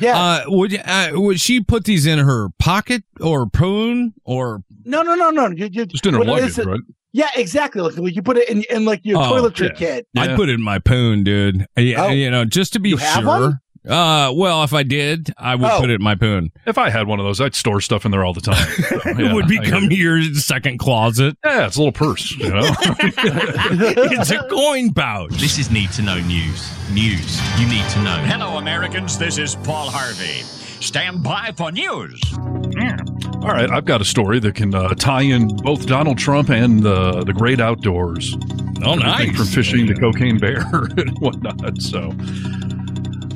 Yeah. 0.00 0.18
Uh, 0.18 0.44
would 0.48 0.72
you- 0.72 0.80
uh, 0.84 1.10
would 1.12 1.40
she 1.40 1.60
put 1.60 1.84
these 1.84 2.06
in 2.06 2.18
her 2.18 2.48
pocket 2.58 3.04
or 3.20 3.46
poon 3.48 4.14
or? 4.24 4.62
no, 4.84 5.02
no, 5.02 5.14
no, 5.14 5.30
no. 5.30 5.48
You, 5.48 5.68
you, 5.70 5.86
Just 5.86 6.04
in 6.06 6.14
her 6.14 6.24
luggage, 6.24 6.58
right? 6.58 6.80
Yeah, 7.12 7.28
exactly. 7.36 7.80
Like 7.80 8.14
you 8.14 8.22
put 8.22 8.36
it 8.36 8.48
in, 8.48 8.62
in 8.68 8.84
like 8.84 9.00
your 9.04 9.18
Oh, 9.18 9.32
toiletry 9.32 9.68
yeah. 9.70 9.74
kit. 9.74 10.06
I'd 10.18 10.36
put 10.36 10.48
it 10.50 10.54
in 10.54 10.62
my 10.62 10.78
poon, 10.78 11.24
dude. 11.24 11.66
Yeah, 11.76 12.04
Oh. 12.06 12.08
you 12.08 12.30
know, 12.30 12.44
just 12.44 12.72
to 12.74 12.78
be 12.80 12.90
You 12.90 12.96
have 12.98 13.22
sure. 13.22 13.26
one? 13.26 13.58
Uh, 13.88 14.32
well, 14.34 14.64
if 14.64 14.72
I 14.72 14.82
did, 14.82 15.32
I 15.38 15.54
would 15.54 15.70
Oh. 15.70 15.80
put 15.80 15.90
it 15.90 15.94
in 15.94 16.02
my 16.02 16.14
poon. 16.16 16.50
If 16.66 16.76
I 16.78 16.90
had 16.90 17.06
one 17.06 17.20
of 17.20 17.24
those, 17.26 17.40
I'd 17.40 17.54
store 17.54 17.80
stuff 17.80 18.04
in 18.04 18.10
there 18.10 18.24
all 18.24 18.32
the 18.34 18.40
time. 18.40 18.56
So, 18.86 19.00
yeah, 19.06 19.30
it 19.30 19.34
would 19.34 19.46
become 19.48 19.84
your 19.90 20.22
second 20.34 20.78
closet. 20.78 21.36
yeah, 21.44 21.66
it's 21.66 21.76
a 21.76 21.80
little 21.80 21.92
purse, 21.92 22.32
you 22.32 22.48
know. 22.48 22.60
it's 22.80 24.30
a 24.30 24.38
coin 24.48 24.92
pouch. 24.92 25.30
This 25.32 25.58
is 25.58 25.70
Need 25.70 25.90
to 25.92 26.02
Know 26.02 26.18
News. 26.20 26.70
News 26.92 27.40
you 27.60 27.68
need 27.68 27.88
to 27.90 28.02
know. 28.02 28.16
Hello, 28.26 28.58
Americans. 28.58 29.18
This 29.18 29.38
is 29.38 29.54
Paul 29.56 29.90
Harvey. 29.90 30.42
Stand 30.82 31.22
by 31.22 31.52
for 31.56 31.72
news. 31.72 32.20
all 32.34 33.48
right, 33.52 33.70
I've 33.70 33.84
got 33.86 34.00
a 34.00 34.04
story 34.04 34.38
that 34.40 34.54
can 34.54 34.74
uh, 34.74 34.94
tie 34.94 35.22
in 35.22 35.48
both 35.56 35.86
Donald 35.86 36.18
Trump 36.18 36.50
and 36.50 36.82
the 36.82 37.22
the 37.24 37.32
great 37.32 37.60
outdoors. 37.60 38.36
Oh, 38.84 38.92
Everything 38.92 38.98
nice. 39.28 39.36
From 39.36 39.46
fishing 39.46 39.86
to 39.86 39.94
cocaine 39.94 40.38
bear 40.38 40.60
and 40.96 41.16
whatnot. 41.18 41.80
So, 41.80 42.12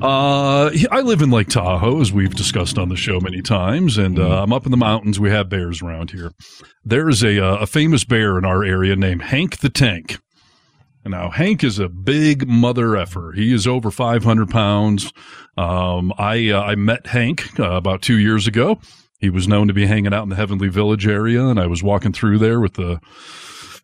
uh, 0.02 0.70
I 0.90 1.00
live 1.02 1.20
in 1.22 1.30
Lake 1.30 1.48
Tahoe, 1.48 2.00
as 2.00 2.12
we've 2.12 2.34
discussed 2.34 2.78
on 2.78 2.88
the 2.88 2.96
show 2.96 3.20
many 3.20 3.42
times, 3.42 3.98
and 3.98 4.16
Mm-hmm. 4.16 4.30
uh, 4.32 4.42
I'm 4.42 4.52
up 4.52 4.64
in 4.64 4.70
the 4.70 4.76
mountains. 4.76 5.20
We 5.20 5.30
have 5.30 5.48
bears 5.48 5.82
around 5.82 6.10
here. 6.10 6.32
There 6.84 7.08
is 7.08 7.22
a 7.22 7.38
uh, 7.44 7.56
a 7.58 7.66
famous 7.66 8.04
bear 8.04 8.38
in 8.38 8.44
our 8.44 8.64
area 8.64 8.96
named 8.96 9.22
Hank 9.22 9.58
the 9.58 9.70
Tank. 9.70 10.18
Now, 11.04 11.30
Hank 11.30 11.64
is 11.64 11.78
a 11.78 11.88
big 11.88 12.46
mother 12.46 12.94
effer. 12.96 13.32
He 13.34 13.54
is 13.54 13.66
over 13.66 13.90
500 13.90 14.50
pounds. 14.50 15.12
Um, 15.56 16.12
I 16.18 16.50
uh, 16.50 16.60
I 16.62 16.74
met 16.74 17.06
Hank 17.06 17.58
uh, 17.58 17.72
about 17.72 18.02
two 18.02 18.18
years 18.18 18.46
ago. 18.46 18.78
He 19.18 19.30
was 19.30 19.46
known 19.48 19.68
to 19.68 19.74
be 19.74 19.86
hanging 19.86 20.14
out 20.14 20.22
in 20.24 20.28
the 20.30 20.36
Heavenly 20.36 20.68
Village 20.68 21.06
area, 21.06 21.46
and 21.46 21.58
I 21.60 21.66
was 21.66 21.82
walking 21.82 22.12
through 22.12 22.38
there 22.38 22.60
with 22.60 22.74
the 22.74 23.00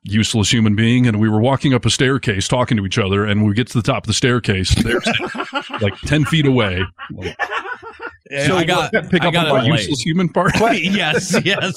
useless 0.09 0.51
human 0.53 0.75
being, 0.75 1.07
and 1.07 1.19
we 1.21 1.29
were 1.29 1.40
walking 1.40 1.75
up 1.75 1.85
a 1.85 1.90
staircase 1.90 2.49
talking 2.49 2.77
to 2.77 2.87
each 2.87 2.99
other, 2.99 3.25
and 3.25 3.47
we 3.47 3.55
get 3.55 3.66
to 3.69 3.79
the 3.81 3.83
top 3.83 4.05
of 4.05 4.07
the 4.09 4.14
staircase, 4.14 4.75
there's 4.83 5.07
like 5.81 5.95
10 6.03 6.25
feet 6.27 6.47
away. 6.47 6.83
Like, 7.12 7.37
So 8.45 8.57
I 8.57 8.64
got, 8.64 8.92
pick 9.11 9.23
I 9.23 9.29
up 9.29 9.33
got 9.33 9.49
on 9.49 9.69
my 9.69 9.77
useless 9.77 10.01
human 10.01 10.29
part. 10.29 10.53
yes, 10.73 11.35
yes. 11.45 11.75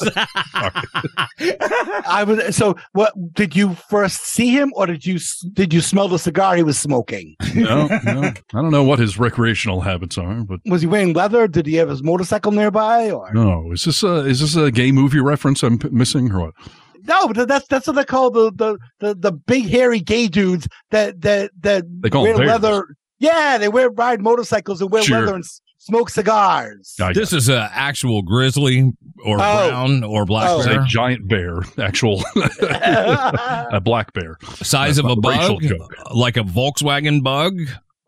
I 2.07 2.23
was 2.25 2.55
so. 2.55 2.75
What 2.93 3.13
did 3.33 3.55
you 3.55 3.75
first 3.75 4.21
see 4.25 4.49
him, 4.51 4.71
or 4.75 4.85
did 4.87 5.05
you 5.05 5.19
did 5.53 5.73
you 5.73 5.81
smell 5.81 6.07
the 6.07 6.17
cigar 6.19 6.55
he 6.55 6.63
was 6.63 6.77
smoking? 6.79 7.35
no, 7.55 7.87
no, 7.87 8.21
I 8.53 8.61
don't 8.61 8.71
know 8.71 8.83
what 8.83 8.99
his 8.99 9.19
recreational 9.19 9.81
habits 9.81 10.17
are, 10.17 10.43
but 10.43 10.59
Was 10.65 10.81
he 10.81 10.87
wearing 10.87 11.13
leather? 11.13 11.47
Did 11.47 11.65
he 11.67 11.75
have 11.75 11.89
his 11.89 12.03
motorcycle 12.03 12.51
nearby? 12.51 13.11
Or 13.11 13.31
no, 13.33 13.71
is 13.71 13.83
this 13.85 14.01
a 14.03 14.25
is 14.25 14.39
this 14.41 14.55
a 14.55 14.71
gay 14.71 14.91
movie 14.91 15.19
reference 15.19 15.61
I'm 15.63 15.77
p- 15.77 15.89
missing 15.89 16.31
or 16.31 16.45
what? 16.45 16.53
No, 17.03 17.27
but 17.27 17.47
that's 17.47 17.67
that's 17.67 17.87
what 17.87 17.95
they 17.95 18.03
call 18.05 18.31
the 18.31 18.51
the 18.51 18.77
the, 18.99 19.15
the 19.15 19.31
big 19.31 19.67
hairy 19.67 19.99
gay 19.99 20.27
dudes 20.27 20.67
that 20.91 21.21
that 21.21 21.51
that 21.61 21.83
They 22.01 22.09
call 22.09 22.23
wear 22.23 22.37
them 22.37 22.47
leather. 22.47 22.87
Yeah, 23.19 23.57
they 23.57 23.67
wear 23.67 23.89
ride 23.89 24.21
motorcycles 24.21 24.81
and 24.81 24.89
wear 24.91 25.03
Sure. 25.03 25.19
leather 25.19 25.35
and 25.35 25.43
smoke 25.77 26.09
cigars. 26.09 26.95
This 27.13 27.33
is 27.33 27.49
an 27.49 27.67
actual 27.71 28.21
grizzly 28.21 28.91
or 29.25 29.35
Oh. 29.41 29.69
brown 29.69 30.03
or 30.03 30.25
black 30.25 30.57
It's 30.59 30.67
bear. 30.67 30.81
a 30.81 30.85
giant 30.85 31.27
bear, 31.27 31.59
actual 31.77 32.23
a 32.61 33.81
black 33.83 34.13
bear, 34.13 34.37
Size 34.55 34.97
of 34.97 35.05
a 35.05 35.15
racial 35.23 35.59
bug, 35.59 35.93
like 36.13 36.37
a 36.37 36.41
Volkswagen 36.43 37.23
bug. 37.23 37.59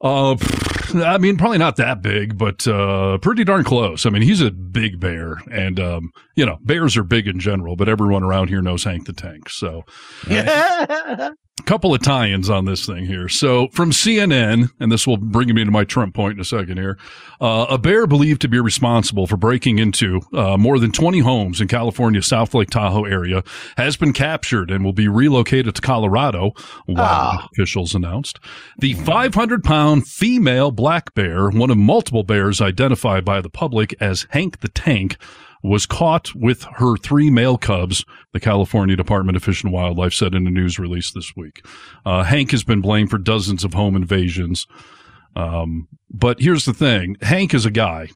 Uh, 0.01 0.35
pff, 0.35 0.80
I 0.95 1.17
mean, 1.17 1.37
probably 1.37 1.57
not 1.57 1.75
that 1.77 2.01
big, 2.01 2.37
but 2.37 2.67
uh, 2.67 3.17
pretty 3.19 3.43
darn 3.43 3.63
close. 3.63 4.05
I 4.05 4.09
mean, 4.09 4.21
he's 4.21 4.41
a 4.41 4.51
big 4.51 4.99
bear, 4.99 5.37
and 5.51 5.79
um, 5.79 6.11
you 6.35 6.45
know, 6.45 6.57
bears 6.61 6.97
are 6.97 7.03
big 7.03 7.27
in 7.27 7.39
general, 7.39 7.75
but 7.75 7.89
everyone 7.89 8.23
around 8.23 8.49
here 8.49 8.61
knows 8.61 8.83
Hank 8.83 9.05
the 9.05 9.13
Tank. 9.13 9.49
So, 9.49 9.83
a 10.29 11.31
couple 11.61 11.93
of 11.93 12.01
tie-ins 12.01 12.49
on 12.49 12.65
this 12.65 12.85
thing 12.85 13.05
here. 13.05 13.29
So, 13.29 13.67
from 13.69 13.91
CNN, 13.91 14.71
and 14.79 14.91
this 14.91 15.05
will 15.05 15.17
bring 15.17 15.53
me 15.53 15.63
to 15.63 15.71
my 15.71 15.83
Trump 15.83 16.15
point 16.15 16.35
in 16.35 16.39
a 16.39 16.45
second 16.45 16.77
here. 16.77 16.97
Uh, 17.39 17.65
a 17.69 17.77
bear 17.77 18.07
believed 18.07 18.41
to 18.41 18.47
be 18.47 18.59
responsible 18.59 19.27
for 19.27 19.37
breaking 19.37 19.79
into 19.79 20.21
uh, 20.33 20.57
more 20.57 20.79
than 20.79 20.91
20 20.91 21.19
homes 21.19 21.61
in 21.61 21.67
California's 21.67 22.27
South 22.27 22.53
Lake 22.53 22.69
Tahoe 22.69 23.05
area 23.05 23.43
has 23.77 23.97
been 23.97 24.13
captured 24.13 24.69
and 24.71 24.85
will 24.85 24.93
be 24.93 25.07
relocated 25.07 25.75
to 25.75 25.81
Colorado. 25.81 26.51
Wild 26.87 27.49
officials 27.51 27.95
announced. 27.95 28.39
The 28.77 28.93
500 28.93 29.63
pound 29.63 30.07
female 30.07 30.71
black 30.71 31.13
bear, 31.13 31.49
one 31.49 31.69
of 31.69 31.77
multiple 31.77 32.23
bears 32.23 32.61
identified 32.61 33.25
by 33.25 33.41
the 33.41 33.49
public 33.49 33.95
as 33.99 34.27
Hank 34.31 34.59
the 34.59 34.67
Tank, 34.67 35.17
was 35.63 35.85
caught 35.85 36.33
with 36.35 36.63
her 36.63 36.97
three 36.97 37.29
male 37.29 37.57
cubs, 37.57 38.03
the 38.33 38.39
California 38.39 38.95
Department 38.95 39.35
of 39.35 39.43
Fish 39.43 39.63
and 39.63 39.71
Wildlife 39.71 40.13
said 40.13 40.33
in 40.33 40.47
a 40.47 40.51
news 40.51 40.79
release 40.79 41.11
this 41.11 41.35
week. 41.35 41.63
Uh, 42.05 42.23
Hank 42.23 42.51
has 42.51 42.63
been 42.63 42.81
blamed 42.81 43.09
for 43.09 43.17
dozens 43.17 43.63
of 43.63 43.73
home 43.73 43.95
invasions. 43.95 44.65
Um, 45.35 45.87
but 46.09 46.39
here's 46.39 46.65
the 46.65 46.73
thing 46.73 47.15
Hank 47.21 47.53
is 47.53 47.65
a 47.65 47.71
guy. 47.71 48.09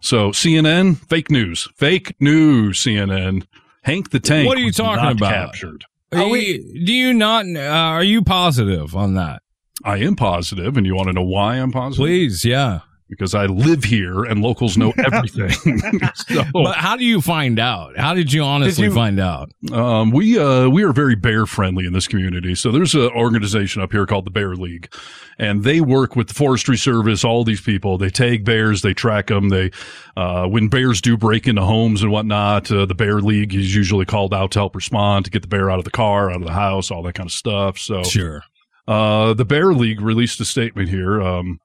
So 0.00 0.30
CNN, 0.30 0.96
fake 1.08 1.30
news. 1.30 1.68
Fake 1.76 2.14
news, 2.20 2.78
CNN. 2.82 3.46
Hank 3.82 4.10
the 4.10 4.20
Tank. 4.20 4.48
What 4.48 4.56
are 4.56 4.60
you 4.60 4.66
was 4.66 4.76
talking 4.76 5.10
about? 5.16 5.30
Captured. 5.32 5.84
Are 6.12 6.36
you- 6.36 6.84
do 6.86 6.92
you 6.92 7.12
not? 7.14 7.46
Uh, 7.46 7.60
are 7.60 8.04
you 8.04 8.22
positive 8.22 8.94
on 8.94 9.14
that? 9.14 9.42
I 9.84 9.96
am 9.98 10.14
positive, 10.14 10.76
and 10.76 10.86
you 10.86 10.94
want 10.94 11.08
to 11.08 11.12
know 11.14 11.22
why 11.24 11.56
I'm 11.56 11.72
positive? 11.72 12.04
Please, 12.04 12.44
yeah. 12.44 12.80
Because 13.12 13.34
I 13.34 13.44
live 13.46 13.84
here 13.84 14.24
and 14.24 14.40
locals 14.40 14.78
know 14.78 14.92
everything. 15.12 15.50
so, 16.14 16.42
But 16.52 16.76
how 16.76 16.96
do 16.96 17.04
you 17.04 17.20
find 17.20 17.58
out? 17.58 17.96
How 17.98 18.14
did 18.14 18.32
you 18.32 18.42
honestly 18.42 18.86
you- 18.86 18.94
find 18.94 19.20
out? 19.20 19.50
Um, 19.70 20.10
we 20.12 20.38
uh, 20.38 20.68
we 20.68 20.82
are 20.82 20.92
very 20.92 21.14
bear 21.14 21.44
friendly 21.44 21.84
in 21.86 21.92
this 21.92 22.08
community. 22.08 22.54
So 22.54 22.72
there's 22.72 22.94
an 22.94 23.10
organization 23.10 23.82
up 23.82 23.92
here 23.92 24.06
called 24.06 24.24
the 24.24 24.30
Bear 24.30 24.54
League, 24.56 24.92
and 25.38 25.62
they 25.62 25.80
work 25.82 26.16
with 26.16 26.28
the 26.28 26.34
Forestry 26.34 26.76
Service. 26.78 27.22
All 27.22 27.44
these 27.44 27.60
people 27.60 27.98
they 27.98 28.08
tag 28.10 28.44
bears, 28.44 28.80
they 28.82 28.94
track 28.94 29.26
them. 29.26 29.50
They 29.50 29.70
uh, 30.16 30.46
when 30.46 30.68
bears 30.68 31.00
do 31.00 31.16
break 31.18 31.46
into 31.46 31.62
homes 31.62 32.02
and 32.02 32.10
whatnot, 32.10 32.72
uh, 32.72 32.86
the 32.86 32.94
Bear 32.94 33.20
League 33.20 33.54
is 33.54 33.74
usually 33.74 34.06
called 34.06 34.32
out 34.32 34.52
to 34.52 34.58
help 34.58 34.74
respond 34.74 35.26
to 35.26 35.30
get 35.30 35.42
the 35.42 35.48
bear 35.48 35.70
out 35.70 35.78
of 35.78 35.84
the 35.84 35.90
car, 35.90 36.30
out 36.30 36.36
of 36.40 36.46
the 36.46 36.52
house, 36.52 36.90
all 36.90 37.02
that 37.02 37.14
kind 37.14 37.28
of 37.28 37.32
stuff. 37.32 37.76
So 37.78 38.02
Sure. 38.04 38.42
uh, 38.88 39.34
the 39.34 39.44
Bear 39.44 39.72
League 39.74 40.00
released 40.00 40.40
a 40.40 40.44
statement 40.44 40.88
here. 40.88 41.20
Um, 41.22 41.58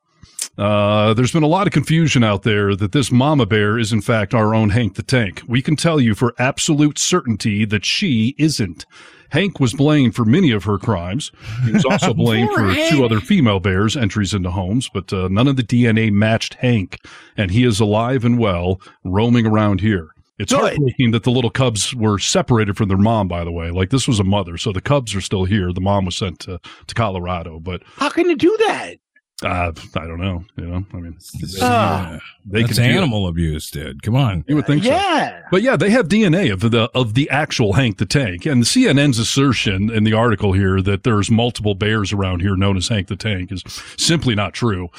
uh, 0.57 1.13
there's 1.13 1.31
been 1.31 1.43
a 1.43 1.47
lot 1.47 1.67
of 1.67 1.73
confusion 1.73 2.23
out 2.23 2.43
there 2.43 2.75
that 2.75 2.91
this 2.91 3.11
mama 3.11 3.45
bear 3.45 3.77
is 3.77 3.93
in 3.93 4.01
fact 4.01 4.33
our 4.33 4.55
own 4.55 4.69
Hank 4.69 4.95
the 4.95 5.03
Tank. 5.03 5.41
We 5.47 5.61
can 5.61 5.75
tell 5.75 5.99
you 5.99 6.15
for 6.15 6.33
absolute 6.39 6.97
certainty 6.97 7.63
that 7.65 7.85
she 7.85 8.35
isn't. 8.37 8.85
Hank 9.29 9.59
was 9.59 9.73
blamed 9.73 10.15
for 10.15 10.25
many 10.25 10.51
of 10.51 10.63
her 10.63 10.77
crimes. 10.77 11.31
He 11.65 11.71
was 11.73 11.85
also 11.85 12.13
blamed 12.15 12.49
for 12.53 12.69
Hank. 12.69 12.89
two 12.89 13.03
other 13.03 13.19
female 13.19 13.59
bears' 13.59 13.97
entries 13.97 14.33
into 14.33 14.49
homes, 14.49 14.89
but 14.93 15.11
uh, 15.11 15.27
none 15.29 15.47
of 15.47 15.57
the 15.57 15.63
DNA 15.63 16.11
matched 16.11 16.55
Hank, 16.55 16.99
and 17.35 17.51
he 17.51 17.63
is 17.63 17.79
alive 17.79 18.23
and 18.23 18.39
well, 18.39 18.79
roaming 19.03 19.45
around 19.45 19.81
here. 19.81 20.09
It's 20.39 20.53
Good. 20.53 20.61
heartbreaking 20.61 21.11
that 21.11 21.23
the 21.23 21.31
little 21.31 21.49
cubs 21.49 21.95
were 21.95 22.19
separated 22.19 22.77
from 22.77 22.89
their 22.89 22.97
mom, 22.97 23.27
by 23.27 23.43
the 23.43 23.51
way. 23.51 23.71
Like 23.71 23.89
this 23.89 24.07
was 24.07 24.19
a 24.19 24.23
mother, 24.23 24.57
so 24.57 24.71
the 24.71 24.81
cubs 24.81 25.15
are 25.15 25.21
still 25.21 25.45
here. 25.45 25.73
The 25.73 25.81
mom 25.81 26.05
was 26.05 26.15
sent 26.15 26.39
to, 26.41 26.59
to 26.85 26.95
Colorado, 26.95 27.59
but 27.59 27.81
How 27.95 28.09
can 28.09 28.29
you 28.29 28.35
do 28.35 28.55
that? 28.67 28.97
Uh, 29.43 29.71
I 29.95 30.07
don't 30.07 30.19
know. 30.19 30.43
You 30.57 30.65
know, 30.67 30.85
I 30.93 30.97
mean, 30.97 31.17
they, 31.41 31.47
Ah. 31.61 32.19
they 32.45 32.61
That's 32.63 32.73
can 32.79 32.83
do 32.89 32.93
it. 32.93 32.97
animal 32.97 33.27
abuse, 33.27 33.69
dude. 33.69 34.01
Come 34.01 34.15
on. 34.15 34.43
You 34.47 34.55
would 34.55 34.65
think 34.65 34.83
so. 34.83 34.89
Yeah. 34.89 35.41
But 35.51 35.61
yeah, 35.61 35.75
they 35.75 35.89
have 35.91 36.07
DNA 36.07 36.51
of 36.51 36.61
the 36.61 36.89
of 36.95 37.13
the 37.13 37.29
actual 37.29 37.73
Hank 37.73 37.97
the 37.99 38.05
Tank, 38.05 38.45
and 38.45 38.63
CNN's 38.63 39.19
assertion 39.19 39.89
in 39.91 40.03
the 40.05 40.13
article 40.13 40.53
here 40.53 40.81
that 40.81 41.03
there's 41.03 41.29
multiple 41.29 41.75
bears 41.75 42.11
around 42.11 42.41
here 42.41 42.55
known 42.55 42.77
as 42.77 42.87
Hank 42.87 43.07
the 43.07 43.15
Tank 43.15 43.51
is 43.51 43.63
simply 43.97 44.33
not 44.35 44.53
true. 44.53 44.89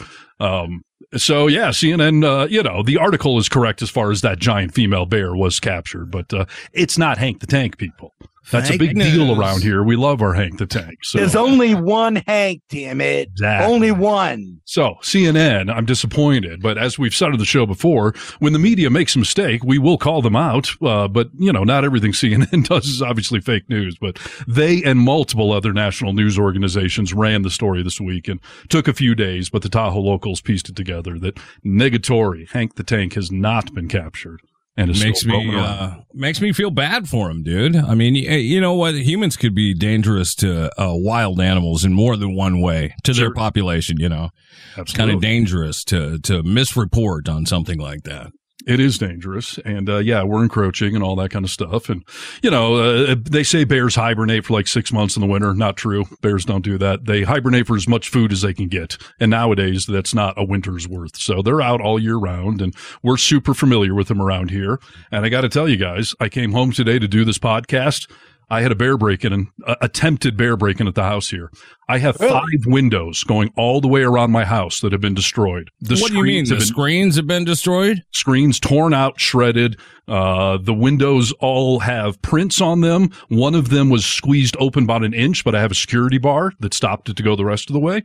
Um, 0.40 0.82
so 1.16 1.46
yeah, 1.48 1.70
CNN, 1.70 2.22
uh, 2.24 2.46
you 2.46 2.62
know, 2.62 2.82
the 2.82 2.96
article 2.98 3.38
is 3.38 3.48
correct 3.48 3.82
as 3.82 3.90
far 3.90 4.10
as 4.12 4.20
that 4.20 4.38
giant 4.38 4.72
female 4.74 5.06
bear 5.06 5.34
was 5.34 5.58
captured, 5.58 6.10
but 6.12 6.32
uh, 6.32 6.44
it's 6.72 6.96
not 6.98 7.18
Hank 7.18 7.40
the 7.40 7.46
Tank, 7.46 7.76
people. 7.78 8.14
That's 8.50 8.68
Thank 8.68 8.80
a 8.80 8.86
big 8.86 8.96
deal 8.96 9.38
around 9.38 9.62
here. 9.62 9.82
We 9.82 9.96
love 9.96 10.22
our 10.22 10.32
Hank 10.32 10.58
the 10.58 10.66
Tank. 10.66 11.04
So 11.04 11.18
There's 11.18 11.36
only 11.36 11.74
one 11.74 12.16
Hank, 12.26 12.62
damn 12.68 13.00
it. 13.00 13.28
Exactly. 13.28 13.74
Only 13.74 13.90
one. 13.90 14.60
So, 14.64 14.96
CNN, 15.02 15.70
I'm 15.74 15.84
disappointed, 15.84 16.62
but 16.62 16.78
as 16.78 16.98
we've 16.98 17.14
said 17.14 17.32
on 17.32 17.38
the 17.38 17.44
show 17.44 17.66
before, 17.66 18.14
when 18.38 18.52
the 18.52 18.58
media 18.58 18.90
makes 18.90 19.16
a 19.16 19.18
mistake, 19.18 19.62
we 19.64 19.78
will 19.78 19.98
call 19.98 20.22
them 20.22 20.36
out. 20.36 20.70
Uh, 20.82 21.08
but, 21.08 21.28
you 21.38 21.52
know, 21.52 21.64
not 21.64 21.84
everything 21.84 22.12
CNN 22.18 22.66
does 22.66 22.86
is 22.86 23.02
obviously 23.02 23.40
fake 23.40 23.68
news, 23.68 23.96
but 24.00 24.18
they 24.46 24.82
and 24.82 24.98
multiple 24.98 25.52
other 25.52 25.72
national 25.72 26.12
news 26.12 26.38
organizations 26.38 27.12
ran 27.12 27.42
the 27.42 27.50
story 27.50 27.82
this 27.82 28.00
week 28.00 28.28
and 28.28 28.40
took 28.68 28.88
a 28.88 28.94
few 28.94 29.14
days, 29.14 29.50
but 29.50 29.62
the 29.62 29.68
Tahoe 29.68 30.00
locals 30.00 30.40
pieced 30.40 30.68
it 30.68 30.76
together 30.76 31.18
that 31.18 31.38
Negatory, 31.64 32.48
Hank 32.50 32.76
the 32.76 32.84
Tank, 32.84 33.14
has 33.14 33.30
not 33.30 33.74
been 33.74 33.88
captured 33.88 34.40
and 34.78 34.90
is 34.90 35.02
makes 35.02 35.24
me 35.24 35.54
uh, 35.54 35.96
makes 36.14 36.40
me 36.40 36.52
feel 36.52 36.70
bad 36.70 37.08
for 37.08 37.28
him, 37.28 37.42
dude. 37.42 37.74
I 37.74 37.94
mean, 37.94 38.14
you 38.14 38.60
know 38.60 38.74
what? 38.74 38.94
Humans 38.94 39.36
could 39.36 39.54
be 39.54 39.74
dangerous 39.74 40.34
to 40.36 40.70
uh, 40.80 40.94
wild 40.94 41.40
animals 41.40 41.84
in 41.84 41.92
more 41.92 42.16
than 42.16 42.36
one 42.36 42.60
way 42.60 42.94
to 43.02 43.12
their 43.12 43.34
population. 43.34 43.98
You 43.98 44.08
know, 44.08 44.30
it's 44.76 44.92
kind 44.92 45.10
of 45.10 45.20
dangerous 45.20 45.82
to 45.84 46.20
to 46.20 46.44
misreport 46.44 47.28
on 47.28 47.44
something 47.44 47.78
like 47.78 48.04
that. 48.04 48.30
It 48.66 48.80
is 48.80 48.98
dangerous. 48.98 49.58
And, 49.64 49.88
uh, 49.88 49.98
yeah, 49.98 50.24
we're 50.24 50.42
encroaching 50.42 50.94
and 50.94 51.02
all 51.02 51.14
that 51.16 51.30
kind 51.30 51.44
of 51.44 51.50
stuff. 51.50 51.88
And, 51.88 52.04
you 52.42 52.50
know, 52.50 52.74
uh, 52.74 53.14
they 53.22 53.44
say 53.44 53.64
bears 53.64 53.94
hibernate 53.94 54.44
for 54.44 54.52
like 54.52 54.66
six 54.66 54.92
months 54.92 55.16
in 55.16 55.20
the 55.20 55.28
winter. 55.28 55.54
Not 55.54 55.76
true. 55.76 56.04
Bears 56.22 56.44
don't 56.44 56.64
do 56.64 56.76
that. 56.78 57.04
They 57.04 57.22
hibernate 57.22 57.68
for 57.68 57.76
as 57.76 57.88
much 57.88 58.08
food 58.08 58.32
as 58.32 58.42
they 58.42 58.52
can 58.52 58.66
get. 58.66 58.96
And 59.20 59.30
nowadays 59.30 59.86
that's 59.86 60.12
not 60.12 60.34
a 60.36 60.44
winter's 60.44 60.88
worth. 60.88 61.16
So 61.16 61.40
they're 61.40 61.62
out 61.62 61.80
all 61.80 62.00
year 62.00 62.16
round 62.16 62.60
and 62.60 62.74
we're 63.02 63.16
super 63.16 63.54
familiar 63.54 63.94
with 63.94 64.08
them 64.08 64.20
around 64.20 64.50
here. 64.50 64.80
And 65.12 65.24
I 65.24 65.28
got 65.28 65.42
to 65.42 65.48
tell 65.48 65.68
you 65.68 65.76
guys, 65.76 66.14
I 66.20 66.28
came 66.28 66.52
home 66.52 66.72
today 66.72 66.98
to 66.98 67.08
do 67.08 67.24
this 67.24 67.38
podcast. 67.38 68.10
I 68.50 68.62
had 68.62 68.72
a 68.72 68.74
bear 68.74 68.96
break 68.96 69.24
in, 69.26 69.32
an 69.34 69.48
uh, 69.66 69.74
attempted 69.82 70.36
bear 70.36 70.56
break 70.56 70.80
in 70.80 70.86
at 70.88 70.94
the 70.94 71.02
house 71.02 71.28
here. 71.28 71.50
I 71.88 71.98
have 71.98 72.16
five 72.16 72.44
windows 72.66 73.22
going 73.24 73.52
all 73.56 73.80
the 73.82 73.88
way 73.88 74.02
around 74.02 74.30
my 74.30 74.44
house 74.46 74.80
that 74.80 74.92
have 74.92 75.02
been 75.02 75.14
destroyed. 75.14 75.70
The 75.82 75.98
what 75.98 76.10
do 76.10 76.16
you 76.16 76.22
mean? 76.24 76.46
screens 76.46 76.48
The 76.48 76.54
have 76.54 76.60
been- 76.60 76.66
screens 76.66 77.16
have 77.16 77.26
been 77.26 77.44
destroyed? 77.44 78.02
screens 78.12 78.58
torn 78.58 78.94
out, 78.94 79.20
shredded. 79.20 79.78
Uh, 80.06 80.56
the 80.62 80.72
windows 80.72 81.32
all 81.40 81.80
have 81.80 82.20
prints 82.22 82.60
on 82.62 82.80
them. 82.80 83.10
One 83.28 83.54
of 83.54 83.68
them 83.68 83.90
was 83.90 84.06
squeezed 84.06 84.56
open 84.58 84.84
about 84.84 85.04
an 85.04 85.12
inch, 85.12 85.44
but 85.44 85.54
I 85.54 85.60
have 85.60 85.70
a 85.70 85.74
security 85.74 86.16
bar 86.18 86.52
that 86.60 86.72
stopped 86.72 87.10
it 87.10 87.16
to 87.18 87.22
go 87.22 87.36
the 87.36 87.44
rest 87.44 87.68
of 87.68 87.74
the 87.74 87.80
way. 87.80 88.02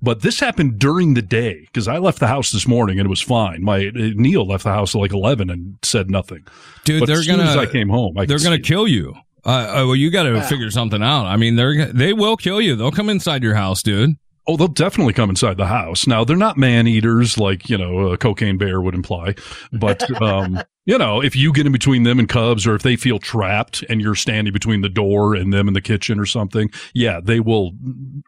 But 0.00 0.20
this 0.22 0.40
happened 0.40 0.78
during 0.78 1.14
the 1.14 1.22
day 1.22 1.60
because 1.66 1.88
I 1.88 1.98
left 1.98 2.20
the 2.20 2.26
house 2.26 2.50
this 2.52 2.66
morning 2.66 2.98
and 2.98 3.06
it 3.06 3.10
was 3.10 3.20
fine. 3.22 3.62
My 3.62 3.86
uh, 3.88 3.90
Neil 3.94 4.46
left 4.46 4.64
the 4.64 4.70
house 4.72 4.94
at 4.94 4.98
like 4.98 5.12
eleven 5.12 5.48
and 5.50 5.76
said 5.82 6.10
nothing. 6.10 6.46
Dude, 6.84 7.00
But 7.00 7.06
they're 7.06 7.18
as 7.20 7.26
soon 7.26 7.36
gonna. 7.38 7.50
as 7.50 7.56
I 7.56 7.66
came 7.66 7.88
home, 7.90 8.16
I 8.18 8.24
they're 8.26 8.38
gonna 8.38 8.56
see 8.56 8.60
it. 8.60 8.64
kill 8.64 8.88
you. 8.88 9.14
Uh, 9.46 9.50
uh, 9.50 9.86
well, 9.86 9.96
you 9.96 10.10
got 10.10 10.22
to 10.24 10.42
figure 10.42 10.70
something 10.70 11.02
out. 11.02 11.26
I 11.26 11.36
mean, 11.36 11.56
they're 11.56 11.86
they 11.92 12.12
will 12.12 12.36
kill 12.36 12.60
you. 12.60 12.76
They'll 12.76 12.90
come 12.92 13.10
inside 13.10 13.42
your 13.42 13.54
house, 13.54 13.82
dude. 13.82 14.16
Oh, 14.46 14.56
they'll 14.56 14.68
definitely 14.68 15.14
come 15.14 15.30
inside 15.30 15.56
the 15.56 15.66
house. 15.66 16.06
Now, 16.06 16.24
they're 16.24 16.36
not 16.36 16.58
man 16.58 16.86
eaters 16.86 17.38
like, 17.38 17.70
you 17.70 17.78
know, 17.78 18.08
a 18.08 18.18
cocaine 18.18 18.58
bear 18.58 18.80
would 18.80 18.94
imply. 18.94 19.34
But, 19.72 20.20
um, 20.20 20.60
you 20.86 20.98
know, 20.98 21.22
if 21.22 21.34
you 21.34 21.50
get 21.52 21.64
in 21.64 21.72
between 21.72 22.02
them 22.02 22.18
and 22.18 22.28
cubs 22.28 22.66
or 22.66 22.74
if 22.74 22.82
they 22.82 22.96
feel 22.96 23.18
trapped 23.18 23.82
and 23.88 24.02
you're 24.02 24.14
standing 24.14 24.52
between 24.52 24.82
the 24.82 24.90
door 24.90 25.34
and 25.34 25.50
them 25.50 25.66
in 25.66 25.72
the 25.72 25.80
kitchen 25.80 26.20
or 26.20 26.26
something, 26.26 26.70
yeah, 26.92 27.20
they 27.22 27.40
will 27.40 27.72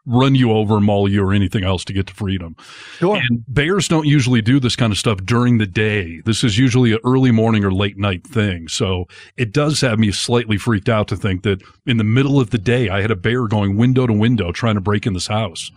run 0.07 0.33
you 0.33 0.51
over, 0.51 0.79
maul 0.79 1.07
you, 1.07 1.23
or 1.23 1.33
anything 1.33 1.63
else 1.63 1.85
to 1.85 1.93
get 1.93 2.07
to 2.07 2.15
freedom. 2.15 2.55
Sure. 2.97 3.17
And 3.17 3.43
bears 3.47 3.87
don't 3.87 4.07
usually 4.07 4.41
do 4.41 4.59
this 4.59 4.75
kind 4.75 4.91
of 4.91 4.97
stuff 4.97 5.19
during 5.23 5.59
the 5.59 5.67
day. 5.67 6.21
This 6.25 6.43
is 6.43 6.57
usually 6.57 6.93
an 6.93 6.99
early 7.05 7.31
morning 7.31 7.63
or 7.63 7.71
late 7.71 7.97
night 7.97 8.25
thing. 8.25 8.67
So 8.67 9.05
it 9.37 9.51
does 9.51 9.81
have 9.81 9.99
me 9.99 10.11
slightly 10.11 10.57
freaked 10.57 10.89
out 10.89 11.07
to 11.09 11.15
think 11.15 11.43
that 11.43 11.61
in 11.85 11.97
the 11.97 12.03
middle 12.03 12.39
of 12.39 12.49
the 12.49 12.57
day, 12.57 12.89
I 12.89 13.01
had 13.01 13.11
a 13.11 13.15
bear 13.15 13.47
going 13.47 13.77
window 13.77 14.07
to 14.07 14.13
window 14.13 14.51
trying 14.51 14.75
to 14.75 14.81
break 14.81 15.05
in 15.05 15.13
this 15.13 15.27
house. 15.27 15.71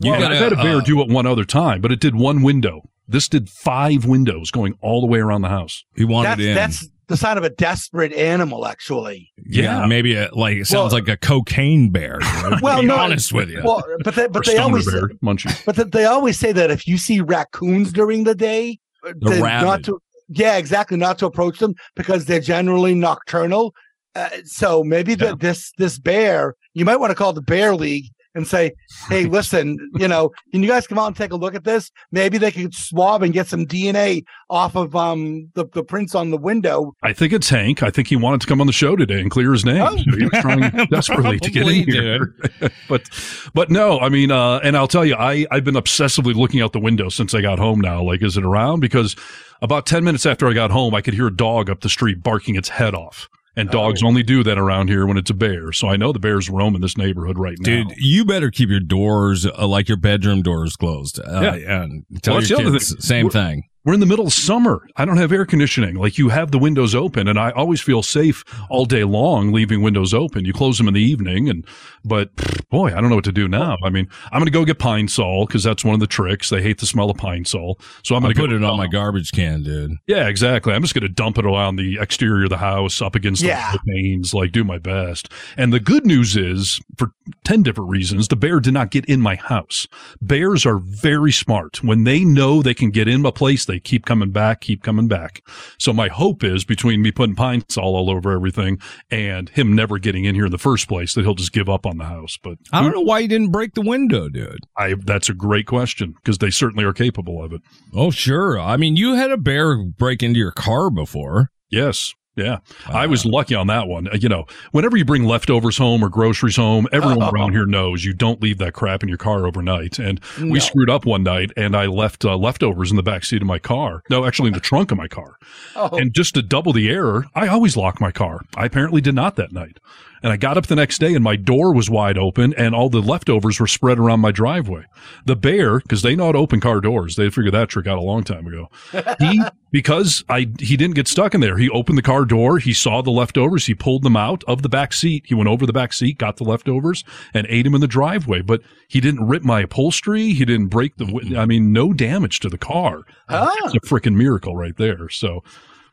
You 0.00 0.10
Well, 0.12 0.20
gotta, 0.20 0.34
I've 0.36 0.40
had 0.40 0.52
a 0.52 0.56
bear 0.56 0.76
uh, 0.76 0.80
do 0.80 1.00
it 1.00 1.08
one 1.08 1.26
other 1.26 1.44
time, 1.44 1.80
but 1.80 1.92
it 1.92 2.00
did 2.00 2.14
one 2.14 2.42
window. 2.42 2.82
This 3.06 3.28
did 3.28 3.48
five 3.48 4.04
windows 4.04 4.50
going 4.50 4.74
all 4.80 5.00
the 5.00 5.06
way 5.06 5.18
around 5.18 5.42
the 5.42 5.48
house. 5.48 5.84
He 5.96 6.04
wanted 6.04 6.28
That's 6.30 6.40
in. 6.42 6.54
that's 6.54 6.88
the 7.06 7.16
sign 7.16 7.38
of 7.38 7.42
a 7.44 7.48
desperate 7.48 8.12
animal, 8.12 8.66
actually. 8.66 9.32
Yeah, 9.46 9.86
maybe 9.86 10.14
a, 10.14 10.28
like 10.34 10.58
it 10.58 10.66
sounds 10.66 10.92
Well- 10.92 11.00
like 11.02 11.08
a 11.08 11.16
cocaine 11.16 11.88
bear. 11.90 12.18
dude, 12.18 12.60
Well, 12.60 12.76
to 12.76 12.82
be 12.82 12.86
no, 12.88 12.96
honest 12.96 13.32
with 13.32 13.48
you. 13.48 13.62
Well, 13.64 13.82
but 14.04 14.14
they, 14.14 14.28
but 14.28 14.44
they 14.44 14.58
always 14.58 14.84
bear, 14.90 15.08
munchie. 15.22 15.64
but 15.64 15.74
th- 15.76 15.88
they 15.88 16.04
always 16.04 16.38
say 16.38 16.52
that 16.52 16.70
if 16.70 16.86
you 16.86 16.98
see 16.98 17.20
raccoons 17.22 17.92
during 17.92 18.24
the 18.24 18.34
day, 18.34 18.78
They're 19.20 19.40
not 19.40 19.84
to 19.84 19.98
yeah, 20.28 20.58
exactly, 20.58 20.98
not 20.98 21.18
to 21.20 21.26
approach 21.26 21.58
them 21.60 21.74
because 21.96 22.26
they're 22.26 22.40
generally 22.40 22.94
nocturnal. 22.94 23.74
Uh, 24.14 24.28
so 24.44 24.84
maybe 24.84 25.14
the, 25.14 25.34
this 25.34 25.72
this 25.78 25.98
bear, 25.98 26.54
you 26.74 26.84
might 26.84 26.96
want 26.96 27.10
to 27.10 27.14
call 27.14 27.32
the 27.32 27.40
bear 27.40 27.74
league 27.74 28.04
and 28.34 28.46
say, 28.46 28.72
"Hey, 29.08 29.24
listen, 29.38 29.78
you 29.94 30.08
know, 30.08 30.30
can 30.52 30.62
you 30.62 30.68
guys 30.68 30.86
come 30.86 30.98
out 30.98 31.06
and 31.06 31.16
take 31.16 31.32
a 31.32 31.36
look 31.36 31.54
at 31.54 31.64
this? 31.64 31.90
Maybe 32.12 32.38
they 32.38 32.50
could 32.50 32.74
swab 32.74 33.22
and 33.22 33.32
get 33.32 33.46
some 33.46 33.66
DNA 33.66 34.24
off 34.50 34.76
of 34.76 34.94
um 34.96 35.50
the, 35.54 35.66
the 35.72 35.84
prints 35.84 36.14
on 36.14 36.30
the 36.30 36.38
window." 36.38 36.94
I 37.02 37.12
think 37.12 37.32
it's 37.32 37.48
Hank. 37.48 37.82
I 37.82 37.90
think 37.90 38.08
he 38.08 38.16
wanted 38.16 38.40
to 38.42 38.46
come 38.46 38.60
on 38.60 38.66
the 38.66 38.72
show 38.72 38.96
today 38.96 39.20
and 39.20 39.30
clear 39.30 39.52
his 39.52 39.64
name. 39.64 39.82
Oh. 39.82 39.96
So 39.96 40.16
he 40.16 40.24
was 40.24 40.40
trying 40.40 40.86
desperately 40.90 41.38
to 41.40 41.50
get 41.50 41.66
in 41.66 41.84
here. 41.84 42.34
but 42.88 43.08
but 43.54 43.70
no, 43.70 43.98
I 44.00 44.08
mean, 44.08 44.30
uh, 44.30 44.58
and 44.58 44.76
I'll 44.76 44.88
tell 44.88 45.04
you, 45.04 45.14
I 45.14 45.46
I've 45.50 45.64
been 45.64 45.74
obsessively 45.74 46.34
looking 46.34 46.60
out 46.60 46.72
the 46.72 46.80
window 46.80 47.08
since 47.08 47.34
I 47.34 47.40
got 47.40 47.58
home. 47.58 47.80
Now, 47.80 48.02
like, 48.02 48.22
is 48.22 48.36
it 48.36 48.44
around? 48.44 48.80
Because 48.80 49.16
about 49.62 49.86
ten 49.86 50.04
minutes 50.04 50.26
after 50.26 50.48
I 50.48 50.52
got 50.52 50.70
home, 50.70 50.94
I 50.94 51.00
could 51.00 51.14
hear 51.14 51.28
a 51.28 51.34
dog 51.34 51.70
up 51.70 51.80
the 51.80 51.88
street 51.88 52.22
barking 52.22 52.56
its 52.56 52.68
head 52.68 52.94
off. 52.94 53.28
And 53.58 53.70
dogs 53.70 54.02
only 54.02 54.22
do 54.22 54.42
that 54.44 54.56
around 54.58 54.88
here 54.88 55.06
when 55.06 55.16
it's 55.16 55.30
a 55.30 55.34
bear. 55.34 55.72
So 55.72 55.88
I 55.88 55.96
know 55.96 56.12
the 56.12 56.18
bears 56.18 56.48
roam 56.48 56.74
in 56.74 56.80
this 56.80 56.96
neighborhood 56.96 57.38
right 57.38 57.56
now. 57.58 57.64
Dude, 57.64 57.94
you 57.96 58.24
better 58.24 58.50
keep 58.50 58.68
your 58.70 58.80
doors 58.80 59.46
uh, 59.46 59.66
like 59.66 59.88
your 59.88 59.96
bedroom 59.98 60.42
doors 60.42 60.76
closed. 60.76 61.18
Uh, 61.20 61.40
Yeah. 61.58 61.82
and 61.82 62.04
tell 62.22 62.34
Well, 62.36 62.44
your 62.44 62.60
other 62.60 62.70
kids 62.72 62.90
thing. 62.92 63.00
same 63.00 63.24
We're- 63.26 63.32
thing. 63.32 63.62
We're 63.88 63.94
in 63.94 64.00
the 64.00 64.04
middle 64.06 64.26
of 64.26 64.34
summer. 64.34 64.86
I 64.96 65.06
don't 65.06 65.16
have 65.16 65.32
air 65.32 65.46
conditioning. 65.46 65.94
Like 65.94 66.18
you 66.18 66.28
have 66.28 66.50
the 66.50 66.58
windows 66.58 66.94
open 66.94 67.26
and 67.26 67.38
I 67.38 67.52
always 67.52 67.80
feel 67.80 68.02
safe 68.02 68.44
all 68.68 68.84
day 68.84 69.02
long 69.02 69.50
leaving 69.50 69.80
windows 69.80 70.12
open. 70.12 70.44
You 70.44 70.52
close 70.52 70.76
them 70.76 70.88
in 70.88 70.92
the 70.92 71.00
evening 71.00 71.48
and, 71.48 71.66
but 72.04 72.28
boy, 72.68 72.88
I 72.88 73.00
don't 73.00 73.08
know 73.08 73.14
what 73.14 73.24
to 73.24 73.32
do 73.32 73.48
now. 73.48 73.78
I 73.82 73.88
mean, 73.88 74.06
I'm 74.30 74.40
going 74.40 74.44
to 74.44 74.50
go 74.50 74.66
get 74.66 74.78
pine 74.78 75.08
sol 75.08 75.46
because 75.46 75.64
that's 75.64 75.86
one 75.86 75.94
of 75.94 76.00
the 76.00 76.06
tricks. 76.06 76.50
They 76.50 76.60
hate 76.60 76.80
the 76.80 76.84
smell 76.84 77.08
of 77.08 77.16
pine 77.16 77.46
sol. 77.46 77.80
So 78.04 78.14
I'm 78.14 78.20
going 78.20 78.34
to 78.34 78.38
put 78.38 78.52
it 78.52 78.62
on 78.62 78.76
my 78.76 78.88
garbage 78.88 79.32
can, 79.32 79.62
dude. 79.62 79.92
Yeah, 80.06 80.28
exactly. 80.28 80.74
I'm 80.74 80.82
just 80.82 80.92
going 80.92 81.00
to 81.00 81.08
dump 81.08 81.38
it 81.38 81.46
around 81.46 81.76
the 81.76 81.96
exterior 81.98 82.44
of 82.44 82.50
the 82.50 82.58
house 82.58 83.00
up 83.00 83.14
against 83.14 83.40
Yeah. 83.40 83.72
the 83.72 83.78
panes, 83.90 84.34
like 84.34 84.52
do 84.52 84.64
my 84.64 84.76
best. 84.76 85.32
And 85.56 85.72
the 85.72 85.80
good 85.80 86.04
news 86.04 86.36
is 86.36 86.78
for 86.98 87.12
10 87.44 87.62
different 87.62 87.88
reasons, 87.88 88.28
the 88.28 88.36
bear 88.36 88.60
did 88.60 88.74
not 88.74 88.90
get 88.90 89.06
in 89.06 89.22
my 89.22 89.36
house. 89.36 89.88
Bears 90.20 90.66
are 90.66 90.76
very 90.76 91.32
smart. 91.32 91.82
When 91.82 92.04
they 92.04 92.22
know 92.22 92.60
they 92.60 92.74
can 92.74 92.90
get 92.90 93.08
in 93.08 93.24
a 93.24 93.32
place, 93.32 93.64
they 93.64 93.77
keep 93.80 94.04
coming 94.04 94.30
back, 94.30 94.60
keep 94.60 94.82
coming 94.82 95.08
back. 95.08 95.42
So 95.78 95.92
my 95.92 96.08
hope 96.08 96.44
is 96.44 96.64
between 96.64 97.02
me 97.02 97.10
putting 97.10 97.34
pine 97.34 97.64
sol 97.68 97.96
all 97.96 98.10
over 98.10 98.32
everything 98.32 98.78
and 99.10 99.48
him 99.50 99.74
never 99.74 99.98
getting 99.98 100.24
in 100.24 100.34
here 100.34 100.46
in 100.46 100.52
the 100.52 100.58
first 100.58 100.88
place 100.88 101.14
that 101.14 101.22
he'll 101.22 101.34
just 101.34 101.52
give 101.52 101.68
up 101.68 101.86
on 101.86 101.98
the 101.98 102.04
house. 102.04 102.38
But 102.42 102.58
I 102.72 102.82
don't 102.82 102.94
know 102.94 103.00
why 103.00 103.20
you 103.20 103.28
didn't 103.28 103.52
break 103.52 103.74
the 103.74 103.82
window, 103.82 104.28
dude. 104.28 104.64
I, 104.76 104.94
that's 105.04 105.28
a 105.28 105.34
great 105.34 105.66
question 105.66 106.12
because 106.12 106.38
they 106.38 106.50
certainly 106.50 106.84
are 106.84 106.92
capable 106.92 107.42
of 107.42 107.52
it. 107.52 107.62
Oh, 107.94 108.10
sure. 108.10 108.58
I 108.60 108.76
mean, 108.76 108.96
you 108.96 109.14
had 109.14 109.30
a 109.30 109.36
bear 109.36 109.82
break 109.84 110.22
into 110.22 110.38
your 110.38 110.52
car 110.52 110.90
before. 110.90 111.50
Yes. 111.70 112.14
Yeah. 112.38 112.58
I 112.88 113.06
was 113.06 113.24
lucky 113.26 113.54
on 113.54 113.66
that 113.66 113.88
one. 113.88 114.06
Uh, 114.08 114.16
You 114.20 114.28
know, 114.28 114.46
whenever 114.72 114.96
you 114.96 115.04
bring 115.04 115.24
leftovers 115.24 115.76
home 115.76 116.02
or 116.04 116.08
groceries 116.08 116.56
home, 116.56 116.86
everyone 116.92 117.22
Oh. 117.22 117.30
around 117.34 117.52
here 117.52 117.66
knows 117.66 118.04
you 118.04 118.12
don't 118.14 118.40
leave 118.42 118.58
that 118.58 118.72
crap 118.74 119.02
in 119.02 119.08
your 119.08 119.18
car 119.18 119.46
overnight. 119.46 119.98
And 119.98 120.20
No. 120.40 120.52
we 120.52 120.60
screwed 120.60 120.88
up 120.90 121.04
one 121.04 121.22
night 121.24 121.50
and 121.56 121.76
I 121.76 121.86
left 121.86 122.24
uh, 122.24 122.36
leftovers 122.36 122.90
in 122.90 122.96
the 122.96 123.02
back 123.02 123.24
seat 123.24 123.42
of 123.42 123.48
my 123.48 123.58
car. 123.58 124.02
No, 124.08 124.24
actually 124.24 124.48
in 124.48 124.54
the 124.54 124.60
trunk 124.60 124.90
of 124.92 124.98
my 124.98 125.08
car. 125.08 125.36
Oh. 125.76 125.96
And 125.96 126.12
just 126.12 126.34
to 126.34 126.42
double 126.42 126.72
the 126.72 126.88
error, 126.90 127.26
I 127.36 127.46
always 127.46 127.76
lock 127.76 128.00
my 128.00 128.10
car. 128.10 128.40
I 128.56 128.64
apparently 128.66 129.00
did 129.00 129.14
not 129.14 129.36
that 129.36 129.52
night. 129.52 129.78
And 130.22 130.32
I 130.32 130.36
got 130.36 130.58
up 130.58 130.66
the 130.66 130.76
next 130.76 130.98
day 130.98 131.14
and 131.14 131.22
my 131.22 131.36
door 131.36 131.72
was 131.72 131.88
wide 131.88 132.18
open 132.18 132.54
and 132.54 132.74
all 132.74 132.88
the 132.88 133.00
leftovers 133.00 133.60
were 133.60 133.66
spread 133.66 133.98
around 133.98 134.20
my 134.20 134.32
driveway. 134.32 134.84
The 135.24 135.36
bear, 135.36 135.80
because 135.80 136.02
they 136.02 136.16
know 136.16 136.26
how 136.26 136.32
to 136.32 136.38
open 136.38 136.60
car 136.60 136.80
doors, 136.80 137.16
they 137.16 137.30
figured 137.30 137.54
that 137.54 137.68
trick 137.68 137.86
out 137.86 137.98
a 137.98 138.02
long 138.02 138.24
time 138.24 138.46
ago. 138.46 138.70
He, 139.18 139.42
because 139.70 140.24
I, 140.28 140.50
he 140.60 140.76
didn't 140.76 140.94
get 140.94 141.08
stuck 141.08 141.34
in 141.34 141.40
there. 141.40 141.58
He 141.58 141.68
opened 141.70 141.98
the 141.98 142.02
car 142.02 142.24
door. 142.24 142.58
He 142.58 142.72
saw 142.72 143.02
the 143.02 143.10
leftovers. 143.10 143.66
He 143.66 143.74
pulled 143.74 144.02
them 144.02 144.16
out 144.16 144.44
of 144.46 144.62
the 144.62 144.68
back 144.68 144.92
seat. 144.92 145.24
He 145.26 145.34
went 145.34 145.48
over 145.48 145.66
the 145.66 145.72
back 145.72 145.92
seat, 145.92 146.18
got 146.18 146.36
the 146.36 146.44
leftovers 146.44 147.04
and 147.34 147.46
ate 147.48 147.62
them 147.62 147.74
in 147.74 147.80
the 147.80 147.88
driveway. 147.88 148.42
But 148.42 148.62
he 148.86 149.00
didn't 149.00 149.26
rip 149.26 149.42
my 149.42 149.62
upholstery. 149.62 150.32
He 150.32 150.44
didn't 150.44 150.68
break 150.68 150.96
the, 150.96 151.36
I 151.36 151.46
mean, 151.46 151.72
no 151.72 151.92
damage 151.92 152.40
to 152.40 152.48
the 152.48 152.58
car. 152.58 153.02
Ah. 153.28 153.52
It's 153.64 153.74
a 153.74 153.80
freaking 153.80 154.14
miracle 154.14 154.56
right 154.56 154.76
there. 154.76 155.08
So, 155.08 155.42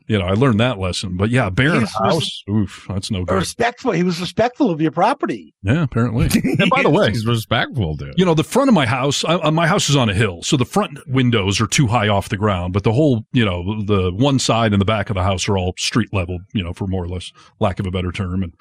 you 0.08 0.20
know, 0.20 0.26
I 0.26 0.34
learned 0.34 0.60
that 0.60 0.78
lesson. 0.78 1.18
But 1.18 1.30
yeah, 1.30 1.50
bear 1.50 1.70
in 1.72 1.78
a 1.78 1.80
res- 1.82 1.94
house. 1.98 2.44
Oof, 2.50 2.86
that's 2.90 3.10
no 3.12 3.26
good. 3.26 3.36
Respectful. 3.36 3.92
He 3.92 4.04
was 4.04 4.20
respectful 4.22 4.70
of 4.70 4.82
your 4.82 4.92
property. 4.92 5.54
Yeah, 5.64 5.84
apparently. 5.84 6.30
And 6.60 6.70
by 6.70 6.84
the 6.84 6.90
way, 6.90 7.10
he's 7.10 7.26
respectful, 7.26 7.96
dude. 7.96 8.14
you 8.18 8.24
know, 8.26 8.34
the 8.34 8.44
front 8.44 8.70
of 8.70 8.74
my 8.74 8.86
house, 8.86 9.24
uh, 9.26 9.40
uh, 9.44 9.52
my 9.52 9.68
house 9.68 9.90
is 9.90 9.96
on 9.96 10.10
a 10.10 10.14
hill, 10.14 10.42
so 10.42 10.56
the 10.58 10.66
front 10.66 11.00
windows 11.08 11.60
are 11.60 11.68
too 11.68 11.88
high 11.88 12.08
off 12.08 12.30
the 12.30 12.38
ground, 12.38 12.72
but 12.74 12.84
the 12.84 12.94
whole, 12.94 13.26
you 13.34 13.44
know, 13.44 13.84
the 13.84 14.12
one 14.14 14.40
side 14.40 14.72
and 14.74 14.82
the 14.82 14.86
back 14.86 15.10
of 15.10 15.16
the 15.16 15.24
house 15.24 15.50
are 15.50 15.58
all 15.58 15.74
street 15.78 16.14
level, 16.14 16.38
you 16.54 16.64
know, 16.64 16.74
for 16.74 16.88
more 16.88 17.04
or 17.04 17.08
less 17.10 17.32
lack 17.60 17.80
of 17.80 17.86
a 17.86 17.92
better 17.92 18.12
term. 18.12 18.44
And, 18.44 18.54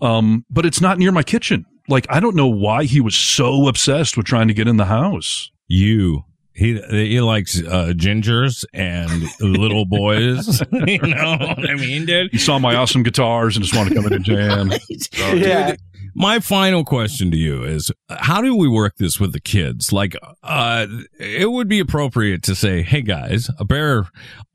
um, 0.00 0.44
but 0.50 0.64
it's 0.64 0.80
not 0.80 0.98
near 0.98 1.12
my 1.12 1.22
kitchen. 1.22 1.64
Like, 1.88 2.06
I 2.08 2.20
don't 2.20 2.36
know 2.36 2.46
why 2.46 2.84
he 2.84 3.00
was 3.00 3.16
so 3.16 3.66
obsessed 3.66 4.16
with 4.16 4.26
trying 4.26 4.48
to 4.48 4.54
get 4.54 4.68
in 4.68 4.76
the 4.76 4.84
house. 4.84 5.50
You. 5.66 6.24
He 6.60 6.78
he 6.90 7.20
likes 7.22 7.58
uh, 7.58 7.94
gingers 7.96 8.66
and 8.74 9.22
little 9.40 9.86
boys. 9.86 10.60
you 10.72 10.98
know 10.98 11.36
what 11.40 11.70
I 11.70 11.74
mean, 11.74 12.04
dude? 12.04 12.30
He 12.32 12.38
saw 12.38 12.58
my 12.58 12.74
awesome 12.76 13.02
guitars 13.02 13.56
and 13.56 13.64
just 13.64 13.74
wanted 13.74 13.90
to 13.90 13.94
come 13.96 14.06
in 14.06 14.12
and 14.12 14.24
jam. 14.24 14.70
So- 15.12 15.32
Yeah. 15.32 15.74
My 16.12 16.40
final 16.40 16.84
question 16.84 17.30
to 17.30 17.36
you 17.36 17.62
is 17.62 17.92
how 18.10 18.42
do 18.42 18.56
we 18.56 18.66
work 18.68 18.96
this 18.96 19.20
with 19.20 19.32
the 19.32 19.40
kids? 19.40 19.92
Like, 19.92 20.16
uh, 20.42 20.88
it 21.20 21.50
would 21.52 21.68
be 21.68 21.78
appropriate 21.78 22.42
to 22.42 22.56
say, 22.56 22.82
Hey 22.82 23.00
guys, 23.02 23.48
a 23.60 23.64
bear 23.64 24.06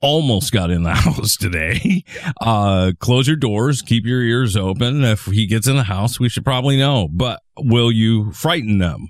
almost 0.01 0.51
got 0.51 0.69
in 0.69 0.83
the 0.83 0.93
house 0.93 1.37
today. 1.37 2.03
Uh, 2.41 2.91
close 2.99 3.25
your 3.25 3.37
doors, 3.37 3.81
keep 3.81 4.05
your 4.05 4.21
ears 4.21 4.57
open. 4.57 5.03
If 5.05 5.25
he 5.27 5.47
gets 5.47 5.65
in 5.67 5.77
the 5.77 5.83
house, 5.85 6.19
we 6.19 6.27
should 6.27 6.43
probably 6.43 6.77
know, 6.77 7.07
but 7.09 7.41
will 7.57 7.91
you 7.91 8.31
frighten 8.33 8.77
them? 8.79 9.07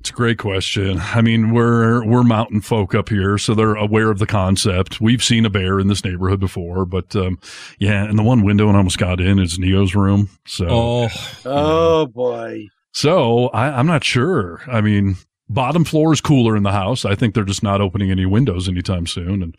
It's 0.00 0.08
a 0.08 0.14
great 0.14 0.38
question. 0.38 0.98
I 0.98 1.20
mean, 1.20 1.50
we're 1.52 2.02
we're 2.06 2.22
mountain 2.22 2.62
folk 2.62 2.94
up 2.94 3.10
here, 3.10 3.36
so 3.36 3.54
they're 3.54 3.74
aware 3.74 4.10
of 4.10 4.18
the 4.18 4.26
concept. 4.26 4.98
We've 4.98 5.22
seen 5.22 5.44
a 5.44 5.50
bear 5.50 5.78
in 5.78 5.88
this 5.88 6.02
neighborhood 6.04 6.40
before, 6.40 6.86
but 6.86 7.14
um, 7.14 7.38
yeah, 7.78 8.04
and 8.04 8.18
the 8.18 8.22
one 8.22 8.42
window 8.42 8.68
and 8.68 8.76
almost 8.78 8.96
got 8.96 9.20
in 9.20 9.38
is 9.38 9.58
Neo's 9.58 9.94
room. 9.94 10.30
So, 10.46 10.66
Oh, 10.70 11.08
Oh 11.44 12.06
boy. 12.06 12.68
so 12.92 13.48
I, 13.48 13.66
I'm 13.78 13.86
not 13.86 14.02
sure. 14.02 14.62
I 14.66 14.80
mean, 14.80 15.16
bottom 15.50 15.84
floor 15.84 16.14
is 16.14 16.22
cooler 16.22 16.56
in 16.56 16.62
the 16.62 16.72
house. 16.72 17.04
I 17.04 17.14
think 17.14 17.34
they're 17.34 17.44
just 17.44 17.62
not 17.62 17.82
opening 17.82 18.10
any 18.10 18.24
windows 18.24 18.70
anytime 18.70 19.06
soon, 19.06 19.42
and 19.42 19.54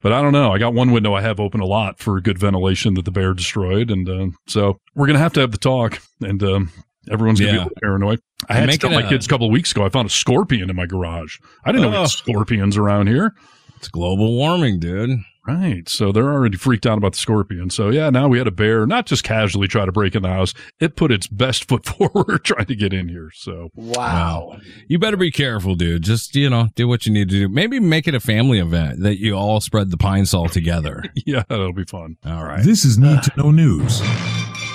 but 0.00 0.12
I 0.12 0.22
don't 0.22 0.32
know. 0.32 0.52
I 0.52 0.58
got 0.58 0.74
one 0.74 0.92
window 0.92 1.14
I 1.14 1.22
have 1.22 1.40
open 1.40 1.60
a 1.60 1.66
lot 1.66 1.98
for 1.98 2.20
good 2.20 2.38
ventilation 2.38 2.94
that 2.94 3.04
the 3.04 3.10
bear 3.10 3.34
destroyed, 3.34 3.90
and 3.90 4.08
uh, 4.08 4.26
so 4.46 4.78
we're 4.94 5.08
gonna 5.08 5.18
have 5.18 5.32
to 5.32 5.40
have 5.40 5.50
the 5.50 5.58
talk, 5.58 6.00
and 6.20 6.40
um, 6.44 6.70
everyone's 7.10 7.40
gonna 7.40 7.52
Yeah. 7.52 7.56
be 7.56 7.60
a 7.60 7.64
little 7.64 7.78
paranoid. 7.82 8.20
I 8.48 8.54
had 8.54 8.60
to 8.62 8.66
make 8.68 8.80
tell 8.80 8.90
my 8.90 9.02
a- 9.02 9.08
kids 9.08 9.26
a 9.26 9.28
couple 9.28 9.46
of 9.46 9.52
weeks 9.52 9.70
ago. 9.72 9.84
I 9.84 9.88
found 9.88 10.06
a 10.06 10.10
scorpion 10.10 10.70
in 10.70 10.76
my 10.76 10.86
garage. 10.86 11.36
I 11.64 11.72
didn't 11.72 11.82
know 11.82 11.90
we 11.90 11.96
Oh. 11.96 12.00
had 12.02 12.10
scorpions 12.10 12.76
around 12.76 13.08
here. 13.08 13.34
it's 13.78 13.88
global 13.88 14.34
warming, 14.34 14.80
dude. 14.80 15.18
Right. 15.46 15.86
So 15.88 16.10
they're 16.10 16.32
already 16.32 16.56
freaked 16.56 16.86
out 16.86 16.96
about 16.98 17.12
the 17.12 17.18
scorpion. 17.18 17.68
So 17.70 17.90
yeah, 17.90 18.08
now 18.10 18.26
we 18.26 18.38
had 18.38 18.46
a 18.48 18.50
bear 18.50 18.84
not 18.86 19.06
just 19.06 19.22
casually 19.22 19.68
try 19.68 19.84
to 19.84 19.92
break 19.92 20.14
in 20.16 20.22
the 20.22 20.28
house. 20.30 20.54
It 20.80 20.96
put 20.96 21.12
its 21.12 21.26
best 21.28 21.68
foot 21.68 21.84
forward 21.86 22.42
trying 22.42 22.64
to 22.66 22.74
get 22.74 22.92
in 22.94 23.08
here. 23.08 23.30
So 23.34 23.68
Wow. 23.76 24.56
You 24.88 24.98
better 24.98 25.16
be 25.18 25.30
careful, 25.30 25.74
dude. 25.76 26.02
Just, 26.02 26.34
you 26.34 26.48
know, 26.50 26.68
do 26.74 26.88
what 26.88 27.04
you 27.06 27.12
need 27.12 27.28
to 27.28 27.38
do. 27.38 27.48
Maybe 27.50 27.78
make 27.78 28.08
it 28.08 28.14
a 28.14 28.20
family 28.20 28.58
event 28.58 29.02
that 29.02 29.20
you 29.20 29.34
all 29.34 29.60
spread 29.60 29.90
the 29.90 29.98
pine 29.98 30.24
sol 30.26 30.48
together. 30.48 31.04
yeah, 31.26 31.42
that'll 31.48 31.72
be 31.74 31.84
fun. 31.84 32.16
All 32.24 32.44
right. 32.44 32.64
This 32.64 32.84
is 32.84 32.98
Need 32.98 33.22
to 33.24 33.30
Know 33.36 33.50
News. 33.52 34.00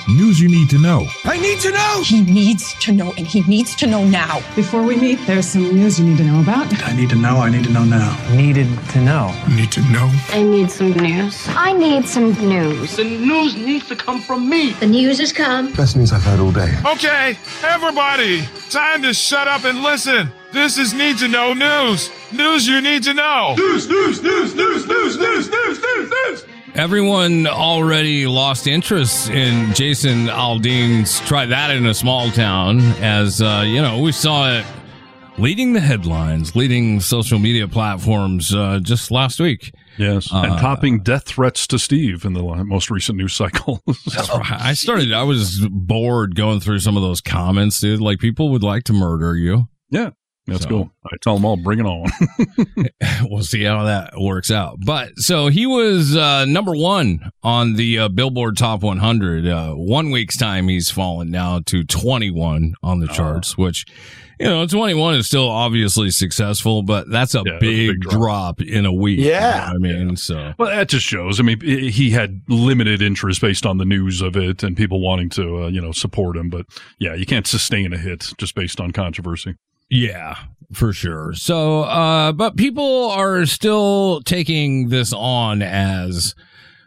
News 0.08 0.40
you 0.40 0.50
need 0.50 0.70
to 0.70 0.80
know. 0.80 1.06
I 1.26 1.38
need 1.38 1.60
to 1.60 1.72
know. 1.72 2.02
He 2.04 2.22
needs 2.22 2.74
to 2.80 2.92
know, 2.92 3.14
and 3.18 3.28
he 3.28 3.42
needs 3.44 3.76
to 3.76 3.88
know 3.88 4.04
now. 4.04 4.42
Before 4.56 4.82
we 4.84 4.96
meet, 4.96 5.20
there's 5.28 5.46
some 5.48 5.76
news 5.76 6.00
you 6.00 6.06
need 6.06 6.18
to 6.18 6.24
know 6.24 6.42
about. 6.42 6.68
I 6.84 6.96
need 6.96 7.10
to 7.10 7.16
know. 7.16 7.38
I 7.38 7.50
need 7.50 7.64
to 7.66 7.72
know 7.72 7.84
now. 7.84 8.18
Needed 8.36 8.68
to 8.90 9.02
know. 9.02 9.34
Need 9.50 9.72
to 9.74 9.82
know. 9.92 10.10
I 10.30 10.42
need 10.42 10.72
some 10.72 10.92
news. 10.92 11.48
I 11.50 11.74
need 11.74 12.08
some 12.08 12.34
news. 12.48 12.96
The 12.96 13.04
news 13.04 13.56
needs 13.56 13.88
to 13.90 13.96
come 13.96 14.22
from 14.22 14.50
me. 14.50 14.72
The 14.74 14.88
news 14.88 15.20
has 15.20 15.32
come. 15.32 15.72
Best 15.74 15.96
news 15.96 16.12
I've 16.12 16.24
heard 16.24 16.40
all 16.40 16.52
day. 16.52 16.76
Okay, 16.86 17.38
everybody, 17.64 18.42
time 18.70 19.04
to 19.04 19.14
shut 19.14 19.48
up 19.48 19.66
and 19.66 19.84
listen. 19.84 20.32
This 20.52 20.78
is 20.78 20.94
Need 20.94 21.20
to 21.20 21.28
Know 21.28 21.54
News. 21.54 22.10
News 22.34 22.68
you 22.68 22.82
need 22.82 23.04
to 23.04 23.14
know. 23.14 23.56
News, 23.58 23.88
news, 23.88 24.22
news, 24.22 24.56
news, 24.56 24.86
news, 24.88 25.18
news, 25.18 25.50
news, 25.50 25.80
news, 25.80 26.10
news. 26.10 26.46
Everyone 26.76 27.48
already 27.48 28.26
lost 28.28 28.66
interest 28.66 29.30
in 29.30 29.74
Jason 29.74 30.28
Aldean's 30.30 31.20
Try 31.28 31.46
That 31.46 31.70
in 31.76 31.86
a 31.86 31.94
Small 31.94 32.32
Town, 32.32 32.80
as, 33.02 33.42
uh, 33.42 33.64
you 33.66 33.82
know, 33.82 34.00
we 34.00 34.14
saw 34.14 34.50
it 34.54 34.66
leading 35.38 35.74
the 35.74 35.82
headlines, 35.82 36.56
leading 36.56 37.02
social 37.02 37.40
media 37.40 37.68
platforms 37.68 38.56
uh, 38.56 38.80
just 38.82 39.12
last 39.12 39.40
week. 39.42 39.74
Yes, 39.98 40.32
and 40.32 40.54
Uh, 40.54 40.60
topping 40.62 41.02
death 41.04 41.26
threats 41.26 41.68
to 41.68 41.78
Steve 41.78 42.24
in 42.24 42.34
the 42.34 42.42
most 42.64 42.90
recent 42.90 43.18
news 43.18 43.34
cycle. 43.34 43.84
I 44.42 44.74
started. 44.74 45.12
I 45.12 45.24
was 45.24 45.68
bored 45.70 46.36
going 46.36 46.62
through 46.62 46.80
some 46.80 46.96
of 46.96 47.04
those 47.04 47.20
comments, 47.20 47.82
dude. 47.82 48.00
Like 48.00 48.20
people 48.20 48.50
would 48.52 48.64
like 48.64 48.86
to 48.86 48.94
murder 48.94 49.36
you. 49.36 49.68
yeah, 49.90 50.12
that's 50.48 50.64
So- 50.64 50.70
cool. 50.70 50.92
I 51.06 51.18
tell 51.22 51.36
them 51.36 51.46
all, 51.46 51.58
bring 51.58 51.80
it 51.80 51.86
on. 51.86 52.10
we'll 53.30 53.44
see 53.44 53.64
how 53.64 53.84
that 53.86 54.14
works 54.20 54.52
out. 54.52 54.78
But 54.86 55.18
so 55.18 55.48
he 55.48 55.66
was 55.66 56.16
uh, 56.16 56.46
number 56.46 56.76
one 56.76 57.32
on 57.44 57.74
the 57.76 58.00
uh, 58.00 58.10
Billboard 58.10 58.58
Top 58.58 58.82
100. 58.84 59.48
Uh, 59.48 59.74
one 59.74 60.12
week's 60.12 60.38
time, 60.38 60.68
he's 60.68 60.90
fallen 60.92 61.32
now 61.32 61.60
to 61.68 61.84
21 61.84 62.76
on 62.84 63.00
the 63.00 63.08
charts, 63.08 63.58
which, 63.58 63.86
you 64.40 64.46
know, 64.48 64.66
21 64.66 65.16
is 65.16 65.28
still 65.28 65.50
obviously 65.50 66.10
successful, 66.12 66.82
but 66.84 67.10
that's 67.10 67.34
a, 67.36 67.40
Yeah, 67.40 67.44
that's 67.54 67.58
a 67.58 67.60
big, 67.60 68.00
big 68.02 68.10
drop. 68.12 68.62
in 68.62 68.86
a 68.86 68.94
week. 68.94 69.20
Yeah. 69.20 69.72
You 69.74 69.80
know 69.80 69.90
I 69.90 69.94
mean, 70.04 70.16
so. 70.18 70.54
Well, 70.58 70.70
that 70.70 70.88
just 70.90 71.06
shows. 71.06 71.40
I 71.40 71.44
mean, 71.44 71.60
he 71.62 72.12
had 72.12 72.42
limited 72.48 73.02
interest 73.02 73.42
based 73.42 73.66
on 73.66 73.78
the 73.80 73.86
news 73.86 74.22
of 74.22 74.36
it 74.38 74.64
and 74.64 74.78
people 74.78 75.02
wanting 75.02 75.30
to, 75.32 75.64
uh, 75.64 75.68
you 75.68 75.82
know, 75.82 75.92
support 75.92 76.38
him. 76.38 76.50
But 76.50 76.66
yeah, 77.00 77.14
you 77.16 77.26
can't 77.26 77.48
sustain 77.48 77.92
a 77.94 77.98
hit 77.98 78.34
just 78.38 78.56
based 78.56 78.80
on 78.80 78.92
controversy. 78.92 79.56
Yeah, 79.92 80.38
for 80.72 80.94
sure. 80.94 81.34
So, 81.34 81.82
uh, 81.82 82.32
but 82.32 82.56
people 82.56 83.10
are 83.10 83.46
still 83.46 84.22
taking 84.22 84.88
this 84.88 85.12
on 85.12 85.62
as 85.62 86.34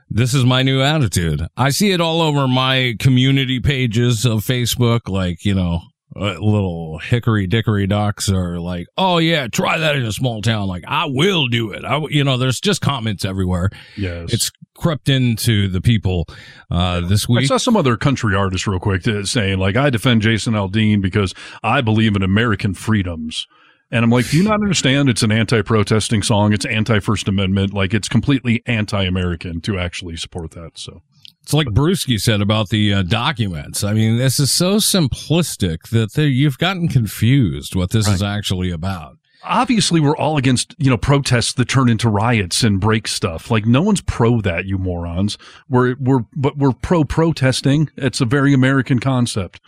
this 0.09 0.33
is 0.33 0.47
my 0.47 0.63
new 0.63 0.81
attitude. 0.81 1.47
I 1.55 1.69
see 1.69 1.93
it 1.93 2.01
all 2.01 2.23
over 2.23 2.49
my 2.49 2.95
community 2.99 3.61
pages 3.61 4.25
of 4.25 4.39
Facebook, 4.39 5.09
like, 5.09 5.45
you 5.45 5.55
know, 5.55 5.83
uh, 6.17 6.39
little 6.39 6.99
hickory 6.99 7.47
dickory 7.47 7.87
docs 7.87 8.31
are 8.31 8.59
like, 8.59 8.87
oh 8.97 9.19
yeah, 9.19 9.49
try 9.49 9.79
that 9.79 9.97
in 9.97 10.05
a 10.05 10.12
small 10.12 10.43
town. 10.43 10.69
Like, 10.69 10.85
I 10.87 11.07
will 11.07 11.49
do 11.49 11.73
it. 11.73 11.85
I, 11.85 12.01
you 12.09 12.25
know, 12.25 12.37
there's 12.37 12.61
just 12.61 12.81
comments 12.81 13.25
everywhere. 13.25 13.71
Yes. 13.97 14.33
It's 14.33 14.51
crept 14.77 15.09
into 15.09 15.69
the 15.69 15.81
people, 15.81 16.27
uh, 16.71 17.01
this 17.01 17.29
week. 17.29 17.45
I 17.45 17.47
saw 17.47 17.57
some 17.57 17.77
other 17.77 17.97
country 17.97 18.35
artist 18.35 18.67
real 18.67 18.81
quick 18.81 19.03
saying 19.25 19.59
like, 19.59 19.77
I 19.77 19.91
defend 19.91 20.23
Jason 20.23 20.55
Aldean 20.55 21.01
because 21.01 21.35
I 21.62 21.81
believe 21.81 22.17
in 22.17 22.23
American 22.23 22.75
freedoms. 22.75 23.47
And 23.91 24.05
I'm 24.05 24.11
like, 24.11 24.29
do 24.29 24.39
you 24.39 24.43
not 24.43 24.55
understand? 24.55 25.09
It's 25.09 25.23
an 25.23 25.31
anti-protesting 25.31 26.23
song. 26.23 26.53
It's 26.53 26.65
anti-First 26.65 27.29
Amendment. 27.29 27.73
Like 27.73 27.95
it's 27.95 28.09
completely 28.09 28.62
anti-American 28.67 29.61
to 29.61 29.79
actually 29.79 30.17
support 30.17 30.53
that. 30.53 30.73
So 30.75 31.03
It's 31.45 31.53
like 31.55 31.69
Brewski 31.69 32.19
said 32.19 32.41
about 32.41 32.71
the 32.71 32.93
uh, 32.93 33.03
documents. 33.03 33.85
I 33.85 33.93
mean, 33.93 34.17
this 34.19 34.41
is 34.41 34.51
so 34.51 34.77
simplistic 34.77 35.89
that 35.91 36.17
you've 36.17 36.59
gotten 36.59 36.89
confused 36.89 37.75
what 37.77 37.91
this 37.91 38.09
is 38.09 38.23
actually 38.23 38.71
about. 38.71 39.19
obviously 39.45 40.01
we're 40.01 40.17
all 40.17 40.39
against, 40.39 40.75
you 40.79 40.89
know, 40.89 40.97
protests 40.97 41.53
that 41.53 41.69
turn 41.69 41.91
into 41.91 42.09
riots 42.09 42.63
and 42.65 42.81
break 42.81 43.07
stuff. 43.07 43.51
Like 43.51 43.67
no 43.67 43.83
one's 43.83 44.01
pro 44.01 44.41
that, 44.41 44.65
you 44.65 44.79
morons. 44.79 45.37
We're, 45.69 45.97
we're, 46.01 46.21
but 46.35 46.57
we're 46.57 46.73
pro 46.73 47.05
protesting. 47.05 47.91
It's 47.97 48.23
a 48.23 48.25
very 48.25 48.55
American 48.55 48.99
concept. 48.99 49.61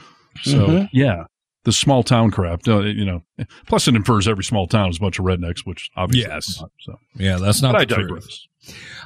So 0.43 0.53
Mm-hmm. 0.67 0.73
Mhm. 0.77 0.89
yeah, 0.95 1.25
the 1.67 1.73
small 1.73 2.03
town 2.03 2.31
crap, 2.31 2.67
uh, 2.67 2.81
you 2.81 3.05
know, 3.05 3.23
plus 3.67 3.87
it 3.87 3.95
infers 3.95 4.27
every 4.27 4.43
small 4.45 4.67
town 4.67 4.89
is 4.89 4.97
a 4.97 5.01
bunch 5.01 5.19
of 5.19 5.27
rednecks, 5.27 5.67
which 5.67 5.91
obviously 5.97 6.31
Yes. 6.33 6.59
not, 6.61 6.71
so. 6.81 6.99
Yeah, 7.17 7.37
that's 7.37 7.61
not 7.61 7.73
But 7.73 7.83
I 7.83 7.85
truth. 7.85 8.09
digress. 8.09 8.47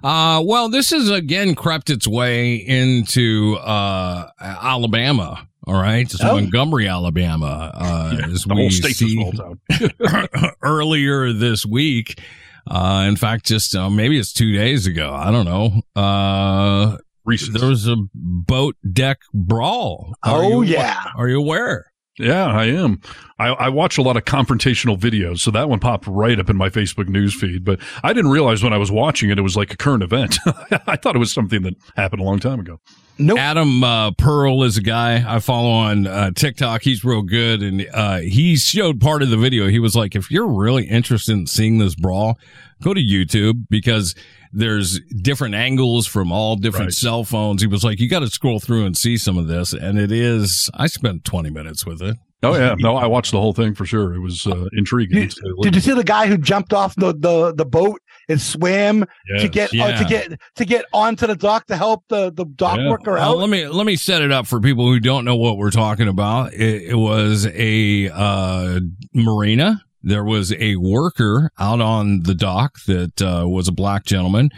Uh, 0.05 0.43
well, 0.45 0.69
this 0.71 0.91
has 0.91 1.11
again 1.11 1.55
crept 1.55 1.91
its 1.91 2.07
way 2.07 2.55
into 2.55 3.57
uh, 3.57 4.29
Alabama. 4.41 5.47
All 5.67 5.75
right, 5.81 6.11
so 6.11 6.31
Oh. 6.31 6.35
Montgomery, 6.37 6.89
Alabama, 6.89 7.71
uh, 7.75 8.17
Yeah, 8.19 8.27
as 8.29 8.45
the 8.45 8.55
we 8.55 8.61
whole 8.63 8.71
state's 8.71 9.03
a 9.03 9.05
see 9.07 9.13
small 9.15 9.33
town. 9.33 9.61
earlier 10.63 11.33
this 11.33 11.67
week. 11.67 12.19
Uh, 12.67 13.05
in 13.09 13.17
fact, 13.17 13.47
just 13.47 13.75
uh, 13.75 13.91
maybe 13.91 14.19
it's 14.19 14.33
two 14.33 14.53
days 14.53 14.87
ago. 14.87 15.13
I 15.15 15.31
don't 15.31 15.45
know. 15.47 15.83
Uh, 16.01 16.97
Recent. 17.25 17.59
there 17.59 17.69
was 17.69 17.87
a 17.87 17.97
boat 18.15 18.77
deck 18.91 19.19
brawl. 19.35 20.15
Are 20.23 20.43
Oh, 20.43 20.63
you- 20.63 20.75
yeah. 20.75 21.05
Are 21.17 21.29
you 21.29 21.39
aware? 21.39 21.90
Yeah, 22.21 22.47
I 22.47 22.67
am. 22.67 23.01
I, 23.39 23.49
I 23.49 23.69
watch 23.71 23.97
a 23.97 24.03
lot 24.03 24.17
of 24.19 24.25
confrontational 24.25 24.99
videos, 24.99 25.39
so 25.39 25.51
that 25.51 25.69
one 25.71 25.79
popped 25.79 26.07
right 26.07 26.39
up 26.39 26.51
in 26.51 26.57
my 26.57 26.69
Facebook 26.69 27.09
news 27.09 27.35
feed. 27.35 27.65
But 27.65 27.81
I 28.03 28.13
didn't 28.13 28.31
realize 28.31 28.63
when 28.63 28.75
I 28.75 28.77
was 28.77 28.93
watching 28.93 29.31
it, 29.31 29.39
it 29.39 29.43
was 29.43 29.57
like 29.57 29.73
a 29.73 29.77
current 29.77 30.03
event. 30.03 30.39
I 30.87 30.97
thought 30.97 31.17
it 31.17 31.19
was 31.21 31.33
something 31.33 31.63
that 31.63 31.75
happened 31.97 32.21
a 32.21 32.25
long 32.25 32.39
time 32.39 32.61
ago. 32.61 32.81
Nope. 33.21 33.39
Adam 33.39 33.85
uh, 33.85 34.11
Pearl 34.13 34.63
is 34.65 34.79
a 34.79 34.83
guy 34.83 35.23
I 35.27 35.41
follow 35.41 35.71
on 35.71 36.07
uh, 36.07 36.31
TikTok. 36.35 36.83
He's 36.83 37.05
real 37.05 37.23
good, 37.23 37.63
and 37.63 37.87
uh, 37.93 38.19
he 38.19 38.57
showed 38.57 38.99
part 39.01 39.23
of 39.23 39.29
the 39.31 39.37
video. 39.37 39.69
He 39.69 39.79
was 39.79 39.95
like, 39.95 40.17
"If 40.17 40.31
you're 40.31 40.49
really 40.49 40.85
interested 40.87 41.33
in 41.33 41.47
seeing 41.47 41.79
this 41.79 41.95
brawl, 41.95 42.39
go 42.83 42.95
to 42.95 43.01
YouTube 43.01 43.67
because 43.69 44.15
there's 44.53 45.01
different 45.23 45.55
angles 45.55 46.07
from 46.07 46.33
all 46.33 46.57
different 46.57 46.87
Right. 46.87 46.95
cell 46.95 47.25
phones." 47.25 47.61
He 47.61 47.69
was 47.69 47.85
like, 47.85 48.01
"You 48.01 48.09
got 48.09 48.21
to 48.21 48.29
scroll 48.31 48.59
through 48.59 48.87
and 48.87 48.97
see 48.97 49.17
some 49.19 49.37
of 49.37 49.47
this," 49.49 49.73
and 49.75 49.99
it 49.99 50.11
is. 50.11 50.71
I 50.73 50.87
spent 50.87 51.25
20 51.25 51.51
minutes 51.51 51.85
with 51.85 52.01
it. 52.01 52.17
Oh 52.43 52.55
yeah, 52.57 52.75
no, 52.79 52.97
I 52.97 53.07
watched 53.07 53.33
the 53.33 53.41
whole 53.41 53.53
thing 53.53 53.75
for 53.75 53.85
sure. 53.85 54.15
It 54.15 54.21
was 54.21 54.47
uh, 54.47 54.67
intriguing. 54.73 55.19
Did, 55.29 55.35
did 55.63 55.75
you 55.75 55.81
see 55.81 55.93
the 55.95 56.05
guy 56.05 56.27
who 56.27 56.39
jumped 56.39 56.73
off 56.73 56.95
the, 56.97 57.13
the, 57.15 57.53
the 57.55 57.65
boat 57.67 58.01
and 58.29 58.41
swam 58.41 59.01
to 59.01 59.07
Yes. 59.29 59.51
get 59.51 59.75
uh, 59.79 59.99
to 59.99 60.05
get 60.05 60.41
to 60.57 60.65
get 60.65 60.85
onto 60.93 61.27
the 61.27 61.37
dock 61.37 61.67
to 61.67 61.77
help 61.77 62.05
the, 62.09 62.33
the 62.33 62.45
dock 62.47 62.79
Yeah. 62.79 62.89
worker 62.91 63.13
Well, 63.13 63.33
out? 63.33 63.39
let 63.39 63.51
me 63.51 63.67
let 63.69 63.85
me 63.87 63.97
set 63.97 64.23
it 64.23 64.33
up 64.33 64.47
for 64.47 64.61
people 64.61 64.87
who 64.87 65.01
don't 65.01 65.25
know 65.25 65.37
what 65.37 65.59
we're 65.59 65.71
talking 65.71 66.09
about. 66.09 66.55
It, 66.55 66.83
it 66.91 66.95
was 66.97 67.47
a 67.47 68.09
uh, 68.09 68.81
marina. 69.15 69.83
There 70.03 70.25
was 70.25 70.53
a 70.55 70.77
worker 70.77 71.51
out 71.59 71.81
on 71.81 72.23
the 72.23 72.35
dock 72.35 72.79
that 72.87 73.21
uh, 73.21 73.47
was 73.49 73.69
a 73.69 73.73
black 73.73 74.05
gentleman. 74.05 74.51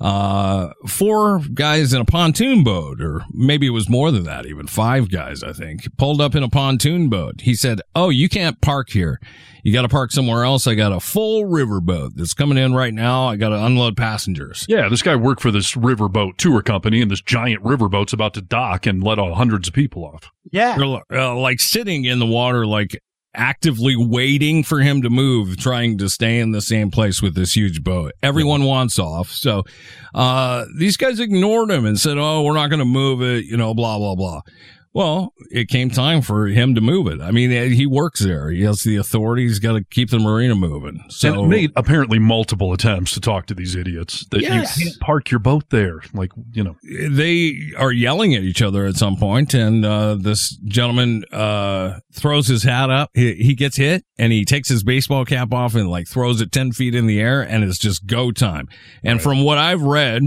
Uh, 0.00 0.70
four 0.86 1.40
guys 1.54 1.92
in 1.92 2.00
a 2.00 2.04
pontoon 2.04 2.64
boat, 2.64 3.00
or 3.00 3.22
maybe 3.32 3.66
it 3.66 3.70
was 3.70 3.88
more 3.88 4.10
than 4.10 4.24
that, 4.24 4.46
even 4.46 4.66
five 4.66 5.10
guys, 5.10 5.42
I 5.42 5.52
think, 5.52 5.86
pulled 5.98 6.20
up 6.20 6.34
in 6.34 6.42
a 6.42 6.48
pontoon 6.48 7.08
boat. 7.08 7.42
He 7.42 7.54
said, 7.54 7.80
"Oh, 7.94 8.08
you 8.08 8.28
can't 8.28 8.60
park 8.60 8.90
here. 8.90 9.20
You 9.62 9.74
got 9.74 9.82
to 9.82 9.88
park 9.88 10.10
somewhere 10.10 10.44
else. 10.44 10.66
I 10.66 10.74
got 10.74 10.92
a 10.92 11.00
full 11.00 11.44
river 11.44 11.82
boat 11.82 12.12
that's 12.16 12.32
coming 12.32 12.56
in 12.56 12.72
right 12.72 12.94
now. 12.94 13.26
I 13.28 13.36
got 13.36 13.50
to 13.50 13.62
unload 13.64 13.96
passengers." 13.96 14.64
Yeah, 14.68 14.88
this 14.88 15.02
guy 15.02 15.16
worked 15.16 15.42
for 15.42 15.50
this 15.50 15.74
riverboat 15.74 16.36
tour 16.38 16.62
company, 16.62 17.02
and 17.02 17.10
this 17.10 17.20
giant 17.20 17.62
riverboat's 17.62 18.12
about 18.14 18.34
to 18.34 18.42
dock 18.42 18.86
and 18.86 19.02
let 19.02 19.18
all 19.18 19.34
hundreds 19.34 19.68
of 19.68 19.74
people 19.74 20.04
off. 20.04 20.30
yeah. 20.50 20.76
They're 20.78 21.20
uh, 21.20 21.34
like 21.34 21.60
sitting 21.60 22.04
in 22.06 22.18
the 22.18 22.26
water, 22.26 22.66
like 22.66 23.02
actively 23.34 23.96
waiting 23.96 24.62
for 24.62 24.80
him 24.80 25.02
to 25.02 25.10
move, 25.10 25.56
trying 25.56 25.98
to 25.98 26.08
stay 26.08 26.38
in 26.40 26.52
the 26.52 26.60
same 26.60 26.90
place 26.90 27.22
with 27.22 27.34
this 27.34 27.54
huge 27.54 27.84
boat. 27.84 28.12
Everyone 28.22 28.64
wants 28.64 28.98
off. 28.98 29.30
So, 29.30 29.64
uh, 30.14 30.64
these 30.76 30.96
guys 30.96 31.20
ignored 31.20 31.70
him 31.70 31.86
and 31.86 31.98
said, 31.98 32.18
Oh, 32.18 32.42
we're 32.42 32.54
not 32.54 32.70
going 32.70 32.80
to 32.80 32.84
move 32.84 33.22
it, 33.22 33.44
you 33.44 33.56
know, 33.56 33.74
blah, 33.74 33.98
blah, 33.98 34.14
blah. 34.14 34.40
Well, 34.92 35.34
it 35.52 35.68
came 35.68 35.88
time 35.90 36.20
for 36.20 36.48
him 36.48 36.74
to 36.74 36.80
move 36.80 37.06
it. 37.06 37.20
I 37.20 37.30
mean, 37.30 37.52
eh, 37.52 37.66
he 37.68 37.86
works 37.86 38.18
there. 38.20 38.50
He 38.50 38.62
has 38.62 38.80
the 38.80 38.96
authority. 38.96 39.44
He's 39.46 39.60
got 39.60 39.74
to 39.74 39.84
keep 39.84 40.10
the 40.10 40.18
marina 40.18 40.56
moving. 40.56 41.04
So 41.08 41.42
and 41.42 41.48
made 41.48 41.70
apparently 41.76 42.18
multiple 42.18 42.72
attempts 42.72 43.12
to 43.12 43.20
talk 43.20 43.46
to 43.46 43.54
these 43.54 43.76
idiots 43.76 44.26
that 44.32 44.40
Yes. 44.40 44.76
you 44.78 44.86
can't 44.86 45.00
park 45.00 45.30
your 45.30 45.38
boat 45.38 45.70
there. 45.70 46.00
Like, 46.12 46.32
you 46.52 46.64
know, 46.64 46.76
they 46.82 47.70
are 47.78 47.92
yelling 47.92 48.34
at 48.34 48.42
each 48.42 48.62
other 48.62 48.84
at 48.84 48.96
some 48.96 49.16
point 49.16 49.54
and 49.54 49.84
uh, 49.84 50.16
this 50.16 50.56
gentleman 50.64 51.24
uh, 51.30 52.00
throws 52.12 52.48
his 52.48 52.64
hat 52.64 52.90
up 52.90 53.10
he, 53.14 53.34
he 53.34 53.54
gets 53.54 53.76
hit 53.76 54.04
and 54.18 54.32
he 54.32 54.44
takes 54.44 54.68
his 54.68 54.82
baseball 54.82 55.24
cap 55.24 55.52
off 55.52 55.74
and 55.76 55.88
like 55.88 56.08
throws 56.08 56.40
it 56.40 56.50
10 56.50 56.72
feet 56.72 56.94
in 56.94 57.06
the 57.06 57.20
air 57.20 57.42
and 57.42 57.62
it's 57.62 57.78
just 57.78 58.06
go 58.06 58.30
time 58.32 58.68
and 59.04 59.22
from 59.22 59.42
what 59.44 59.56
i've 59.58 59.82
read 59.82 60.22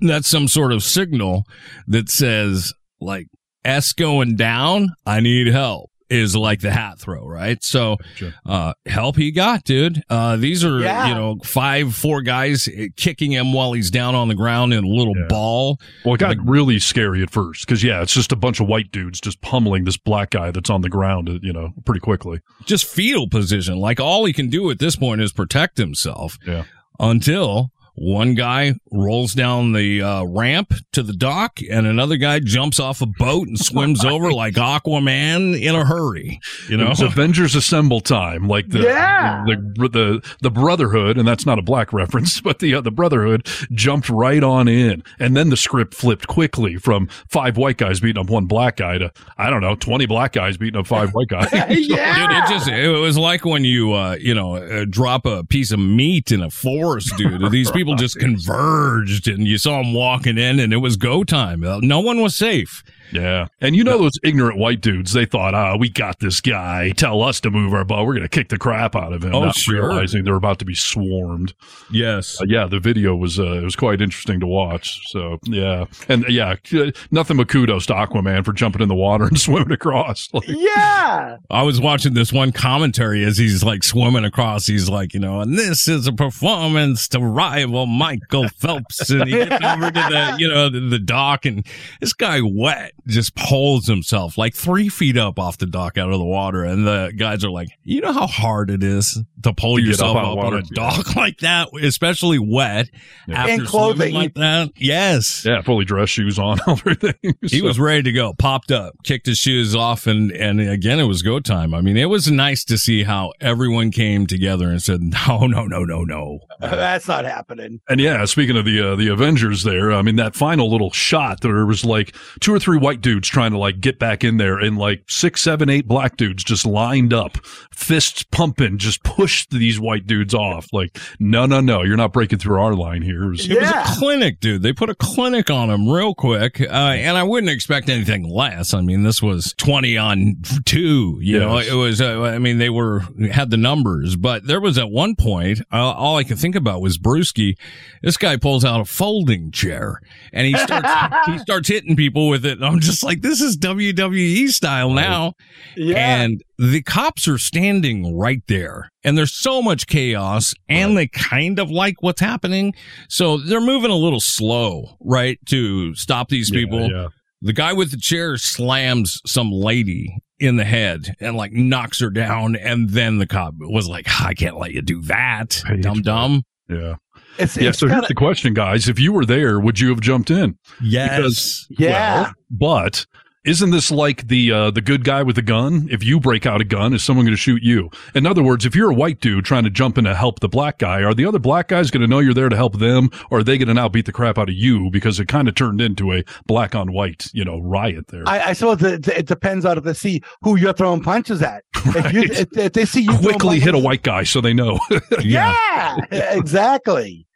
that's 0.00 0.28
some 0.28 0.48
sort 0.48 0.72
of 0.72 0.82
signal 0.82 1.44
that 1.86 2.08
says 2.08 2.72
like 3.00 3.26
s 3.64 3.92
going 3.92 4.36
down 4.36 4.88
i 5.06 5.20
need 5.20 5.46
help 5.48 5.90
is 6.10 6.34
like 6.34 6.60
the 6.60 6.70
hat 6.70 6.98
throw, 6.98 7.22
right? 7.26 7.62
So, 7.62 7.98
uh, 8.46 8.72
help 8.86 9.16
he 9.16 9.30
got, 9.30 9.64
dude. 9.64 10.02
Uh, 10.08 10.36
these 10.36 10.64
are, 10.64 10.80
Yeah. 10.80 11.08
you 11.08 11.14
know, 11.14 11.36
five, 11.44 11.94
four 11.94 12.22
guys 12.22 12.66
kicking 12.96 13.30
him 13.30 13.52
while 13.52 13.74
he's 13.74 13.90
down 13.90 14.14
on 14.14 14.28
the 14.28 14.34
ground 14.34 14.72
in 14.72 14.84
a 14.84 14.88
little 14.88 15.12
ball. 15.28 15.78
well, 16.06 16.14
it 16.14 16.18
got 16.20 16.38
really 16.48 16.78
scary 16.78 17.22
at 17.22 17.28
first 17.28 17.66
because, 17.66 17.84
yeah, 17.84 18.00
it's 18.00 18.14
just 18.14 18.32
a 18.32 18.36
bunch 18.36 18.58
of 18.58 18.66
white 18.68 18.90
dudes 18.90 19.20
just 19.20 19.42
pummeling 19.42 19.84
this 19.84 19.98
black 19.98 20.30
guy 20.30 20.50
that's 20.50 20.70
on 20.70 20.80
the 20.80 20.88
ground, 20.88 21.28
uh, 21.28 21.38
you 21.42 21.52
know, 21.52 21.74
pretty 21.84 22.00
quickly. 22.00 22.40
just 22.64 22.86
fetal 22.86 23.28
position. 23.28 23.76
Like 23.76 24.00
all 24.00 24.24
he 24.24 24.32
can 24.32 24.48
do 24.48 24.70
at 24.70 24.78
this 24.78 24.96
point 24.96 25.20
is 25.20 25.30
protect 25.30 25.76
himself 25.76 26.38
Yeah. 26.46 26.64
until 26.98 27.70
One 28.00 28.34
guy 28.34 28.74
rolls 28.92 29.34
down 29.34 29.72
the 29.72 30.02
uh, 30.02 30.24
ramp 30.24 30.72
to 30.92 31.02
the 31.02 31.12
dock, 31.12 31.58
and 31.68 31.86
another 31.86 32.16
guy 32.16 32.38
jumps 32.38 32.78
off 32.78 33.02
a 33.02 33.06
boat 33.06 33.48
and 33.48 33.58
swims 33.58 34.04
over 34.04 34.30
like 34.32 34.54
Aquaman 34.54 35.60
in 35.60 35.74
a 35.74 35.84
hurry. 35.84 36.40
You 36.68 36.76
know, 36.76 36.90
was 36.90 37.00
Avengers 37.00 37.54
Assemble 37.54 38.00
time, 38.00 38.46
like 38.48 38.68
the, 38.68 38.80
Yeah. 38.80 39.44
the 39.46 39.88
the 39.88 40.34
the 40.42 40.50
Brotherhood, 40.50 41.18
and 41.18 41.26
that's 41.26 41.44
not 41.46 41.58
a 41.58 41.62
black 41.62 41.92
reference, 41.92 42.40
but 42.40 42.60
the 42.60 42.74
uh, 42.74 42.80
the 42.80 42.90
Brotherhood 42.90 43.46
jumped 43.72 44.08
right 44.08 44.42
on 44.44 44.68
in, 44.68 45.02
and 45.18 45.36
then 45.36 45.50
the 45.50 45.56
script 45.56 45.94
flipped 45.94 46.26
quickly 46.28 46.76
from 46.76 47.08
five 47.28 47.56
white 47.56 47.78
guys 47.78 48.00
beating 48.00 48.20
up 48.20 48.30
one 48.30 48.46
black 48.46 48.76
guy 48.76 48.98
to 48.98 49.12
I 49.36 49.50
don't 49.50 49.60
know 49.60 49.74
twenty 49.74 50.06
black 50.06 50.32
guys 50.32 50.56
beating 50.56 50.78
up 50.78 50.86
five 50.86 51.10
white 51.10 51.28
guys. 51.28 51.50
Dude, 51.50 51.90
it 51.90 52.48
just 52.48 52.68
it 52.68 52.88
was 52.88 53.18
like 53.18 53.44
when 53.44 53.64
you 53.64 53.92
uh 53.92 54.16
you 54.20 54.34
know 54.34 54.56
uh, 54.56 54.84
drop 54.88 55.26
a 55.26 55.44
piece 55.44 55.72
of 55.72 55.80
meat 55.80 56.30
in 56.30 56.42
a 56.42 56.50
forest, 56.50 57.12
dude. 57.16 57.50
These 57.50 57.70
people 57.70 57.87
just 57.96 58.18
converged, 58.18 59.28
and 59.28 59.46
you 59.46 59.58
saw 59.58 59.82
them 59.82 59.94
walking 59.94 60.38
in, 60.38 60.58
and 60.60 60.72
it 60.72 60.78
was 60.78 60.96
go 60.96 61.24
time. 61.24 61.64
Uh, 61.64 61.78
No 61.80 62.00
one 62.00 62.20
was 62.20 62.36
safe. 62.36 62.82
Yeah. 63.12 63.48
And 63.60 63.74
you 63.76 63.84
know 63.84 63.98
those 63.98 64.18
ignorant 64.22 64.58
white 64.58 64.80
dudes, 64.80 65.12
they 65.12 65.24
thought, 65.24 65.54
ah, 65.54 65.76
we 65.76 65.88
got 65.88 66.18
this 66.20 66.40
guy. 66.40 66.90
Tell 66.90 67.22
us 67.22 67.40
to 67.40 67.50
move 67.50 67.72
our 67.74 67.84
boat. 67.84 68.06
We're 68.06 68.14
going 68.14 68.22
to 68.22 68.28
kick 68.28 68.48
the 68.48 68.58
crap 68.58 68.94
out 68.94 69.12
of 69.12 69.24
him. 69.24 69.34
Oh, 69.34 69.44
not 69.44 69.54
sure. 69.54 69.88
Realizing 69.88 70.24
they're 70.24 70.34
about 70.36 70.58
to 70.60 70.64
be 70.64 70.74
swarmed. 70.74 71.54
Yes. 71.90 72.40
Uh, 72.40 72.44
yeah, 72.48 72.66
the 72.66 72.80
video 72.80 73.14
was 73.14 73.38
uh, 73.38 73.44
it 73.58 73.64
was 73.64 73.76
quite 73.76 74.00
interesting 74.00 74.40
to 74.40 74.46
watch. 74.46 74.98
So, 75.10 75.38
yeah. 75.44 75.86
And 76.08 76.24
yeah, 76.28 76.56
uh, 76.74 76.90
nothing 77.10 77.36
but 77.36 77.48
kudos 77.48 77.86
to 77.86 77.94
Aquaman 77.94 78.44
for 78.44 78.52
jumping 78.52 78.82
in 78.82 78.88
the 78.88 78.94
water 78.94 79.24
and 79.24 79.38
swimming 79.40 79.72
across. 79.72 80.28
Like, 80.38 80.44
Yeah. 80.48 81.38
I 81.50 81.62
was 81.62 81.80
watching 81.80 82.14
this 82.14 82.32
one 82.32 82.52
commentary 82.52 83.24
as 83.24 83.38
he's 83.38 83.64
like 83.64 83.82
swimming 83.82 84.24
across. 84.24 84.66
He's 84.66 84.88
like, 84.88 85.14
you 85.14 85.20
know, 85.20 85.40
and 85.40 85.58
this 85.58 85.88
is 85.88 86.06
a 86.06 86.12
performance 86.12 87.08
to 87.08 87.18
rival 87.20 87.86
Michael 87.86 88.48
Phelps. 88.48 89.10
And 89.10 89.24
he 89.24 89.32
gets 89.32 89.64
over 89.64 89.90
to 89.90 89.92
the, 89.92 90.36
you 90.38 90.48
know, 90.48 90.68
the, 90.68 90.80
the 90.80 90.98
dock 90.98 91.44
and 91.46 91.66
this 92.00 92.12
guy 92.12 92.40
wet 92.42 92.92
just 93.08 93.34
pulls 93.34 93.86
himself 93.86 94.36
like 94.38 94.54
three 94.54 94.88
feet 94.88 95.16
up 95.16 95.38
off 95.38 95.58
the 95.58 95.66
dock 95.66 95.98
out 95.98 96.10
of 96.12 96.18
the 96.18 96.24
water. 96.24 96.64
And 96.64 96.86
the 96.86 97.12
guys 97.16 97.44
are 97.44 97.50
like, 97.50 97.68
you 97.82 98.00
know 98.00 98.12
how 98.12 98.26
hard 98.26 98.70
it 98.70 98.82
is 98.82 99.18
to 99.42 99.52
pull 99.52 99.76
To 99.76 99.82
yourself 99.82 100.16
up 100.16 100.24
up, 100.24 100.28
out 100.32 100.38
on 100.38 100.52
a 100.52 100.56
water? 100.56 100.62
dock 100.72 101.16
like 101.16 101.38
that, 101.38 101.68
especially 101.82 102.38
wet 102.38 102.90
after 103.28 103.52
And 103.52 103.66
clothing. 103.66 104.14
like 104.14 104.34
that. 104.34 104.70
Yes. 104.76 105.44
yeah, 105.44 105.62
fully 105.62 105.84
dress 105.84 106.08
shoes 106.10 106.38
on, 106.38 106.58
everything. 106.68 107.14
He 107.42 107.62
was 107.62 107.78
ready 107.78 108.02
to 108.04 108.12
go, 108.12 108.32
popped 108.34 108.70
up, 108.70 108.94
kicked 109.04 109.26
his 109.26 109.38
shoes 109.38 109.74
off, 109.74 110.06
and 110.06 110.30
and 110.32 110.60
again 110.60 111.00
it 111.00 111.04
was 111.04 111.22
go 111.22 111.40
time. 111.40 111.74
I 111.74 111.80
mean, 111.80 111.96
it 111.96 112.06
was 112.06 112.30
nice 112.30 112.64
to 112.64 112.76
see 112.78 113.04
how 113.04 113.32
everyone 113.40 113.90
came 113.90 114.26
together 114.26 114.68
and 114.70 114.82
said, 114.82 115.00
"No, 115.02 115.38
no, 115.46 115.66
no, 115.66 115.84
no, 115.84 116.02
no." 116.04 116.40
That's 116.60 117.06
not 117.08 117.24
happening. 117.24 117.80
And 117.88 118.00
yeah, 118.00 118.24
speaking 118.24 118.56
of 118.56 118.64
the 118.64 118.80
uh, 118.92 118.96
the 118.96 119.08
Avengers, 119.08 119.62
there, 119.62 119.92
I 119.92 120.02
mean 120.02 120.16
that 120.16 120.34
final 120.34 120.70
little 120.70 120.90
shot, 120.90 121.40
there 121.40 121.64
was 121.64 121.84
like 121.84 122.14
two 122.40 122.52
or 122.52 122.58
three 122.58 122.78
white 122.78 122.97
dudes 123.00 123.28
trying 123.28 123.52
to 123.52 123.58
like 123.58 123.80
get 123.80 123.98
back 123.98 124.24
in 124.24 124.36
there, 124.36 124.58
and 124.58 124.76
like 124.78 125.04
six, 125.08 125.40
seven, 125.40 125.68
eight 125.70 125.86
black 125.88 126.16
dudes 126.16 126.44
just 126.44 126.66
lined 126.66 127.12
up, 127.12 127.38
fists 127.72 128.22
pumping, 128.24 128.78
just 128.78 129.02
pushed 129.02 129.50
these 129.50 129.78
white 129.80 130.06
dudes 130.06 130.34
off. 130.34 130.66
Like, 130.72 130.98
no, 131.18 131.46
no, 131.46 131.60
no, 131.60 131.82
you're 131.82 131.96
not 131.96 132.12
breaking 132.12 132.38
through 132.38 132.60
our 132.60 132.74
line 132.74 133.02
here. 133.02 133.24
It 133.24 133.28
was- 133.30 133.48
It 133.48 133.60
was 133.60 133.70
a 133.70 133.98
clinic, 133.98 134.40
dude. 134.40 134.62
They 134.62 134.72
put 134.72 134.90
a 134.90 134.94
clinic 134.94 135.50
on 135.50 135.70
him 135.70 135.88
real 135.88 136.14
quick, 136.14 136.60
uh, 136.60 136.64
and 136.64 137.16
I 137.16 137.22
wouldn't 137.22 137.50
expect 137.50 137.88
anything 137.88 138.28
less. 138.28 138.74
I 138.74 138.80
mean, 138.80 139.02
this 139.02 139.22
was 139.22 139.54
twenty 139.56 139.96
on 139.96 140.36
two. 140.64 141.18
You 141.20 141.38
know, 141.40 141.58
it 141.58 141.72
was. 141.74 142.00
Uh, 142.00 142.22
I 142.22 142.38
mean, 142.38 142.58
they 142.58 142.70
were 142.70 143.00
had 143.32 143.50
the 143.50 143.56
numbers, 143.56 144.16
but 144.16 144.46
there 144.46 144.60
was 144.60 144.78
at 144.78 144.90
one 144.90 145.14
point, 145.16 145.60
uh, 145.72 145.76
all 145.92 146.16
I 146.16 146.24
could 146.24 146.38
think 146.38 146.54
about 146.56 146.80
was 146.80 146.98
Brewski. 146.98 147.56
This 148.02 148.16
guy 148.16 148.36
pulls 148.36 148.64
out 148.64 148.80
a 148.80 148.84
folding 148.84 149.50
chair 149.50 150.00
and 150.32 150.46
he 150.46 150.54
starts 150.56 150.88
he 151.26 151.38
starts 151.38 151.68
hitting 151.68 151.96
people 151.96 152.28
with 152.28 152.44
it. 152.44 152.58
And 152.60 152.64
I'm 152.78 152.82
just 152.82 153.02
like, 153.02 153.20
this 153.22 153.40
is 153.40 153.56
WWE 153.56 154.48
style 154.50 154.90
now. 154.90 155.32
Yeah. 155.76 155.96
And 156.22 156.42
the 156.58 156.82
cops 156.82 157.26
are 157.26 157.38
standing 157.38 158.16
right 158.16 158.42
there 158.46 158.90
and 159.04 159.18
there's 159.18 159.32
so 159.34 159.60
much 159.62 159.86
chaos 159.86 160.54
and 160.68 160.96
they 160.96 161.08
kind 161.08 161.58
of 161.58 161.70
like 161.70 162.02
what's 162.02 162.20
happening. 162.20 162.74
So 163.08 163.36
they're 163.36 163.60
moving 163.60 163.90
a 163.90 163.96
little 163.96 164.20
slow, 164.20 164.96
right? 165.00 165.38
To 165.46 165.94
stop 165.94 166.28
these 166.28 166.50
Yeah, 166.50 166.60
people. 166.60 166.90
yeah. 166.90 167.08
The 167.42 167.52
guy 167.52 167.72
with 167.72 167.90
the 167.90 167.96
chair 167.98 168.36
slams 168.36 169.20
some 169.26 169.50
lady 169.52 170.16
in 170.40 170.56
the 170.56 170.64
head 170.64 171.14
and 171.20 171.36
like 171.36 171.52
knocks 171.52 172.00
her 172.00 172.10
down. 172.10 172.56
And 172.56 172.90
then 172.90 173.18
the 173.18 173.26
cop 173.26 173.54
was 173.58 173.88
like, 173.88 174.06
I 174.20 174.34
can't 174.34 174.56
let 174.58 174.72
you 174.72 174.82
do 174.82 175.02
that. 175.02 175.62
Dumb 175.80 176.02
dumb. 176.02 176.42
Yeah. 176.68 176.96
It's, 177.38 177.56
yeah. 177.56 177.68
it's 177.70 177.78
So 177.78 177.86
here's 177.86 177.96
kinda- 177.96 178.08
the 178.08 178.14
question, 178.14 178.54
guys: 178.54 178.88
If 178.88 178.98
you 178.98 179.12
were 179.12 179.24
there, 179.26 179.58
would 179.60 179.78
you 179.80 179.88
have 179.90 180.00
jumped 180.00 180.30
in? 180.30 180.56
Yes. 180.82 181.16
Because, 181.18 181.66
Yeah. 181.78 182.22
well, 182.22 182.32
but 182.50 183.06
isn't 183.44 183.70
this 183.70 183.90
like 183.90 184.28
the 184.28 184.52
uh, 184.52 184.70
the 184.70 184.82
good 184.82 185.04
guy 185.04 185.22
with 185.22 185.36
the 185.36 185.42
gun? 185.42 185.88
If 185.90 186.04
you 186.04 186.20
break 186.20 186.44
out 186.44 186.60
a 186.60 186.64
gun, 186.64 186.92
is 186.92 187.02
someone 187.02 187.24
going 187.24 187.32
to 187.36 187.40
shoot 187.40 187.62
you? 187.62 187.88
In 188.14 188.26
other 188.26 188.42
words, 188.42 188.66
if 188.66 188.74
you're 188.74 188.90
a 188.90 188.94
white 188.94 189.20
dude 189.20 189.44
trying 189.46 189.64
to 189.64 189.70
jump 189.70 189.96
in 189.96 190.04
to 190.04 190.14
help 190.14 190.40
the 190.40 190.48
black 190.48 190.76
guy, 190.78 191.02
are 191.02 191.14
the 191.14 191.24
other 191.24 191.38
black 191.38 191.68
guys 191.68 191.90
going 191.90 192.02
to 192.02 192.06
know 192.06 192.18
you're 192.18 192.34
there 192.34 192.50
to 192.50 192.56
help 192.56 192.78
them, 192.78 193.08
or 193.30 193.38
are 193.38 193.42
they 193.44 193.56
going 193.56 193.68
to 193.68 193.74
now 193.74 193.88
beat 193.88 194.04
the 194.04 194.12
crap 194.12 194.36
out 194.36 194.50
of 194.50 194.54
you 194.54 194.90
because 194.90 195.18
it 195.18 195.28
kind 195.28 195.48
of 195.48 195.54
turned 195.54 195.80
into 195.80 196.12
a 196.12 196.24
black 196.46 196.74
on 196.74 196.92
white, 196.92 197.28
you 197.32 197.42
know, 197.44 197.58
riot 197.60 198.08
there? 198.08 198.24
I, 198.26 198.48
I 198.50 198.52
suppose 198.52 198.82
it, 198.82 199.08
it 199.08 199.26
depends 199.26 199.64
on 199.64 199.78
if 199.78 199.84
they 199.84 199.94
see 199.94 200.20
who 200.42 200.56
you're 200.56 200.74
throwing 200.74 201.02
punches 201.02 201.40
at. 201.40 201.62
If, 201.86 202.12
you, 202.12 202.22
if, 202.24 202.48
if 202.58 202.72
they 202.74 202.84
see 202.84 203.02
you 203.02 203.16
Quickly 203.16 203.60
hit 203.60 203.74
a 203.74 203.78
white 203.78 204.02
guy 204.02 204.24
so 204.24 204.40
they 204.42 204.52
know. 204.52 204.78
Yeah, 205.22 205.96
exactly. 206.12 207.26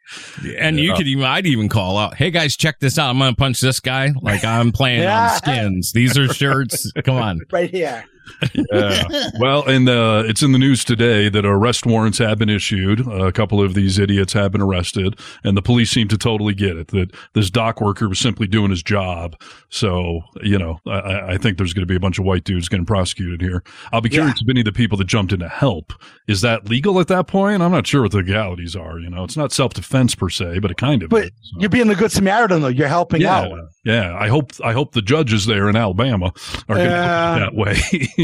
And 0.59 0.79
you 0.79 0.89
Yeah. 0.89 0.97
could 0.97 1.07
even, 1.07 1.23
I'd 1.25 1.45
even 1.45 1.69
call 1.69 1.97
out, 1.97 2.15
Hey 2.15 2.31
guys, 2.31 2.55
check 2.57 2.79
this 2.79 2.97
out. 2.97 3.09
I'm 3.09 3.17
going 3.19 3.31
to 3.31 3.35
punch 3.37 3.59
this 3.61 3.79
guy. 3.79 4.11
Like 4.21 4.43
I'm 4.43 4.71
playing 4.71 5.03
Yeah. 5.03 5.31
on 5.31 5.37
skins. 5.37 5.91
These 5.93 6.17
are 6.17 6.27
shirts. 6.33 6.91
Come 7.03 7.15
on. 7.17 7.39
Right 7.51 7.69
here. 7.69 8.05
Yeah. 8.53 9.03
Well, 9.39 9.63
and 9.67 9.87
uh, 9.89 10.23
it's 10.25 10.41
in 10.43 10.51
the 10.51 10.57
news 10.59 10.83
today 10.83 11.29
that 11.29 11.45
arrest 11.45 11.85
warrants 11.85 12.17
have 12.19 12.37
been 12.39 12.49
issued. 12.49 13.05
a 13.07 13.31
couple 13.31 13.61
of 13.61 13.73
these 13.73 13.97
idiots 13.99 14.33
have 14.33 14.51
been 14.51 14.61
arrested, 14.61 15.19
and 15.43 15.55
the 15.57 15.61
police 15.61 15.91
seem 15.91 16.07
to 16.09 16.17
totally 16.17 16.53
get 16.53 16.77
it 16.77 16.87
that 16.89 17.11
this 17.33 17.49
dock 17.49 17.81
worker 17.81 18.07
was 18.09 18.19
simply 18.19 18.47
doing 18.47 18.69
his 18.69 18.83
job. 18.83 19.39
So, 19.69 20.21
you 20.41 20.57
know, 20.57 20.79
I, 20.87 21.33
I 21.33 21.37
think 21.37 21.57
there's 21.57 21.73
going 21.73 21.83
to 21.83 21.91
be 21.91 21.95
a 21.95 21.99
bunch 21.99 22.19
of 22.19 22.25
white 22.25 22.43
dudes 22.43 22.69
getting 22.69 22.85
prosecuted 22.85 23.41
here. 23.41 23.63
I'll 23.91 24.01
be 24.01 24.09
curious 24.09 24.41
if 24.41 24.49
any 24.49 24.61
of 24.61 24.65
the 24.65 24.71
people 24.71 24.97
that 24.97 25.05
jumped 25.05 25.33
in 25.33 25.39
to 25.39 25.49
help 25.49 25.93
is 26.27 26.41
that 26.41 26.69
legal 26.69 26.99
at 26.99 27.07
that 27.07 27.27
point. 27.27 27.61
I'm 27.61 27.71
not 27.71 27.87
sure 27.87 28.01
what 28.03 28.11
the 28.11 28.17
legalities 28.17 28.75
are. 28.75 28.99
You 28.99 29.09
know, 29.09 29.23
it's 29.23 29.37
not 29.37 29.51
self 29.51 29.73
defense 29.73 30.15
per 30.15 30.29
se, 30.29 30.59
but 30.59 30.71
it 30.71 30.77
kind 30.77 31.03
of. 31.03 31.09
But 31.09 31.25
is. 31.25 31.31
you're 31.59 31.69
being 31.69 31.87
the 31.87 31.95
good 31.95 32.11
Samaritan, 32.11 32.61
though. 32.61 32.67
You're 32.67 32.87
helping 32.87 33.21
Yeah, 33.21 33.39
out. 33.41 33.59
Yeah. 33.83 34.15
I 34.17 34.27
hope 34.27 34.51
I 34.63 34.73
hope 34.73 34.93
the 34.93 35.01
judges 35.01 35.45
there 35.45 35.69
in 35.69 35.75
Alabama 35.75 36.33
are 36.69 36.75
going 36.75 36.87
to 36.89 36.93
Yeah. 36.95 37.39
that 37.39 37.55
way. 37.55 37.75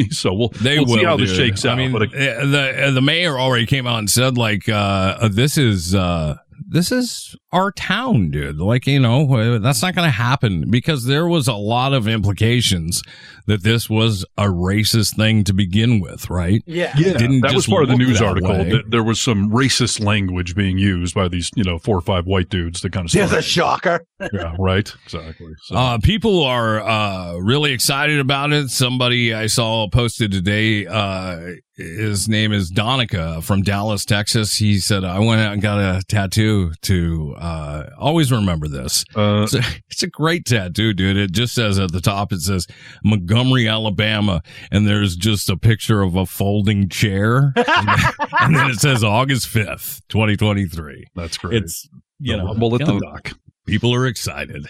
so 0.11 0.33
we'll 0.33 0.49
They 0.49 0.77
we'll 0.79 0.87
will 0.87 0.95
see 0.97 1.03
how 1.03 1.17
this 1.17 1.35
shakes 1.35 1.65
out. 1.65 1.73
I 1.73 1.75
mean, 1.75 1.91
but 1.91 2.03
uh, 2.03 2.45
the 2.45 2.83
uh, 2.87 2.91
the 2.91 3.01
mayor 3.01 3.37
already 3.39 3.65
came 3.65 3.85
out 3.87 3.99
and 3.99 4.09
said 4.09 4.37
like, 4.37 4.67
uh, 4.69 5.27
this 5.29 5.57
is 5.57 5.93
uh, 5.95 6.37
this 6.71 6.91
is 6.91 7.35
our 7.51 7.71
town, 7.71 8.29
dude. 8.31 8.57
Like, 8.57 8.85
you 8.87 8.99
know, 8.99 9.31
uh, 9.33 9.57
that's 9.59 9.81
not 9.81 9.95
going 9.95 10.07
to 10.07 10.11
happen 10.11 10.69
because 10.69 11.05
there 11.05 11.27
was 11.27 11.47
a 11.47 11.53
lot 11.55 11.93
of 11.93 12.07
implications 12.07 13.01
that 13.47 13.63
this 13.63 13.89
was 13.89 14.23
a 14.37 14.45
racist 14.45 15.15
thing 15.15 15.43
to 15.45 15.53
begin 15.53 15.99
with, 15.99 16.29
right? 16.29 16.61
Yeah. 16.67 16.93
Yeah, 16.95 17.13
Didn't 17.13 17.41
that 17.41 17.53
was 17.55 17.65
part 17.67 17.83
of 17.83 17.89
the 17.89 17.97
news 17.97 18.19
that 18.19 18.25
article. 18.27 18.51
way. 18.51 18.69
That 18.71 18.91
there 18.91 19.03
was 19.03 19.19
some 19.19 19.49
racist 19.49 20.03
language 20.03 20.55
being 20.55 20.77
used 20.77 21.15
by 21.15 21.27
these, 21.27 21.49
you 21.55 21.63
know, 21.63 21.79
four 21.79 21.97
or 21.97 22.01
five 22.01 22.25
white 22.25 22.49
dudes 22.49 22.81
that 22.81 22.91
kind 22.93 23.05
of. 23.05 23.11
There's 23.11 23.31
a 23.33 23.41
shocker. 23.41 24.05
yeah, 24.33 24.55
right. 24.59 24.93
Exactly. 25.05 25.47
So, 25.63 25.75
Uh, 25.75 25.97
people 25.97 26.43
are 26.43 26.81
uh, 26.81 27.33
really 27.37 27.71
excited 27.71 28.19
about 28.19 28.51
it. 28.53 28.69
Somebody 28.69 29.33
I 29.33 29.47
saw 29.47 29.87
posted 29.89 30.31
today. 30.31 30.85
Uh, 30.85 31.55
his 31.79 32.27
name 32.27 32.51
is 32.51 32.69
Donica 32.69 33.41
from 33.41 33.61
Dallas, 33.61 34.03
Texas. 34.05 34.57
He 34.57 34.79
said, 34.79 35.03
"I 35.03 35.19
went 35.19 35.41
out 35.41 35.53
and 35.53 35.61
got 35.61 35.79
a 35.79 36.03
tattoo 36.07 36.73
to 36.83 37.35
uh, 37.37 37.89
always 37.97 38.31
remember 38.31 38.67
this. 38.67 39.05
uh, 39.15 39.43
It's 39.43 39.53
a, 39.55 39.61
it's 39.89 40.03
a 40.03 40.07
great 40.07 40.45
tattoo, 40.45 40.93
dude. 40.93 41.17
It 41.17 41.31
just 41.31 41.55
says 41.55 41.79
at 41.79 41.91
the 41.91 42.01
top, 42.01 42.31
it 42.33 42.41
says 42.41 42.67
Montgomery, 43.03 43.67
Alabama, 43.67 44.41
and 44.71 44.85
there's 44.87 45.15
just 45.15 45.49
a 45.49 45.57
picture 45.57 46.01
of 46.01 46.15
a 46.15 46.25
folding 46.25 46.89
chair, 46.89 47.53
and 47.55 47.65
then, 47.87 47.97
and 48.41 48.55
then 48.55 48.69
it 48.69 48.79
says 48.79 49.03
August 49.03 49.47
fifth, 49.47 50.01
twenty 50.09 50.35
twenty 50.35 50.65
three. 50.67 51.05
that's 51.15 51.37
great. 51.37 51.63
It's 51.63 51.87
you 52.19 52.35
know, 52.35 52.53
we'll 52.57 52.69
let 52.71 52.85
the 52.85 52.93
know, 52.93 52.99
doc. 52.99 53.31
people 53.65 53.95
are 53.95 54.05
excited. 54.05 54.67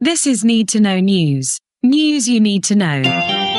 This 0.00 0.26
is 0.26 0.44
Need 0.44 0.68
to 0.70 0.80
Know 0.80 1.00
News. 1.00 1.58
News 1.82 2.28
you 2.28 2.40
need 2.40 2.62
to 2.64 2.74
know. 2.74 3.53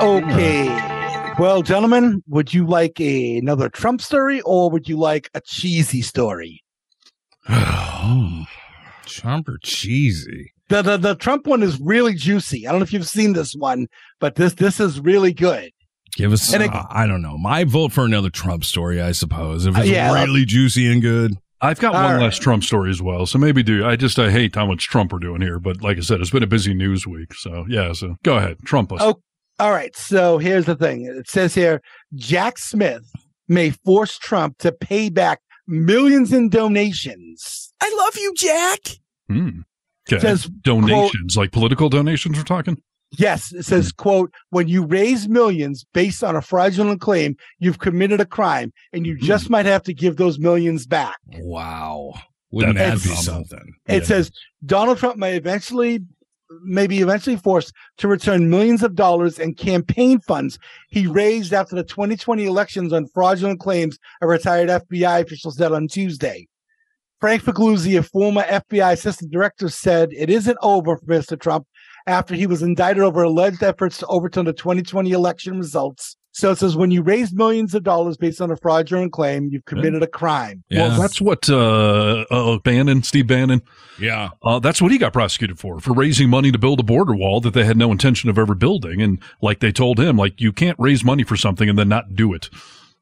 Okay. 0.00 0.66
Well, 1.38 1.62
gentlemen, 1.62 2.22
would 2.28 2.52
you 2.54 2.66
like 2.66 3.00
a, 3.00 3.38
another 3.38 3.68
Trump 3.68 4.00
story 4.00 4.40
or 4.42 4.70
would 4.70 4.88
you 4.88 4.98
like 4.98 5.30
a 5.34 5.40
cheesy 5.40 6.02
story? 6.02 6.62
oh, 7.48 8.44
Trump 9.06 9.48
or 9.48 9.58
cheesy? 9.62 10.52
The, 10.68 10.82
the 10.82 10.96
the 10.96 11.14
Trump 11.14 11.46
one 11.46 11.62
is 11.62 11.80
really 11.80 12.14
juicy. 12.14 12.66
I 12.66 12.72
don't 12.72 12.80
know 12.80 12.84
if 12.84 12.92
you've 12.92 13.08
seen 13.08 13.34
this 13.34 13.54
one, 13.54 13.86
but 14.18 14.34
this 14.34 14.54
this 14.54 14.80
is 14.80 14.98
really 15.00 15.32
good. 15.32 15.70
Give 16.16 16.32
us, 16.32 16.52
it- 16.52 16.62
uh, 16.62 16.84
I 16.90 17.06
don't 17.06 17.22
know. 17.22 17.38
My 17.38 17.64
vote 17.64 17.92
for 17.92 18.04
another 18.04 18.30
Trump 18.30 18.64
story, 18.64 19.00
I 19.00 19.12
suppose. 19.12 19.66
If 19.66 19.76
it's 19.76 19.88
Uh, 19.88 19.92
yeah. 19.92 20.12
really 20.24 20.44
juicy 20.44 20.90
and 20.90 21.00
good. 21.02 21.34
I've 21.60 21.78
got 21.80 21.94
one 21.94 22.16
right. 22.16 22.22
less 22.22 22.36
Trump 22.38 22.64
story 22.64 22.90
as 22.90 23.00
well. 23.00 23.24
So 23.26 23.38
maybe 23.38 23.62
do. 23.62 23.86
I 23.86 23.96
just, 23.96 24.18
I 24.18 24.30
hate 24.30 24.54
how 24.54 24.66
much 24.66 24.88
Trump 24.88 25.12
we're 25.12 25.18
doing 25.20 25.40
here. 25.40 25.58
But 25.58 25.82
like 25.82 25.96
I 25.96 26.00
said, 26.00 26.20
it's 26.20 26.30
been 26.30 26.42
a 26.42 26.46
busy 26.46 26.74
news 26.74 27.06
week. 27.06 27.32
So 27.34 27.64
yeah, 27.68 27.92
so 27.92 28.16
go 28.24 28.36
ahead. 28.36 28.58
Trump 28.64 28.92
us. 28.92 29.00
Oh, 29.02 29.20
all 29.58 29.70
right. 29.70 29.94
So 29.96 30.38
here's 30.38 30.66
the 30.66 30.76
thing. 30.76 31.04
It 31.04 31.28
says 31.28 31.54
here 31.54 31.82
Jack 32.14 32.58
Smith 32.58 33.10
may 33.48 33.70
force 33.70 34.18
Trump 34.18 34.58
to 34.58 34.72
pay 34.72 35.08
back 35.08 35.40
millions 35.66 36.32
in 36.32 36.48
donations. 36.48 37.72
I 37.80 37.94
love 38.04 38.16
you, 38.16 38.34
Jack. 38.34 38.80
Hmm. 39.28 39.60
Okay. 40.12 40.20
says, 40.20 40.44
donations, 40.44 41.36
like 41.36 41.50
political 41.50 41.88
donations 41.88 42.36
we're 42.36 42.44
talking? 42.44 42.80
Yes, 43.18 43.52
it 43.52 43.64
says, 43.64 43.92
quote, 43.92 44.32
when 44.50 44.68
you 44.68 44.84
raise 44.84 45.28
millions 45.28 45.84
based 45.92 46.22
on 46.22 46.36
a 46.36 46.42
fraudulent 46.42 47.00
claim, 47.00 47.36
you've 47.58 47.78
committed 47.78 48.20
a 48.20 48.26
crime 48.26 48.72
and 48.92 49.06
you 49.06 49.16
just 49.16 49.48
might 49.48 49.66
have 49.66 49.82
to 49.84 49.94
give 49.94 50.16
those 50.16 50.38
millions 50.38 50.86
back. 50.86 51.16
Wow. 51.38 52.14
Wouldn't 52.50 52.78
that 52.78 52.94
be 52.94 53.14
something? 53.14 53.74
It 53.86 54.06
says 54.06 54.30
Donald 54.64 54.98
Trump 54.98 55.18
may 55.18 55.36
eventually 55.36 56.00
maybe 56.62 57.00
eventually 57.00 57.36
forced 57.36 57.72
to 57.98 58.08
return 58.08 58.50
millions 58.50 58.82
of 58.82 58.94
dollars 58.94 59.38
in 59.38 59.54
campaign 59.54 60.20
funds 60.20 60.58
he 60.90 61.06
raised 61.06 61.52
after 61.52 61.74
the 61.76 61.82
2020 61.82 62.44
elections 62.44 62.92
on 62.92 63.08
fraudulent 63.08 63.60
claims, 63.60 63.98
a 64.20 64.26
retired 64.26 64.68
FBI 64.68 65.22
official 65.22 65.50
said 65.50 65.72
on 65.72 65.88
Tuesday. 65.88 66.46
Frank 67.20 67.42
Figliuzzi, 67.42 67.98
a 67.98 68.02
former 68.02 68.42
FBI 68.42 68.92
assistant 68.92 69.32
director, 69.32 69.68
said 69.68 70.10
it 70.12 70.28
isn't 70.28 70.58
over 70.62 70.98
for 70.98 71.06
Mr. 71.06 71.40
Trump 71.40 71.66
after 72.06 72.34
he 72.34 72.46
was 72.46 72.62
indicted 72.62 73.02
over 73.02 73.22
alleged 73.22 73.62
efforts 73.62 73.98
to 73.98 74.06
overturn 74.06 74.44
the 74.44 74.52
2020 74.52 75.12
election 75.12 75.58
results. 75.58 76.16
So 76.36 76.50
it 76.50 76.58
says 76.58 76.76
when 76.76 76.90
you 76.90 77.00
raise 77.00 77.32
millions 77.32 77.74
of 77.74 77.82
dollars 77.82 78.18
based 78.18 78.42
on 78.42 78.50
a 78.50 78.56
fraudulent 78.58 79.10
claim, 79.10 79.48
you've 79.50 79.64
committed 79.64 80.02
a 80.02 80.06
crime. 80.06 80.64
Well, 80.70 81.00
that's 81.00 81.18
what 81.18 81.48
uh, 81.48 82.26
uh, 82.30 82.58
Bannon, 82.58 83.02
Steve 83.04 83.26
Bannon, 83.26 83.62
Yeah. 83.98 84.28
uh, 84.44 84.58
that's 84.58 84.82
what 84.82 84.92
he 84.92 84.98
got 84.98 85.14
prosecuted 85.14 85.58
for 85.58 85.80
for 85.80 85.94
raising 85.94 86.28
money 86.28 86.52
to 86.52 86.58
build 86.58 86.78
a 86.78 86.82
border 86.82 87.16
wall 87.16 87.40
that 87.40 87.54
they 87.54 87.64
had 87.64 87.78
no 87.78 87.90
intention 87.90 88.28
of 88.28 88.36
ever 88.36 88.54
building. 88.54 89.00
And 89.00 89.18
like 89.40 89.60
they 89.60 89.72
told 89.72 89.98
him, 89.98 90.18
like 90.18 90.38
you 90.38 90.52
can't 90.52 90.78
raise 90.78 91.02
money 91.02 91.24
for 91.24 91.38
something 91.38 91.70
and 91.70 91.78
then 91.78 91.88
not 91.88 92.14
do 92.14 92.34
it. 92.34 92.50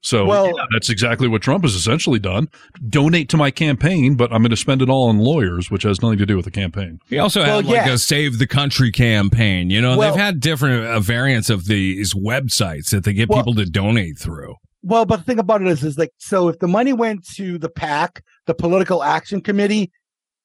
So 0.04 0.26
Well- 0.26 0.46
yeah, 0.48 0.64
that's 0.72 0.90
exactly 0.90 1.28
what 1.28 1.40
Trump 1.40 1.64
has 1.64 1.74
essentially 1.74 2.18
done. 2.18 2.48
Donate 2.90 3.30
to 3.30 3.38
my 3.38 3.50
campaign, 3.50 4.16
but 4.16 4.30
I'm 4.32 4.42
going 4.42 4.50
to 4.50 4.56
spend 4.56 4.82
it 4.82 4.90
all 4.90 5.08
on 5.08 5.18
lawyers, 5.18 5.70
which 5.70 5.82
has 5.84 6.02
nothing 6.02 6.18
to 6.18 6.26
do 6.26 6.36
with 6.36 6.44
the 6.44 6.50
campaign. 6.50 6.98
He 7.08 7.18
also 7.18 7.40
Well, 7.40 7.56
had 7.56 7.64
like 7.66 7.86
yeah. 7.86 7.92
a 7.94 7.98
save 7.98 8.38
the 8.38 8.46
country 8.46 8.92
campaign. 8.92 9.70
You 9.70 9.80
know, 9.80 9.96
Well- 9.96 10.12
they've 10.12 10.20
had 10.20 10.40
different 10.40 10.84
uh, 10.86 11.00
variants 11.00 11.48
of 11.48 11.64
these 11.66 12.12
websites 12.12 12.90
that 12.90 13.04
they 13.04 13.14
get 13.14 13.30
Well- 13.30 13.38
people 13.40 13.54
to 13.54 13.64
donate 13.64 14.18
through. 14.18 14.56
Well, 14.82 15.06
but 15.06 15.16
the 15.16 15.22
thing 15.24 15.38
about 15.38 15.62
it 15.62 15.68
is, 15.68 15.82
is 15.82 15.96
like, 15.96 16.10
so 16.18 16.48
if 16.50 16.58
the 16.58 16.68
money 16.68 16.92
went 16.92 17.26
to 17.36 17.56
the 17.56 17.70
PAC, 17.70 18.22
the 18.44 18.52
Political 18.52 19.02
Action 19.02 19.40
Committee, 19.40 19.90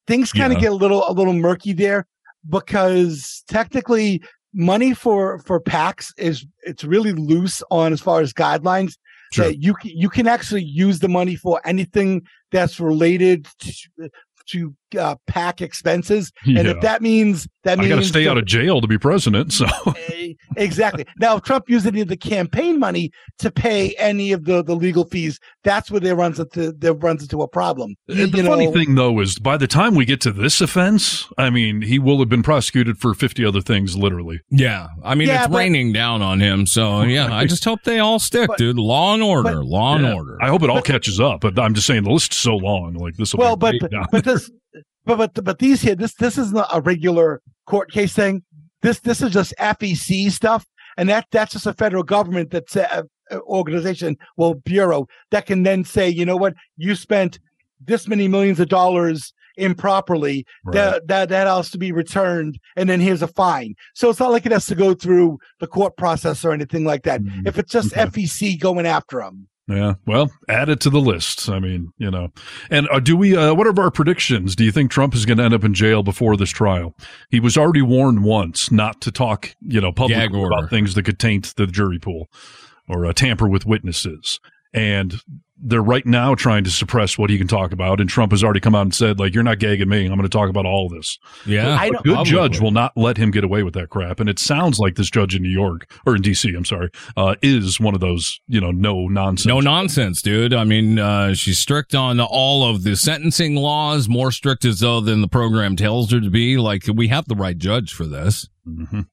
things 0.07 0.31
kind 0.31 0.53
of 0.53 0.59
Yeah. 0.59 0.69
get 0.69 0.71
a 0.71 0.75
little, 0.75 1.03
a 1.05 1.11
little 1.11 1.33
murky 1.33 1.73
there 1.73 2.07
because 2.47 3.43
technically 3.49 4.21
money 4.53 4.93
for, 4.93 5.39
for 5.39 5.59
PACs 5.59 6.13
is, 6.17 6.45
it's 6.63 6.85
really 6.85 7.11
loose 7.11 7.61
on 7.69 7.91
as 7.91 7.99
far 7.99 8.21
as 8.21 8.31
guidelines 8.31 8.93
Sure. 9.31 9.45
that 9.45 9.61
you 9.61 9.73
can, 9.75 9.91
you 9.91 10.09
can 10.09 10.27
actually 10.27 10.63
use 10.63 10.99
the 10.99 11.07
money 11.07 11.35
for 11.35 11.61
anything 11.65 12.23
that's 12.51 12.79
related 12.79 13.47
to, 13.59 14.09
to 14.47 14.75
uh, 14.97 15.15
PAC 15.27 15.61
expenses. 15.61 16.31
And 16.45 16.55
Yeah. 16.57 16.71
if 16.71 16.81
that 16.81 17.01
means, 17.01 17.47
that 17.63 17.77
I 17.79 17.81
means 17.81 17.93
got 17.93 17.99
to 18.01 18.07
stay 18.07 18.23
that- 18.23 18.31
out 18.31 18.37
of 18.37 18.45
jail 18.45 18.81
to 18.81 18.87
be 18.87 18.97
president. 18.97 19.53
So 19.53 19.65
Eh, 20.09 20.33
exactly. 20.57 21.05
Now, 21.19 21.35
if 21.37 21.43
Trump 21.43 21.69
used 21.69 21.85
any 21.85 22.01
of 22.01 22.07
the 22.07 22.15
campaign 22.17 22.79
money 22.79 23.11
to 23.39 23.51
pay 23.51 23.93
any 23.97 24.31
of 24.31 24.45
the, 24.45 24.63
the 24.63 24.75
legal 24.75 25.03
fees, 25.05 25.39
that's 25.63 25.89
where 25.91 25.99
there 25.99 26.15
runs 26.15 26.39
into 26.39 26.71
there 26.71 26.93
runs 26.93 27.21
into 27.23 27.41
a 27.41 27.47
problem. 27.47 27.95
You- 28.07 28.27
the 28.27 28.37
you 28.37 28.43
funny 28.45 28.65
know, 28.67 28.71
thing, 28.73 28.95
though, 28.95 29.19
is 29.19 29.37
by 29.39 29.57
the 29.57 29.67
time 29.67 29.95
we 29.95 30.05
get 30.05 30.21
to 30.21 30.31
this 30.31 30.61
offense, 30.61 31.25
I 31.37 31.49
mean, 31.49 31.81
he 31.81 31.99
will 31.99 32.19
have 32.19 32.29
been 32.29 32.43
prosecuted 32.43 32.97
for 32.99 33.13
50 33.13 33.43
other 33.45 33.61
things, 33.61 33.95
literally. 33.97 34.39
Yeah. 34.49 34.87
I 35.03 35.15
mean, 35.15 35.27
Yeah, 35.27 35.39
it's 35.43 35.47
but- 35.51 35.57
raining 35.57 35.91
down 35.93 36.21
on 36.21 36.39
him. 36.39 36.65
So, 36.65 37.01
yeah, 37.01 37.33
I 37.33 37.45
just 37.45 37.63
hope 37.65 37.83
they 37.83 37.99
all 37.99 38.19
stick, 38.19 38.47
But- 38.47 38.57
dude. 38.57 38.77
Law 38.77 39.13
and 39.13 39.23
order. 39.23 39.55
but- 39.55 39.65
law 39.65 39.95
and 39.95 40.05
Yeah. 40.05 40.13
order. 40.13 40.37
I 40.41 40.47
hope 40.49 40.63
it 40.63 40.69
all 40.69 40.81
catches 40.81 41.19
up, 41.19 41.41
but 41.41 41.57
I'm 41.59 41.73
just 41.73 41.87
saying 41.87 42.03
the 42.03 42.11
list's 42.11 42.37
so 42.37 42.55
long. 42.55 42.93
Like 42.93 43.15
this 43.17 43.33
will 43.33 43.39
well, 43.41 43.55
be 43.55 43.77
but 43.79 43.91
but, 43.91 44.07
but 44.11 44.23
this 44.23 44.49
but 45.05 45.17
but 45.17 45.43
but 45.43 45.59
these 45.59 45.81
here 45.81 45.95
this 45.95 46.13
this 46.15 46.37
is 46.37 46.51
not 46.51 46.69
a 46.71 46.81
regular 46.81 47.41
court 47.65 47.91
case 47.91 48.13
thing. 48.13 48.43
This 48.81 48.99
this 48.99 49.21
is 49.21 49.31
just 49.31 49.53
FEC 49.59 50.31
stuff, 50.31 50.65
and 50.97 51.09
that 51.09 51.27
that's 51.31 51.53
just 51.53 51.67
a 51.67 51.73
federal 51.73 52.03
government 52.03 52.51
that's 52.51 52.75
a, 52.75 53.05
a 53.31 53.39
organization, 53.41 54.17
well, 54.37 54.55
bureau 54.55 55.07
that 55.31 55.45
can 55.45 55.63
then 55.63 55.83
say, 55.83 56.09
you 56.09 56.25
know 56.25 56.37
what, 56.37 56.55
you 56.77 56.95
spent 56.95 57.39
this 57.79 58.07
many 58.07 58.27
millions 58.27 58.59
of 58.59 58.69
dollars 58.69 59.33
improperly. 59.57 60.45
That 60.65 61.07
that 61.07 61.29
that 61.29 61.47
has 61.47 61.69
to 61.71 61.77
be 61.77 61.91
returned. 61.91 62.59
And 62.75 62.89
then 62.89 62.99
here's 62.99 63.21
a 63.21 63.27
fine. 63.27 63.75
So 63.93 64.09
it's 64.09 64.19
not 64.19 64.31
like 64.31 64.45
it 64.45 64.51
has 64.51 64.65
to 64.67 64.75
go 64.75 64.93
through 64.93 65.37
the 65.59 65.67
court 65.67 65.97
process 65.97 66.43
or 66.45 66.51
anything 66.51 66.85
like 66.85 67.03
that. 67.03 67.21
Mm-hmm. 67.21 67.47
if 67.47 67.57
it's 67.57 67.71
just 67.71 67.93
fec 67.93 68.59
going 68.59 68.85
after 68.85 69.19
them 69.19 69.47
Yeah. 69.69 69.93
Well, 70.07 70.31
add 70.49 70.67
it 70.69 70.79
to 70.81 70.89
the 70.89 70.99
list. 70.99 71.47
I 71.47 71.59
mean, 71.59 71.93
you 71.99 72.09
know, 72.09 72.29
and 72.71 72.89
uh, 72.91 72.99
do 72.99 73.15
we, 73.15 73.37
uh, 73.37 73.53
what 73.53 73.67
are 73.67 73.79
our 73.79 73.91
predictions? 73.91 74.55
Do 74.55 74.65
you 74.65 74.71
think 74.71 74.89
Trump 74.89 75.13
is 75.13 75.27
going 75.27 75.37
to 75.37 75.43
end 75.43 75.53
up 75.53 75.63
in 75.63 75.75
jail 75.75 76.01
before 76.01 76.35
this 76.35 76.49
trial? 76.49 76.95
He 77.29 77.39
was 77.39 77.55
already 77.55 77.83
warned 77.83 78.23
once 78.23 78.71
not 78.71 78.99
to 79.01 79.11
talk, 79.11 79.55
you 79.61 79.79
know, 79.79 79.91
publicly 79.91 80.25
about 80.47 80.71
things 80.71 80.95
that 80.95 81.03
could 81.03 81.19
taint 81.19 81.53
the 81.55 81.67
jury 81.67 81.99
pool 81.99 82.29
or 82.87 83.05
uh, 83.05 83.13
tamper 83.13 83.47
with 83.47 83.67
witnesses. 83.67 84.39
And 84.73 85.19
they're 85.61 85.81
right 85.83 86.05
now 86.05 86.35
trying 86.35 86.63
to 86.63 86.69
suppress 86.71 87.17
what 87.17 87.29
he 87.29 87.37
can 87.37 87.47
talk 87.47 87.73
about. 87.73 87.99
And 87.99 88.09
Trump 88.09 88.31
has 88.31 88.45
already 88.45 88.61
come 88.61 88.75
out 88.75 88.83
and 88.83 88.95
said, 88.95 89.19
like, 89.19 89.33
you're 89.33 89.43
not 89.43 89.59
gagging 89.59 89.89
me. 89.89 90.05
I'm 90.05 90.11
going 90.15 90.21
to 90.21 90.29
talk 90.29 90.47
about 90.49 90.65
all 90.65 90.85
of 90.85 90.93
this. 90.93 91.17
Yeah. 91.45 91.75
I 91.77 91.87
A 91.87 91.91
don't- 91.91 92.03
good 92.05 92.15
Publicly. 92.15 92.31
judge 92.31 92.59
will 92.61 92.71
not 92.71 92.93
let 92.95 93.17
him 93.17 93.29
get 93.29 93.43
away 93.43 93.63
with 93.63 93.73
that 93.73 93.89
crap. 93.89 94.21
And 94.21 94.29
it 94.29 94.39
sounds 94.39 94.79
like 94.79 94.95
this 94.95 95.09
judge 95.09 95.35
in 95.35 95.41
New 95.43 95.49
York 95.49 95.91
or 96.05 96.15
in 96.15 96.21
DC, 96.21 96.55
I'm 96.55 96.63
sorry, 96.63 96.89
uh, 97.17 97.35
is 97.41 97.77
one 97.77 97.93
of 97.93 97.99
those, 97.99 98.39
you 98.47 98.61
know, 98.61 98.71
no 98.71 99.09
nonsense. 99.09 99.47
No 99.47 99.59
nonsense, 99.59 100.21
dude. 100.21 100.53
I 100.53 100.63
mean, 100.63 100.97
uh, 100.97 101.33
she's 101.33 101.59
strict 101.59 101.93
on 101.93 102.21
all 102.21 102.63
of 102.69 102.83
the 102.83 102.95
sentencing 102.95 103.55
laws, 103.55 104.07
more 104.07 104.31
strict 104.31 104.63
as 104.63 104.79
though 104.79 105.01
than 105.01 105.19
the 105.19 105.27
program 105.27 105.75
tells 105.75 106.09
her 106.11 106.21
to 106.21 106.29
be. 106.29 106.57
Like, 106.57 106.83
we 106.95 107.09
have 107.09 107.25
the 107.27 107.35
right 107.35 107.57
judge 107.57 107.91
for 107.91 108.05
this. 108.05 108.47
Mhm. 108.65 109.07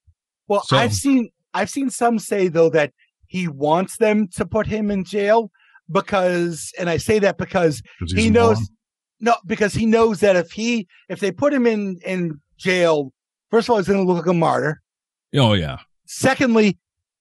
Well, 0.47 0.63
So- 0.63 0.77
I've 0.77 0.93
seen 0.93 1.29
I've 1.53 1.69
seen 1.69 1.89
some 1.89 2.19
say 2.19 2.47
though 2.49 2.69
that 2.69 2.93
he 3.27 3.47
wants 3.47 3.97
them 3.97 4.27
to 4.35 4.45
put 4.45 4.67
him 4.67 4.91
in 4.91 5.03
jail 5.03 5.51
because, 5.91 6.71
and 6.79 6.89
I 6.89 6.97
say 6.97 7.19
that 7.19 7.37
because 7.37 7.81
he 8.15 8.29
knows 8.29 8.59
no, 9.19 9.35
because 9.45 9.73
he 9.73 9.85
knows 9.85 10.19
that 10.19 10.35
if 10.35 10.51
he 10.51 10.87
if 11.09 11.19
they 11.19 11.31
put 11.31 11.53
him 11.53 11.65
in 11.65 11.99
in 12.05 12.39
jail, 12.57 13.13
first 13.49 13.67
of 13.67 13.71
all, 13.71 13.77
he's 13.77 13.87
going 13.87 13.99
to 13.99 14.05
look 14.05 14.25
like 14.25 14.31
a 14.31 14.37
martyr. 14.37 14.81
Oh, 15.35 15.53
yeah. 15.53 15.77
Secondly, 16.05 16.77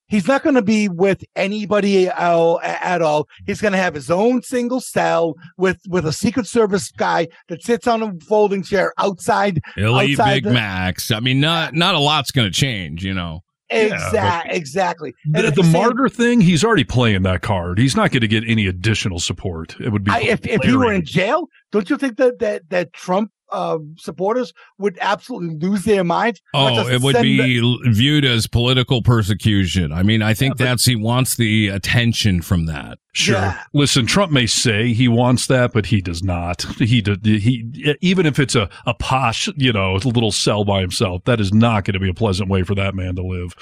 he's 0.06 0.28
not 0.28 0.42
going 0.42 0.54
to 0.54 0.62
be 0.62 0.88
with 0.88 1.24
anybody 1.34 2.08
at 2.08 3.02
all. 3.02 3.28
He's 3.46 3.60
going 3.60 3.72
to 3.72 3.78
have 3.78 3.94
his 3.94 4.10
own 4.10 4.42
single 4.42 4.80
cell 4.80 5.34
with 5.56 5.80
with 5.88 6.06
a 6.06 6.12
Secret 6.12 6.46
Service 6.46 6.90
guy 6.90 7.28
that 7.48 7.62
sits 7.62 7.86
on 7.86 8.02
a 8.02 8.12
folding 8.28 8.62
chair 8.62 8.92
outside. 8.98 9.60
Outside 9.78 10.34
Big 10.34 10.44
the- 10.44 10.52
Macs. 10.52 11.10
I 11.10 11.20
mean, 11.20 11.40
not, 11.40 11.74
not 11.74 11.94
a 11.94 11.98
lot's 11.98 12.30
going 12.30 12.50
to 12.50 12.56
change, 12.56 13.04
you 13.04 13.14
know. 13.14 13.42
Exact, 13.70 14.52
exactly. 14.52 15.14
And 15.34 15.44
The, 15.46 15.50
the 15.50 15.62
same- 15.62 15.72
martyr 15.72 16.08
thing, 16.08 16.40
he's 16.40 16.64
already 16.64 16.84
playing 16.84 17.22
that 17.22 17.42
card. 17.42 17.78
He's 17.78 17.96
not 17.96 18.10
going 18.10 18.20
to 18.20 18.28
get 18.28 18.44
any 18.46 18.66
additional 18.66 19.18
support. 19.18 19.76
It 19.80 19.90
would 19.90 20.04
be 20.04 20.10
I, 20.12 20.20
if 20.20 20.46
if 20.46 20.62
he 20.62 20.76
were 20.76 20.92
in 20.92 21.04
jail, 21.04 21.48
don't 21.72 21.88
you 21.90 21.96
think 21.96 22.16
that 22.18 22.38
that 22.38 22.70
that 22.70 22.92
Trump 22.92 23.30
uh, 23.52 23.78
supporters 23.96 24.52
would 24.78 24.98
absolutely 25.00 25.56
lose 25.68 25.84
their 25.84 26.04
minds? 26.04 26.40
Oh, 26.54 26.86
it 26.88 27.00
would 27.00 27.20
be 27.22 27.38
the- 27.60 27.90
viewed 27.90 28.24
as 28.24 28.46
political 28.46 29.02
persecution. 29.02 29.92
I 29.92 30.02
mean, 30.02 30.22
I 30.22 30.34
think 30.34 30.56
that's 30.56 30.84
he 30.84 30.96
wants 30.96 31.36
the 31.36 31.68
attention 31.68 32.42
from 32.42 32.66
that. 32.66 32.98
Sure. 33.16 33.36
Yeah. 33.36 33.62
Listen, 33.72 34.04
Trump 34.04 34.30
may 34.30 34.46
say 34.46 34.92
he 34.92 35.08
wants 35.08 35.46
that, 35.46 35.72
but 35.72 35.86
he 35.86 36.02
does 36.02 36.22
not. 36.22 36.62
He 36.78 37.00
did. 37.00 37.24
He 37.24 37.96
even 38.02 38.26
if 38.26 38.38
it's 38.38 38.54
a 38.54 38.68
a 38.84 38.92
posh, 38.92 39.48
you 39.56 39.72
know, 39.72 39.96
a 39.96 39.98
little 39.98 40.30
cell 40.30 40.64
by 40.64 40.82
himself, 40.82 41.24
that 41.24 41.40
is 41.40 41.52
not 41.52 41.84
going 41.84 41.94
to 41.94 42.00
be 42.00 42.10
a 42.10 42.14
pleasant 42.14 42.50
way 42.50 42.62
for 42.62 42.74
that 42.74 42.94
man 42.94 43.16
to 43.16 43.22
live. 43.22 43.54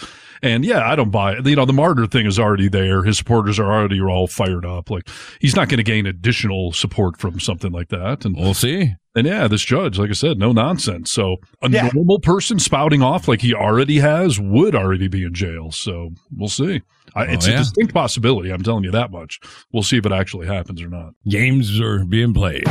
And 0.42 0.64
yeah, 0.64 0.80
I 0.90 0.96
don't 0.96 1.10
buy 1.10 1.34
it. 1.34 1.46
You 1.46 1.54
know, 1.56 1.64
the 1.66 1.72
martyr 1.72 2.06
thing 2.06 2.26
is 2.26 2.38
already 2.38 2.68
there. 2.68 3.02
His 3.04 3.16
supporters 3.16 3.58
are 3.60 3.72
already 3.72 4.00
all 4.00 4.26
fired 4.26 4.66
up. 4.66 4.90
Like 4.90 5.08
he's 5.40 5.54
not 5.54 5.68
going 5.68 5.78
to 5.78 5.84
gain 5.84 6.04
additional 6.06 6.72
support 6.72 7.18
from 7.18 7.38
something 7.38 7.70
like 7.70 7.88
that. 7.90 8.24
And 8.24 8.36
We'll 8.36 8.54
see. 8.54 8.94
and 9.14 9.24
yeah, 9.26 9.46
this 9.46 9.62
judge, 9.64 9.98
like 9.98 10.10
I 10.10 10.14
said, 10.14 10.36
no 10.38 10.50
nonsense. 10.50 11.12
So 11.12 11.36
a 11.62 11.70
Yeah. 11.70 11.90
normal 11.94 12.18
person 12.18 12.58
spouting 12.58 13.02
off 13.02 13.28
like 13.28 13.40
he 13.40 13.54
already 13.54 14.00
has 14.00 14.40
would 14.40 14.74
already 14.74 15.06
be 15.08 15.22
in 15.24 15.32
jail. 15.32 15.70
So 15.70 16.10
we'll 16.36 16.48
see. 16.48 16.82
I, 17.14 17.26
oh, 17.26 17.32
it's 17.32 17.46
Oh, 17.46 17.50
yeah. 17.50 17.56
a 17.56 17.58
distinct 17.58 17.94
possibility. 17.94 18.50
I'm 18.50 18.62
telling 18.62 18.84
you 18.84 18.90
that 18.92 19.10
much. 19.10 19.40
We'll 19.72 19.82
see 19.82 19.96
if 19.96 20.06
it 20.06 20.12
actually 20.12 20.46
happens 20.46 20.82
or 20.82 20.88
not. 20.88 21.14
Games 21.28 21.80
are 21.80 22.04
being 22.04 22.34
played. 22.34 22.66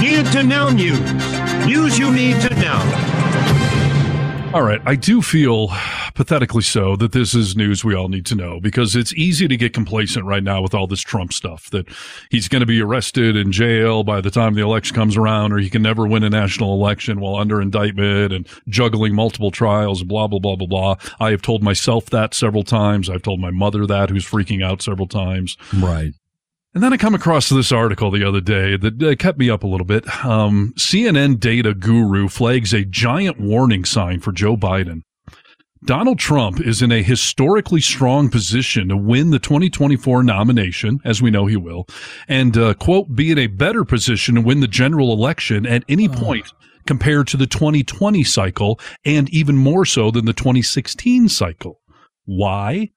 Need 0.00 0.26
to 0.32 0.42
know 0.42 0.68
news. 0.70 1.00
News 1.66 1.98
you 1.98 2.12
need 2.12 2.40
to 2.42 2.54
know. 2.56 3.15
All 4.56 4.62
right. 4.62 4.80
I 4.86 4.94
do 4.94 5.20
feel 5.20 5.68
pathetically 6.14 6.62
so 6.62 6.96
that 6.96 7.12
this 7.12 7.34
is 7.34 7.58
news 7.58 7.84
we 7.84 7.94
all 7.94 8.08
need 8.08 8.24
to 8.24 8.34
know 8.34 8.58
because 8.58 8.96
it's 8.96 9.12
easy 9.12 9.46
to 9.46 9.54
get 9.54 9.74
complacent 9.74 10.24
right 10.24 10.42
now 10.42 10.62
with 10.62 10.72
all 10.72 10.86
this 10.86 11.02
Trump 11.02 11.34
stuff 11.34 11.68
that 11.72 11.86
he's 12.30 12.48
going 12.48 12.60
to 12.60 12.66
be 12.66 12.80
arrested 12.80 13.36
in 13.36 13.52
jail 13.52 14.02
by 14.02 14.22
the 14.22 14.30
time 14.30 14.54
the 14.54 14.62
election 14.62 14.94
comes 14.94 15.14
around 15.14 15.52
or 15.52 15.58
he 15.58 15.68
can 15.68 15.82
never 15.82 16.06
win 16.06 16.24
a 16.24 16.30
national 16.30 16.72
election 16.72 17.20
while 17.20 17.36
under 17.36 17.60
indictment 17.60 18.32
and 18.32 18.48
juggling 18.66 19.14
multiple 19.14 19.50
trials, 19.50 20.02
blah, 20.02 20.26
blah, 20.26 20.38
blah, 20.38 20.56
blah, 20.56 20.66
blah. 20.66 20.96
I 21.20 21.32
have 21.32 21.42
told 21.42 21.62
myself 21.62 22.06
that 22.06 22.32
several 22.32 22.62
times. 22.62 23.10
I've 23.10 23.20
told 23.20 23.40
my 23.40 23.50
mother 23.50 23.86
that 23.86 24.08
who's 24.08 24.24
freaking 24.24 24.64
out 24.64 24.80
several 24.80 25.06
times. 25.06 25.58
Right. 25.74 26.14
And 26.76 26.82
then 26.82 26.92
I 26.92 26.98
come 26.98 27.14
across 27.14 27.48
this 27.48 27.72
article 27.72 28.10
the 28.10 28.22
other 28.22 28.42
day 28.42 28.76
that 28.76 29.02
uh, 29.02 29.14
kept 29.14 29.38
me 29.38 29.48
up 29.48 29.64
a 29.64 29.66
little 29.66 29.86
bit. 29.86 30.06
Um, 30.26 30.74
CNN 30.76 31.40
data 31.40 31.72
guru 31.72 32.28
flags 32.28 32.74
a 32.74 32.84
giant 32.84 33.40
warning 33.40 33.86
sign 33.86 34.20
for 34.20 34.30
Joe 34.30 34.58
Biden. 34.58 35.00
Donald 35.86 36.18
Trump 36.18 36.60
is 36.60 36.82
in 36.82 36.92
a 36.92 37.02
historically 37.02 37.80
strong 37.80 38.28
position 38.28 38.90
to 38.90 38.96
win 38.98 39.30
the 39.30 39.38
2024 39.38 40.22
nomination, 40.22 41.00
as 41.02 41.22
we 41.22 41.30
know 41.30 41.46
he 41.46 41.56
will, 41.56 41.86
and, 42.28 42.58
uh, 42.58 42.74
quote, 42.74 43.16
be 43.16 43.30
in 43.30 43.38
a 43.38 43.46
better 43.46 43.82
position 43.82 44.34
to 44.34 44.42
win 44.42 44.60
the 44.60 44.68
general 44.68 45.14
election 45.14 45.64
at 45.64 45.82
any 45.88 46.10
point 46.10 46.52
compared 46.86 47.26
to 47.28 47.38
the 47.38 47.46
2020 47.46 48.22
cycle 48.22 48.78
and 49.02 49.30
even 49.30 49.56
more 49.56 49.86
so 49.86 50.10
than 50.10 50.26
the 50.26 50.34
2016 50.34 51.30
cycle. 51.30 51.80
Why? 52.26 52.90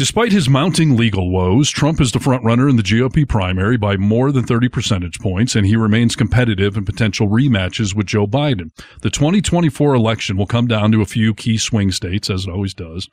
Despite 0.00 0.32
his 0.32 0.48
mounting 0.48 0.96
legal 0.96 1.30
woes, 1.30 1.68
Trump 1.68 2.00
is 2.00 2.10
the 2.10 2.18
frontrunner 2.18 2.70
in 2.70 2.76
the 2.76 2.82
GOP 2.82 3.28
primary 3.28 3.76
by 3.76 3.98
more 3.98 4.32
than 4.32 4.44
30 4.46 4.70
percentage 4.70 5.20
points, 5.20 5.54
and 5.54 5.66
he 5.66 5.76
remains 5.76 6.16
competitive 6.16 6.74
in 6.78 6.86
potential 6.86 7.28
rematches 7.28 7.94
with 7.94 8.06
Joe 8.06 8.26
Biden. 8.26 8.70
The 9.02 9.10
2024 9.10 9.92
election 9.92 10.38
will 10.38 10.46
come 10.46 10.66
down 10.66 10.90
to 10.92 11.02
a 11.02 11.04
few 11.04 11.34
key 11.34 11.58
swing 11.58 11.92
states, 11.92 12.30
as 12.30 12.46
it 12.46 12.50
always 12.50 12.72
does. 12.72 13.10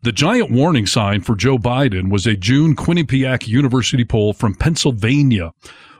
The 0.00 0.12
giant 0.12 0.50
warning 0.50 0.86
sign 0.86 1.20
for 1.20 1.36
Joe 1.36 1.58
Biden 1.58 2.10
was 2.10 2.26
a 2.26 2.38
June 2.38 2.74
Quinnipiac 2.74 3.46
University 3.46 4.06
poll 4.06 4.32
from 4.32 4.54
Pennsylvania, 4.54 5.52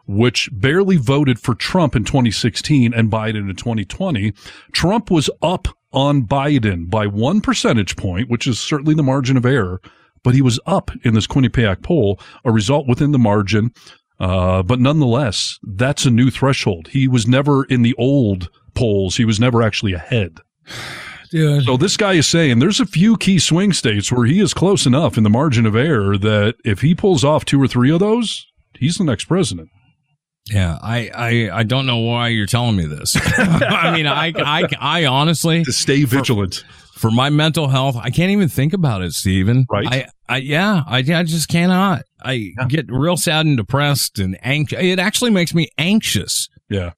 which 0.06 0.48
barely 0.54 0.96
voted 0.96 1.38
for 1.38 1.54
Trump 1.54 1.94
in 1.94 2.02
2016 2.02 2.94
and 2.94 3.12
Biden 3.12 3.50
in 3.50 3.56
2020. 3.56 4.32
Trump 4.72 5.10
was 5.10 5.28
up 5.42 5.68
on 5.92 6.22
Biden 6.22 6.88
by 6.88 7.06
one 7.06 7.42
percentage 7.42 7.94
point, 7.96 8.30
which 8.30 8.46
is 8.46 8.58
certainly 8.58 8.94
the 8.94 9.02
margin 9.02 9.36
of 9.36 9.44
error 9.44 9.82
but 10.24 10.34
he 10.34 10.42
was 10.42 10.58
up 10.66 10.90
in 11.04 11.14
this 11.14 11.28
Quinnipiac 11.28 11.82
poll, 11.82 12.18
a 12.44 12.50
result 12.50 12.88
within 12.88 13.12
the 13.12 13.18
margin. 13.18 13.72
Uh, 14.18 14.62
but 14.62 14.80
nonetheless, 14.80 15.60
that's 15.62 16.06
a 16.06 16.10
new 16.10 16.30
threshold. 16.30 16.88
He 16.88 17.06
was 17.06 17.28
never 17.28 17.64
in 17.64 17.82
the 17.82 17.94
old 17.96 18.50
polls. 18.74 19.16
He 19.16 19.24
was 19.24 19.38
never 19.38 19.62
actually 19.62 19.92
ahead. 19.92 20.38
Dude. 21.30 21.64
So 21.64 21.76
this 21.76 21.96
guy 21.96 22.12
is 22.12 22.28
saying 22.28 22.60
there's 22.60 22.78
a 22.78 22.86
few 22.86 23.16
key 23.16 23.40
swing 23.40 23.72
states 23.72 24.12
where 24.12 24.24
he 24.24 24.40
is 24.40 24.54
close 24.54 24.86
enough 24.86 25.16
in 25.16 25.24
the 25.24 25.30
margin 25.30 25.66
of 25.66 25.74
error 25.74 26.16
that 26.16 26.54
if 26.64 26.80
he 26.80 26.94
pulls 26.94 27.24
off 27.24 27.44
two 27.44 27.60
or 27.60 27.66
three 27.66 27.90
of 27.90 27.98
those, 27.98 28.46
he's 28.78 28.98
the 28.98 29.04
next 29.04 29.24
president. 29.24 29.68
Yeah, 30.46 30.78
I, 30.80 31.10
I, 31.12 31.58
I 31.58 31.62
don't 31.64 31.86
know 31.86 31.98
why 31.98 32.28
you're 32.28 32.46
telling 32.46 32.76
me 32.76 32.86
this. 32.86 33.16
I 33.36 33.90
mean, 33.96 34.06
I, 34.06 34.32
I, 34.36 34.68
I 34.78 35.06
honestly 35.06 35.64
to 35.64 35.72
stay 35.72 36.04
vigilant 36.04 36.64
for, 36.68 36.83
for, 36.94 37.10
my 37.10 37.30
mental 37.30 37.68
health. 37.68 37.96
I 37.96 38.10
can't 38.10 38.30
even 38.30 38.48
think 38.48 38.72
about 38.72 39.02
it, 39.02 39.12
Stephen. 39.12 39.66
Right? 39.70 39.86
I, 39.86 40.06
I, 40.28 40.36
yeah, 40.38 40.82
I, 40.86 40.98
I 40.98 41.22
just 41.22 41.48
cannot. 41.48 42.02
I 42.22 42.52
yeah. 42.58 42.66
get 42.68 42.86
real 42.90 43.16
sad 43.16 43.46
and 43.46 43.56
depressed 43.56 44.18
and 44.18 44.38
anxious. 44.42 44.80
It 44.80 44.98
actually 44.98 45.30
makes 45.30 45.54
me 45.54 45.68
anxious. 45.78 46.48
Yeah, 46.68 46.92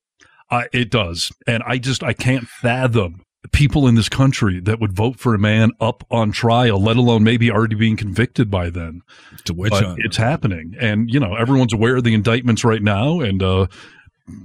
uh, 0.51 0.65
it 0.73 0.91
does, 0.91 1.33
and 1.47 1.63
I 1.67 1.79
just 1.79 2.03
I 2.03 2.13
can't 2.13 2.47
fathom 2.47 3.23
people 3.53 3.87
in 3.87 3.95
this 3.95 4.09
country 4.09 4.61
that 4.61 4.81
would 4.81 4.93
vote 4.93 5.19
for 5.19 5.35
a 5.35 5.39
man 5.39 5.73
up 5.81 6.05
on 6.11 6.33
trial, 6.33 6.81
let 6.81 6.97
alone 6.97 7.23
maybe 7.23 7.51
already 7.51 7.77
being 7.77 7.97
convicted 7.97 8.51
by 8.51 8.71
then. 8.71 9.01
To 9.45 9.55
which 9.55 9.73
it's 9.99 10.17
happening, 10.17 10.75
and 10.79 11.11
you 11.11 11.21
know 11.21 11.35
everyone's 11.35 11.73
aware 11.73 11.97
of 11.97 12.05
the 12.05 12.15
indictments 12.15 12.65
right 12.65 12.83
now, 12.83 13.21
and 13.21 13.43
uh, 13.43 13.67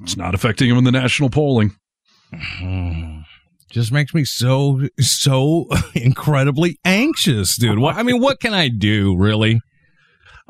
it's 0.02 0.18
not 0.18 0.36
affecting 0.36 0.70
him 0.70 0.78
in 0.78 0.84
the 0.84 0.92
national 0.92 1.30
polling. 1.30 1.76
Just 3.72 3.92
makes 3.92 4.14
me 4.14 4.26
so 4.26 4.82
so 5.00 5.68
incredibly 5.96 6.78
anxious, 6.84 7.56
dude. 7.56 7.80
What 7.80 7.96
I 7.96 8.04
mean, 8.04 8.22
what 8.22 8.40
can 8.40 8.54
I 8.54 8.68
do, 8.68 9.16
really? 9.16 9.62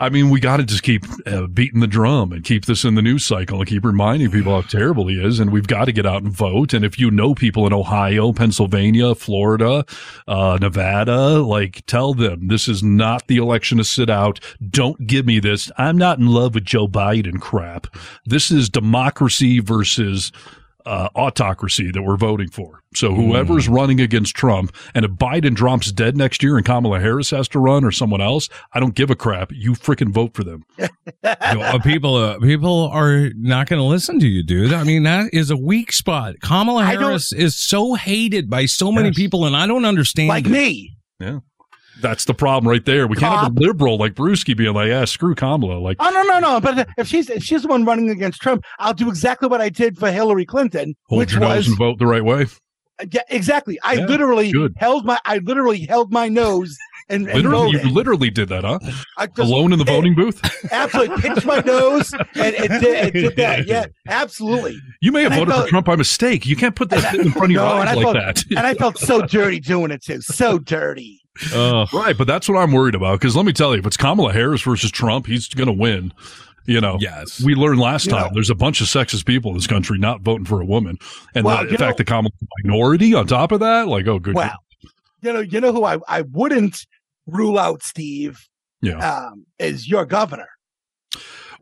I 0.01 0.09
mean, 0.09 0.32
we 0.32 0.39
got 0.39 0.57
to 0.57 0.63
just 0.63 0.82
keep 0.82 1.03
uh, 1.28 1.45
beating 1.45 1.80
the 1.80 1.86
drum 1.86 2.32
and 2.32 2.43
keep 2.43 2.65
this 2.65 2.84
in 2.84 2.95
the 2.95 3.03
news 3.03 3.24
cycle 3.24 3.59
and 3.59 3.67
keep 3.67 3.86
reminding 3.86 4.32
people 4.32 4.51
how 4.51 4.67
terrible 4.67 5.05
he 5.05 5.24
is. 5.24 5.39
And 5.39 5.51
we've 5.51 5.67
got 5.67 5.86
to 5.86 5.91
get 5.91 6.07
out 6.07 6.24
and 6.24 6.32
vote. 6.32 6.74
And 6.74 6.84
if 6.84 6.97
you 6.97 7.11
know 7.11 7.36
people 7.36 7.67
in 7.67 7.74
Ohio, 7.74 8.34
Pennsylvania, 8.34 9.13
Florida, 9.13 9.86
uh, 10.28 10.57
Nevada, 10.59 11.43
like 11.43 11.86
tell 11.86 12.15
them 12.15 12.47
this 12.47 12.67
is 12.67 12.82
not 12.82 13.28
the 13.28 13.38
election 13.38 13.78
to 13.78 13.84
sit 13.84 14.09
out. 14.09 14.39
Don't 14.67 15.05
give 15.05 15.28
me 15.28 15.39
this. 15.39 15.72
I'm 15.78 15.99
not 15.99 16.17
in 16.17 16.26
love 16.26 16.55
with 16.55 16.65
Joe 16.65 16.88
Biden 16.88 17.39
crap. 17.39 17.86
This 18.26 18.49
is 18.49 18.69
democracy 18.69 19.59
versus 19.59 20.32
uh, 20.86 21.09
autocracy 21.15 21.91
that 21.91 22.01
we're 22.01 22.17
voting 22.17 22.49
for. 22.49 22.82
So 22.93 23.13
whoever's 23.13 23.67
mm. 23.67 23.75
running 23.75 24.01
against 24.01 24.36
Trump, 24.36 24.75
and 24.93 25.05
if 25.05 25.11
Biden 25.11 25.53
drops 25.53 25.91
dead 25.91 26.17
next 26.17 26.43
year 26.43 26.57
and 26.57 26.65
Kamala 26.65 26.99
Harris 26.99 27.29
has 27.29 27.47
to 27.49 27.59
run 27.59 27.86
or 27.86 27.91
someone 27.91 28.19
else, 28.21 28.49
I 28.73 28.79
don't 28.79 28.95
give 28.95 29.09
a 29.09 29.15
crap. 29.15 29.51
You 29.53 29.73
freaking 29.73 30.11
vote 30.11 30.34
for 30.34 30.43
them. 30.43 30.63
you 30.77 30.88
know, 31.23 31.79
people, 31.79 32.15
uh, 32.15 32.39
people 32.39 32.89
are 32.89 33.29
not 33.36 33.67
going 33.67 33.79
to 33.79 33.86
listen 33.86 34.19
to 34.19 34.27
you, 34.27 34.43
dude. 34.43 34.73
I 34.73 34.84
mean, 34.84 35.03
that 35.03 35.34
is 35.34 35.51
a 35.51 35.57
weak 35.57 35.93
spot. 35.93 36.36
Kamala 36.41 36.84
Harris 36.84 37.32
is 37.32 37.55
so 37.55 37.93
hated 37.93 38.49
by 38.49 38.65
so 38.65 38.91
many 38.91 39.09
Yes. 39.09 39.15
people, 39.15 39.45
and 39.45 39.55
I 39.55 39.67
don't 39.67 39.86
understand. 39.86 40.27
Like 40.29 40.45
it. 40.45 40.49
me. 40.51 40.97
Yeah. 41.19 41.39
That's 42.02 42.26
the 42.26 42.34
problem 42.34 42.70
right 42.70 42.84
there. 42.86 43.08
We 43.08 43.16
can't 43.16 43.39
have 43.39 43.56
a 43.56 43.60
liberal 43.60 43.97
like 43.97 44.14
Brewski 44.14 44.56
being 44.56 44.74
like, 44.74 44.88
yeah, 44.89 45.06
screw 45.06 45.36
Kamala. 45.36 45.80
Like, 45.80 45.97
Oh 45.99 46.10
no, 46.10 46.24
no, 46.24 46.39
no! 46.39 46.60
But 46.60 46.89
if 46.97 47.08
she's 47.08 47.30
if 47.30 47.43
she's 47.43 47.62
the 47.62 47.68
one 47.68 47.86
running 47.86 48.10
against 48.10 48.41
Trump, 48.41 48.64
I'll 48.80 48.93
do 48.93 49.08
exactly 49.10 49.47
what 49.47 49.62
I 49.62 49.70
did 49.70 49.97
for 49.97 50.12
Hillary 50.12 50.45
Clinton, 50.45 50.95
hold 51.10 51.20
which 51.20 51.32
your 51.32 51.41
nose 51.41 51.58
was 51.58 51.68
and 51.70 51.78
vote 51.78 51.99
the 51.99 52.08
right 52.08 52.24
way. 52.26 52.47
Uh, 52.99 53.06
yeah, 53.12 53.22
exactly. 53.30 53.80
I 53.84 53.93
Yeah, 53.93 54.06
literally 54.06 54.52
good. 54.52 54.74
held 54.78 55.06
my 55.06 55.20
I 55.26 55.38
literally 55.39 55.86
held 55.86 56.12
my 56.12 56.28
nose 56.28 56.78
and, 57.10 57.28
and 57.28 57.36
Literally, 57.43 57.72
voted. 57.74 57.84
you 57.88 57.93
literally 57.93 58.30
did 58.30 58.47
that, 58.49 58.64
huh? 58.64 58.80
I 59.18 59.26
just- 59.28 59.39
Alone 59.39 59.74
in 59.74 59.80
the 59.80 59.86
voting 59.86 60.16
booth? 60.16 60.39
absolutely 60.72 61.18
pinched 61.22 61.45
my 61.45 61.60
nose 61.60 62.14
and 62.14 62.24
it 62.56 62.70
did, 62.80 62.84
it 63.08 63.14
did 63.14 63.36
that. 63.36 63.68
Yeah, 63.68 63.86
absolutely. 64.08 64.78
You 65.02 65.12
may 65.12 65.24
have 65.24 65.32
And 65.34 65.39
voted 65.39 65.54
felt- 65.54 65.66
for 65.66 65.70
Trump 65.72 65.86
by 65.88 65.95
mistake. 65.97 66.45
You 66.45 66.56
can't 66.56 66.76
put 66.76 66.89
that 66.91 67.14
in 67.16 67.32
front 67.32 67.45
of 67.45 67.52
your 67.52 67.64
No, 67.64 67.68
eyes 67.68 67.95
like 67.95 68.04
felt, 68.04 68.14
that. 68.16 68.43
and 68.56 68.60
I 68.66 68.76
felt 68.76 68.97
so 68.97 69.22
dirty 69.28 69.60
doing 69.60 69.91
it 69.91 70.04
too. 70.04 70.22
So 70.22 70.58
dirty. 70.60 71.20
Right, 71.54 72.16
but 72.18 72.28
that's 72.28 72.48
what 72.50 72.58
I'm 72.58 72.72
worried 72.72 72.96
about. 72.96 73.20
Because 73.20 73.36
let 73.36 73.46
me 73.46 73.54
tell 73.54 73.74
you, 73.74 73.80
if 73.80 73.86
it's 73.86 73.98
Kamala 73.98 74.34
Harris 74.34 74.62
versus 74.62 74.92
Trump, 74.92 75.26
he's 75.26 75.48
going 75.50 75.68
to 75.68 75.74
win. 75.74 76.14
You 76.68 76.80
know, 76.80 76.98
yes. 77.00 77.42
We 77.44 77.56
learned 77.56 77.80
last 77.80 78.06
You 78.06 78.12
time 78.12 78.26
know- 78.28 78.32
there's 78.36 78.52
a 78.52 78.56
bunch 78.56 78.82
of 78.82 78.88
sexist 78.88 79.26
people 79.26 79.50
in 79.52 79.58
this 79.58 79.66
country 79.68 79.98
not 79.98 80.22
voting 80.22 80.46
for 80.46 80.62
a 80.62 80.66
woman, 80.66 80.98
and 81.34 81.44
Well, 81.44 81.64
the, 81.64 81.70
in 81.72 81.78
fact, 81.78 81.98
know- 81.98 81.98
the 81.98 82.04
Kamala 82.06 82.32
minority 82.64 83.14
on 83.16 83.26
top 83.26 83.52
of 83.52 83.62
that, 83.62 83.88
like, 83.88 84.06
oh, 84.08 84.20
good. 84.20 84.36
Wow. 84.36 84.58
You 85.24 85.34
know, 85.34 85.39
you 85.39 85.60
know 85.60 85.74
who 85.74 85.84
I, 85.86 85.98
I 86.08 86.22
wouldn't 86.22 86.86
rule 87.26 87.58
out, 87.58 87.82
Steve, 87.84 88.48
Yeah. 88.82 88.98
um, 89.00 89.46
is 89.60 89.88
your 89.89 90.06
governor. 90.06 90.48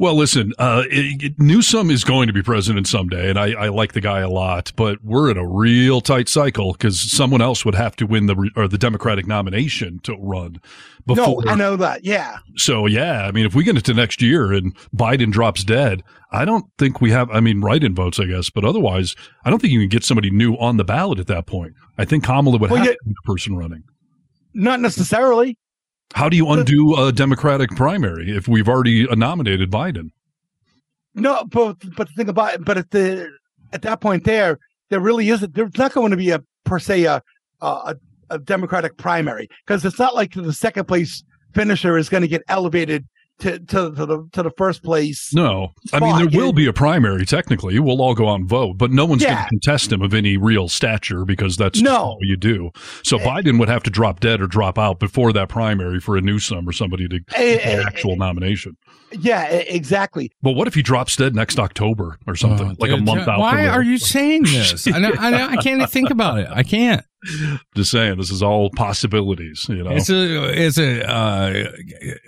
Well, 0.01 0.15
listen, 0.15 0.53
uh, 0.57 0.83
it, 0.89 1.21
it- 1.23 1.39
Newsom 1.39 1.91
is 1.91 2.05
going 2.05 2.27
to 2.27 2.33
be 2.33 2.41
president 2.41 2.87
someday, 2.87 3.29
and 3.29 3.37
I, 3.37 3.51
I 3.51 3.67
like 3.67 3.91
the 3.91 3.99
guy 3.99 4.21
a 4.21 4.29
lot. 4.29 4.71
But 4.77 5.03
we're 5.03 5.29
in 5.29 5.37
a 5.37 5.45
real 5.45 5.99
tight 5.99 6.29
cycle 6.29 6.71
because 6.71 6.99
someone 7.11 7.41
else 7.41 7.65
would 7.65 7.75
have 7.75 7.97
to 7.97 8.05
win 8.07 8.27
the 8.27 8.49
or 8.55 8.69
the 8.69 8.77
Democratic 8.77 9.27
nomination 9.27 9.99
to 10.03 10.15
run. 10.17 10.61
Before. 11.05 11.43
No, 11.43 11.51
I 11.51 11.55
know 11.55 11.75
that. 11.75 12.05
Yeah. 12.05 12.37
So 12.55 12.85
yeah, 12.85 13.23
I 13.25 13.31
mean, 13.31 13.45
if 13.45 13.53
we 13.55 13.63
get 13.65 13.75
into 13.75 13.93
next 13.93 14.21
year 14.21 14.53
and 14.53 14.73
Biden 14.95 15.31
drops 15.31 15.65
dead, 15.65 16.01
I 16.31 16.45
don't 16.45 16.65
think 16.77 17.01
we 17.01 17.11
have. 17.11 17.29
I 17.31 17.41
mean, 17.41 17.59
write-in 17.59 17.93
votes, 17.93 18.19
I 18.21 18.25
guess, 18.25 18.49
but 18.49 18.63
otherwise, 18.63 19.17
I 19.43 19.49
don't 19.49 19.59
think 19.59 19.73
you 19.73 19.79
can 19.81 19.89
get 19.89 20.05
somebody 20.05 20.29
new 20.29 20.53
on 20.55 20.77
the 20.77 20.85
ballot 20.85 21.19
at 21.19 21.27
that 21.27 21.45
point. 21.45 21.73
I 21.97 22.05
think 22.05 22.23
Kamala 22.23 22.57
would 22.57 22.69
Well, 22.71 22.77
have 22.77 22.85
yeah- 22.87 22.93
to 22.93 22.99
be 23.05 23.11
the 23.11 23.33
person 23.33 23.57
running. 23.57 23.83
Not 24.53 24.79
necessarily. 24.79 25.57
How 26.13 26.29
do 26.29 26.35
you 26.35 26.49
undo 26.49 26.95
a 26.95 27.11
Democratic 27.11 27.69
primary 27.71 28.35
if 28.35 28.47
we've 28.47 28.67
already 28.67 29.05
nominated 29.15 29.71
Biden? 29.71 30.09
No, 31.13 31.43
but 31.45 31.77
but 31.95 32.07
the 32.07 32.13
thing 32.15 32.29
about 32.29 32.63
but 32.65 32.77
at 32.77 32.91
the 32.91 33.29
at 33.73 33.81
that 33.83 34.01
point 34.01 34.23
there, 34.23 34.59
there 34.89 34.99
really 34.99 35.29
isn't. 35.29 35.53
There's 35.53 35.77
not 35.77 35.93
going 35.93 36.11
to 36.11 36.17
be 36.17 36.31
a 36.31 36.43
per 36.65 36.79
se 36.79 37.05
a 37.05 37.21
a, 37.61 37.95
a 38.29 38.39
Democratic 38.39 38.97
primary 38.97 39.47
because 39.65 39.83
it's 39.85 39.99
not 39.99 40.15
like 40.15 40.33
the 40.33 40.53
second 40.53 40.85
place 40.85 41.23
finisher 41.53 41.97
is 41.97 42.09
going 42.09 42.21
to 42.21 42.27
get 42.27 42.43
elevated 42.47 43.05
to 43.39 43.59
to, 43.59 43.65
to 43.93 44.05
the 44.05 44.29
to 44.33 44.43
the 44.43 44.51
first 44.57 44.83
place. 44.83 45.33
No, 45.33 45.73
I 45.93 45.99
mean 45.99 46.29
there 46.29 46.39
will 46.41 46.53
be 46.53 46.67
a 46.67 46.73
primary. 46.73 47.25
Technically, 47.25 47.79
we'll 47.79 48.01
all 48.01 48.13
go 48.15 48.29
out 48.29 48.35
and 48.39 48.49
vote, 48.49 48.77
but 48.77 48.91
no 48.91 49.05
one's 49.05 49.23
going 49.23 49.37
to 49.37 49.49
contest 49.49 49.91
him 49.91 50.01
of 50.01 50.13
any 50.13 50.37
real 50.37 50.67
stature 50.69 51.25
because 51.25 51.57
that's 51.57 51.81
No. 51.81 52.15
what 52.15 52.19
you 52.21 52.37
do. 52.37 52.71
So 53.03 53.17
Biden 53.17 53.59
would 53.59 53.69
have 53.69 53.83
to 53.83 53.89
drop 53.89 54.19
dead 54.19 54.41
or 54.41 54.47
drop 54.47 54.77
out 54.77 54.99
before 54.99 55.33
that 55.33 55.49
primary 55.49 55.99
for 55.99 56.17
a 56.17 56.21
Newsom 56.21 56.67
or 56.67 56.71
somebody 56.71 57.07
to 57.07 57.15
Eh, 57.35 57.55
get 57.57 57.65
an 57.65 57.79
eh, 57.79 57.83
actual 57.85 58.15
nomination. 58.15 58.75
Yeah, 59.11 59.43
exactly. 59.45 60.31
But 60.41 60.51
what 60.51 60.67
if 60.67 60.75
he 60.75 60.81
drops 60.81 61.15
dead 61.15 61.35
next 61.35 61.59
October 61.59 62.17
or 62.27 62.35
something, 62.35 62.75
like 62.79 62.91
a 62.91 62.93
Oh, 62.93 62.97
Dude, 62.97 63.05
month 63.05 63.27
out? 63.27 63.39
Why 63.39 63.65
from 63.65 63.75
are 63.75 63.83
you 63.83 63.97
saying 63.97 64.43
this? 64.43 64.87
I, 64.87 64.99
I, 64.99 65.47
I 65.51 65.55
can't 65.55 65.77
even 65.77 65.87
think 65.87 66.09
about 66.09 66.39
it. 66.39 66.47
I 66.51 66.63
can't. 66.63 67.03
Just 67.75 67.91
saying, 67.91 68.17
this 68.17 68.31
is 68.31 68.41
all 68.43 68.69
possibilities. 68.75 69.65
You 69.67 69.83
know, 69.83 69.91
It's 69.91 70.09
a 70.09 70.43
it's 70.65 70.77
a 70.77 71.09
uh, 71.09 71.71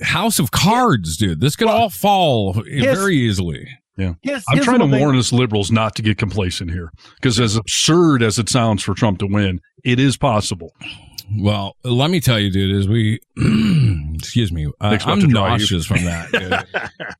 house 0.01 0.37
of 0.39 0.51
cards, 0.51 1.15
dude. 1.17 1.39
This 1.39 1.55
could 1.55 1.67
all 1.69 1.89
fall 1.89 2.61
Yes. 2.67 2.97
very 2.97 3.15
easily. 3.15 3.67
Yeah. 3.97 4.13
Here's- 4.21 4.43
I'm 4.49 4.55
here's 4.55 4.65
trying 4.65 4.79
to 4.79 4.85
one 4.85 4.91
thing- 4.91 4.99
warn 5.01 5.17
us 5.17 5.31
liberals 5.31 5.71
not 5.71 5.95
to 5.95 6.01
get 6.01 6.17
complacent 6.17 6.71
here 6.71 6.91
because 7.15 7.39
as 7.39 7.55
absurd 7.55 8.23
as 8.23 8.39
it 8.39 8.49
sounds 8.49 8.83
for 8.83 8.93
Trump 8.93 9.19
to 9.19 9.27
win, 9.27 9.59
it 9.83 9.99
is 9.99 10.17
possible. 10.17 10.73
Well, 11.39 11.75
let 11.83 12.09
me 12.09 12.19
tell 12.19 12.39
you, 12.39 12.51
dude, 12.51 12.75
as 12.75 12.87
we, 12.87 13.19
excuse 14.15 14.51
me, 14.51 14.67
uh, 14.79 14.97
I'm 15.05 15.19
to 15.21 15.27
dry 15.27 15.53
you. 15.53 15.59
nauseous 15.59 15.85
from 15.85 16.03
that. 16.05 16.31
Dude. 16.31 16.63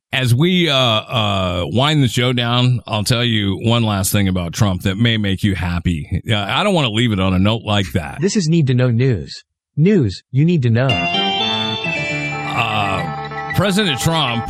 as 0.12 0.34
we 0.34 0.68
uh, 0.68 0.74
uh, 0.76 1.64
wind 1.68 2.02
the 2.02 2.08
show 2.08 2.32
down, 2.32 2.80
I'll 2.86 3.04
tell 3.04 3.24
you 3.24 3.58
one 3.62 3.82
last 3.84 4.12
thing 4.12 4.28
about 4.28 4.52
Trump 4.52 4.82
that 4.82 4.96
may 4.96 5.16
make 5.16 5.42
you 5.42 5.54
happy. 5.54 6.22
Uh, 6.28 6.34
I 6.36 6.62
don't 6.62 6.74
want 6.74 6.86
to 6.86 6.92
leave 6.92 7.12
it 7.12 7.20
on 7.20 7.32
a 7.34 7.38
note 7.38 7.62
like 7.64 7.92
that. 7.92 8.20
This 8.20 8.36
is 8.36 8.48
Need 8.48 8.66
to 8.68 8.74
Know 8.74 8.90
News. 8.90 9.44
News 9.76 10.22
you 10.30 10.44
need 10.44 10.62
to 10.62 10.70
know. 10.70 10.88
uh, 12.56 13.54
President 13.56 13.98
Trump, 14.00 14.46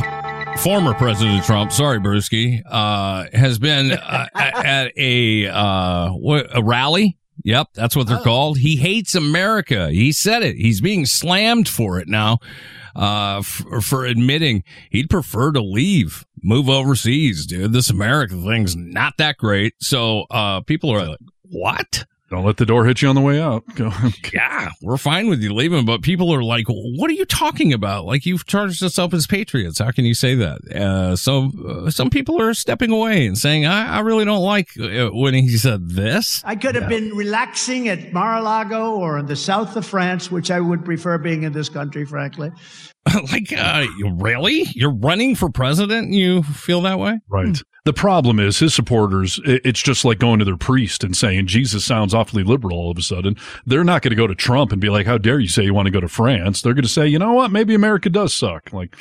former 0.59 0.93
President 0.93 1.43
Trump, 1.45 1.71
sorry, 1.71 1.99
Brewski, 1.99 2.61
uh, 2.69 3.25
has 3.33 3.59
been 3.59 3.91
uh, 3.93 4.27
at 4.35 4.65
at 4.65 4.91
a 4.97 5.47
uh, 5.47 6.09
what, 6.09 6.47
a 6.53 6.61
rally. 6.63 7.17
Yep, 7.43 7.69
that's 7.73 7.95
what 7.95 8.07
they're 8.07 8.19
called. 8.19 8.57
He 8.57 8.77
hates 8.77 9.15
America. 9.15 9.89
He 9.89 10.11
said 10.13 10.43
it. 10.43 10.55
He's 10.55 10.79
being 10.79 11.05
slammed 11.05 11.67
for 11.67 11.99
it 11.99 12.07
now, 12.07 12.39
uh, 12.95 13.39
f- 13.39 13.65
for 13.81 14.05
admitting 14.05 14.63
he'd 14.89 15.09
prefer 15.09 15.51
to 15.51 15.61
leave, 15.61 16.25
move 16.41 16.69
overseas, 16.69 17.45
dude. 17.45 17.73
This 17.73 17.89
America 17.89 18.35
thing's 18.35 18.75
not 18.77 19.15
that 19.17 19.37
great. 19.37 19.73
So, 19.79 20.21
uh, 20.31 20.61
people 20.61 20.89
are 20.91 21.05
like, 21.05 21.19
what? 21.41 22.05
Don't 22.29 22.45
let 22.45 22.57
the 22.57 22.65
door 22.65 22.85
hit 22.85 23.01
you 23.01 23.09
on 23.09 23.15
the 23.15 23.21
way 23.21 23.39
out. 23.39 23.63
Go. 23.75 23.91
yeah, 24.33 24.69
we're 24.81 24.97
fine 24.97 25.27
with 25.27 25.41
you 25.41 25.53
leaving, 25.53 25.85
but 25.85 26.01
people 26.01 26.33
are 26.33 26.43
like, 26.43 26.65
"What 26.67 27.09
are 27.09 27.13
you 27.13 27.25
talking 27.25 27.73
about? 27.73 28.05
Like 28.05 28.25
you've 28.25 28.45
charged 28.45 28.81
us 28.83 28.97
up 28.97 29.13
as 29.13 29.27
patriots. 29.27 29.79
How 29.79 29.91
can 29.91 30.05
you 30.05 30.13
say 30.13 30.35
that?" 30.35 30.61
Uh, 30.73 31.15
so 31.15 31.51
uh, 31.67 31.89
some 31.91 32.09
people 32.09 32.41
are 32.41 32.53
stepping 32.53 32.91
away 32.91 33.27
and 33.27 33.37
saying, 33.37 33.65
"I, 33.65 33.97
I 33.97 33.99
really 33.99 34.25
don't 34.25 34.43
like 34.43 34.69
uh, 34.79 35.09
when 35.09 35.33
he 35.33 35.57
said 35.57 35.89
this." 35.89 36.41
I 36.45 36.55
could 36.55 36.75
have 36.75 36.89
been 36.89 37.09
relaxing 37.09 37.87
at 37.87 38.13
Mar-a-Lago 38.13 38.95
or 38.95 39.19
in 39.19 39.27
the 39.27 39.35
south 39.35 39.75
of 39.75 39.85
France, 39.85 40.31
which 40.31 40.49
I 40.49 40.59
would 40.59 40.83
prefer 40.85 41.17
being 41.17 41.43
in 41.43 41.53
this 41.53 41.69
country, 41.69 42.05
frankly. 42.05 42.51
like, 43.31 43.51
uh, 43.51 43.85
really? 44.15 44.63
You're 44.73 44.93
running 44.93 45.35
for 45.35 45.49
president? 45.49 46.05
And 46.05 46.15
you 46.15 46.43
feel 46.43 46.81
that 46.81 46.99
way? 46.99 47.19
Right. 47.27 47.61
The 47.85 47.91
problem 47.93 48.39
is 48.39 48.59
his 48.59 48.73
supporters, 48.73 49.41
it's 49.43 49.81
just 49.81 50.05
like 50.05 50.17
going 50.17 50.39
to 50.39 50.45
their 50.45 50.55
priest 50.55 51.03
and 51.03 51.17
saying 51.17 51.47
Jesus 51.47 51.83
sounds 51.83 52.13
awfully 52.13 52.43
liberal 52.43 52.77
all 52.77 52.91
of 52.91 52.97
a 52.97 53.01
sudden. 53.01 53.35
They're 53.65 53.83
not 53.83 54.01
going 54.03 54.11
to 54.11 54.15
go 54.15 54.25
to 54.25 54.35
Trump 54.35 54.71
and 54.71 54.79
be 54.79 54.89
like, 54.89 55.05
how 55.05 55.17
dare 55.17 55.39
you 55.39 55.49
say 55.49 55.63
you 55.63 55.73
want 55.73 55.87
to 55.87 55.91
go 55.91 55.99
to 55.99 56.07
France? 56.07 56.61
They're 56.61 56.73
going 56.73 56.83
to 56.83 56.89
say, 56.89 57.05
you 57.07 57.19
know 57.19 57.33
what? 57.33 57.51
Maybe 57.51 57.73
America 57.73 58.09
does 58.09 58.33
suck. 58.33 58.71
Like, 58.71 58.95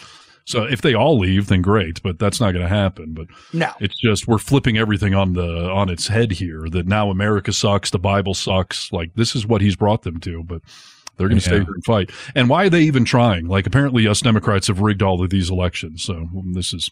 so 0.46 0.64
if 0.64 0.82
they 0.82 0.94
all 0.94 1.16
leave, 1.16 1.46
then 1.46 1.62
great, 1.62 2.02
but 2.02 2.18
that's 2.18 2.40
not 2.40 2.50
going 2.50 2.64
to 2.64 2.68
happen. 2.68 3.14
But 3.14 3.28
No. 3.52 3.70
it's 3.78 3.96
just, 4.00 4.26
we're 4.26 4.38
flipping 4.38 4.76
everything 4.78 5.14
on 5.14 5.34
the, 5.34 5.70
on 5.70 5.88
its 5.88 6.08
head 6.08 6.32
here 6.32 6.68
that 6.70 6.88
now 6.88 7.08
America 7.08 7.52
sucks. 7.52 7.90
The 7.90 8.00
Bible 8.00 8.34
sucks. 8.34 8.90
Like 8.90 9.14
this 9.14 9.36
is 9.36 9.46
what 9.46 9.60
he's 9.60 9.76
brought 9.76 10.02
them 10.02 10.18
to, 10.20 10.42
but 10.42 10.60
they're 11.22 11.28
going 11.28 11.38
to 11.38 11.44
stay 11.44 11.60
here 11.60 11.72
and 11.72 11.84
fight. 11.84 12.10
And 12.34 12.48
why 12.48 12.64
are 12.64 12.70
they 12.70 12.82
even 12.82 13.04
trying? 13.04 13.46
Like 13.46 13.64
apparently 13.64 14.08
us 14.08 14.20
Democrats 14.20 14.66
have 14.66 14.80
rigged 14.80 15.02
all 15.02 15.22
of 15.22 15.30
these 15.30 15.50
elections. 15.50 16.02
So 16.02 16.28
this 16.52 16.74
is 16.74 16.90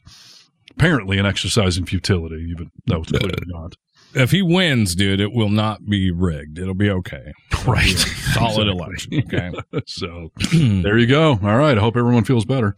apparently 0.70 1.18
an 1.18 1.26
exercise 1.26 1.76
in 1.76 1.84
futility, 1.84 2.46
even 2.48 2.70
though 2.86 3.00
it's 3.00 3.10
clearly 3.10 3.42
not. 3.46 3.74
If 4.14 4.30
he 4.30 4.42
wins, 4.42 4.94
dude, 4.94 5.20
it 5.20 5.32
will 5.32 5.48
not 5.48 5.84
be 5.86 6.12
rigged. 6.12 6.58
It'll 6.58 6.74
be 6.74 6.90
okay. 6.90 7.32
Right. 7.66 7.98
Solid 8.32 8.68
election. 8.68 9.22
Okay. 9.26 9.52
so 9.86 10.30
there 10.52 10.96
you 10.96 11.06
go. 11.06 11.32
All 11.42 11.56
right. 11.58 11.76
I 11.76 11.80
hope 11.80 11.94
everyone 11.94 12.24
feels 12.24 12.46
better. 12.46 12.74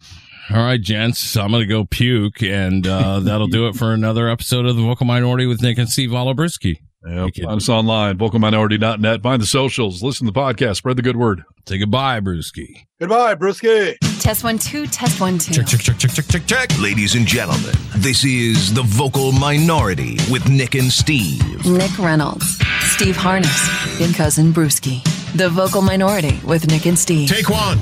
All 0.51 0.57
right, 0.57 0.81
gents. 0.81 1.37
I'm 1.37 1.53
going 1.53 1.63
to 1.63 1.69
go 1.73 1.85
puke, 1.85 2.43
and 2.43 2.85
uh, 2.85 3.21
that'll 3.21 3.47
do 3.47 3.69
it 3.69 3.77
for 3.77 3.93
another 3.93 4.29
episode 4.29 4.67
of 4.67 4.75
the 4.75 4.83
Vocal 4.83 5.07
Minority 5.07 5.47
with 5.47 5.63
Nick 5.63 5.79
and 5.79 5.89
Steve 5.89 6.11
a 6.11 6.21
la 6.21 6.35
Brewski. 6.35 6.79
Yep. 7.05 7.35
Find 7.37 7.57
us 7.57 7.69
online, 7.69 8.19
vocalminority.net. 8.19 9.23
Find 9.23 9.43
the 9.43 9.47
socials, 9.47 10.03
listen 10.03 10.27
to 10.27 10.33
the 10.33 10.39
podcast, 10.39 10.77
spread 10.77 10.97
the 10.97 11.03
good 11.03 11.17
word. 11.17 11.45
Say 11.67 11.79
goodbye, 11.79 12.21
Brewski. 12.21 12.87
Goodbye, 13.01 13.35
Brewski. 13.35 13.97
Test 14.21 14.45
one, 14.45 14.59
two, 14.59 14.87
test 14.87 15.21
one, 15.21 15.39
two. 15.39 15.53
Check, 15.53 15.67
check, 15.67 15.81
check, 15.81 15.99
check, 15.99 16.11
check, 16.13 16.27
check, 16.27 16.47
check. 16.47 16.79
Ladies 16.79 17.15
and 17.15 17.27
gentlemen, 17.27 17.75
this 17.97 18.25
is 18.25 18.73
the 18.73 18.83
Vocal 18.83 19.33
Minority 19.33 20.17
with 20.31 20.49
Nick 20.49 20.75
and 20.75 20.91
Steve. 20.91 21.43
Nick 21.67 21.99
Reynolds, 21.99 22.59
Steve 22.83 23.17
Harness, 23.17 24.01
and 24.01 24.15
cousin 24.15 24.53
Brewski. 24.53 25.03
The 25.35 25.49
vocal 25.49 25.81
minority 25.81 26.39
with 26.45 26.67
Nick 26.69 26.85
and 26.85 26.99
Steve. 26.99 27.29
Take 27.29 27.49
one. 27.49 27.79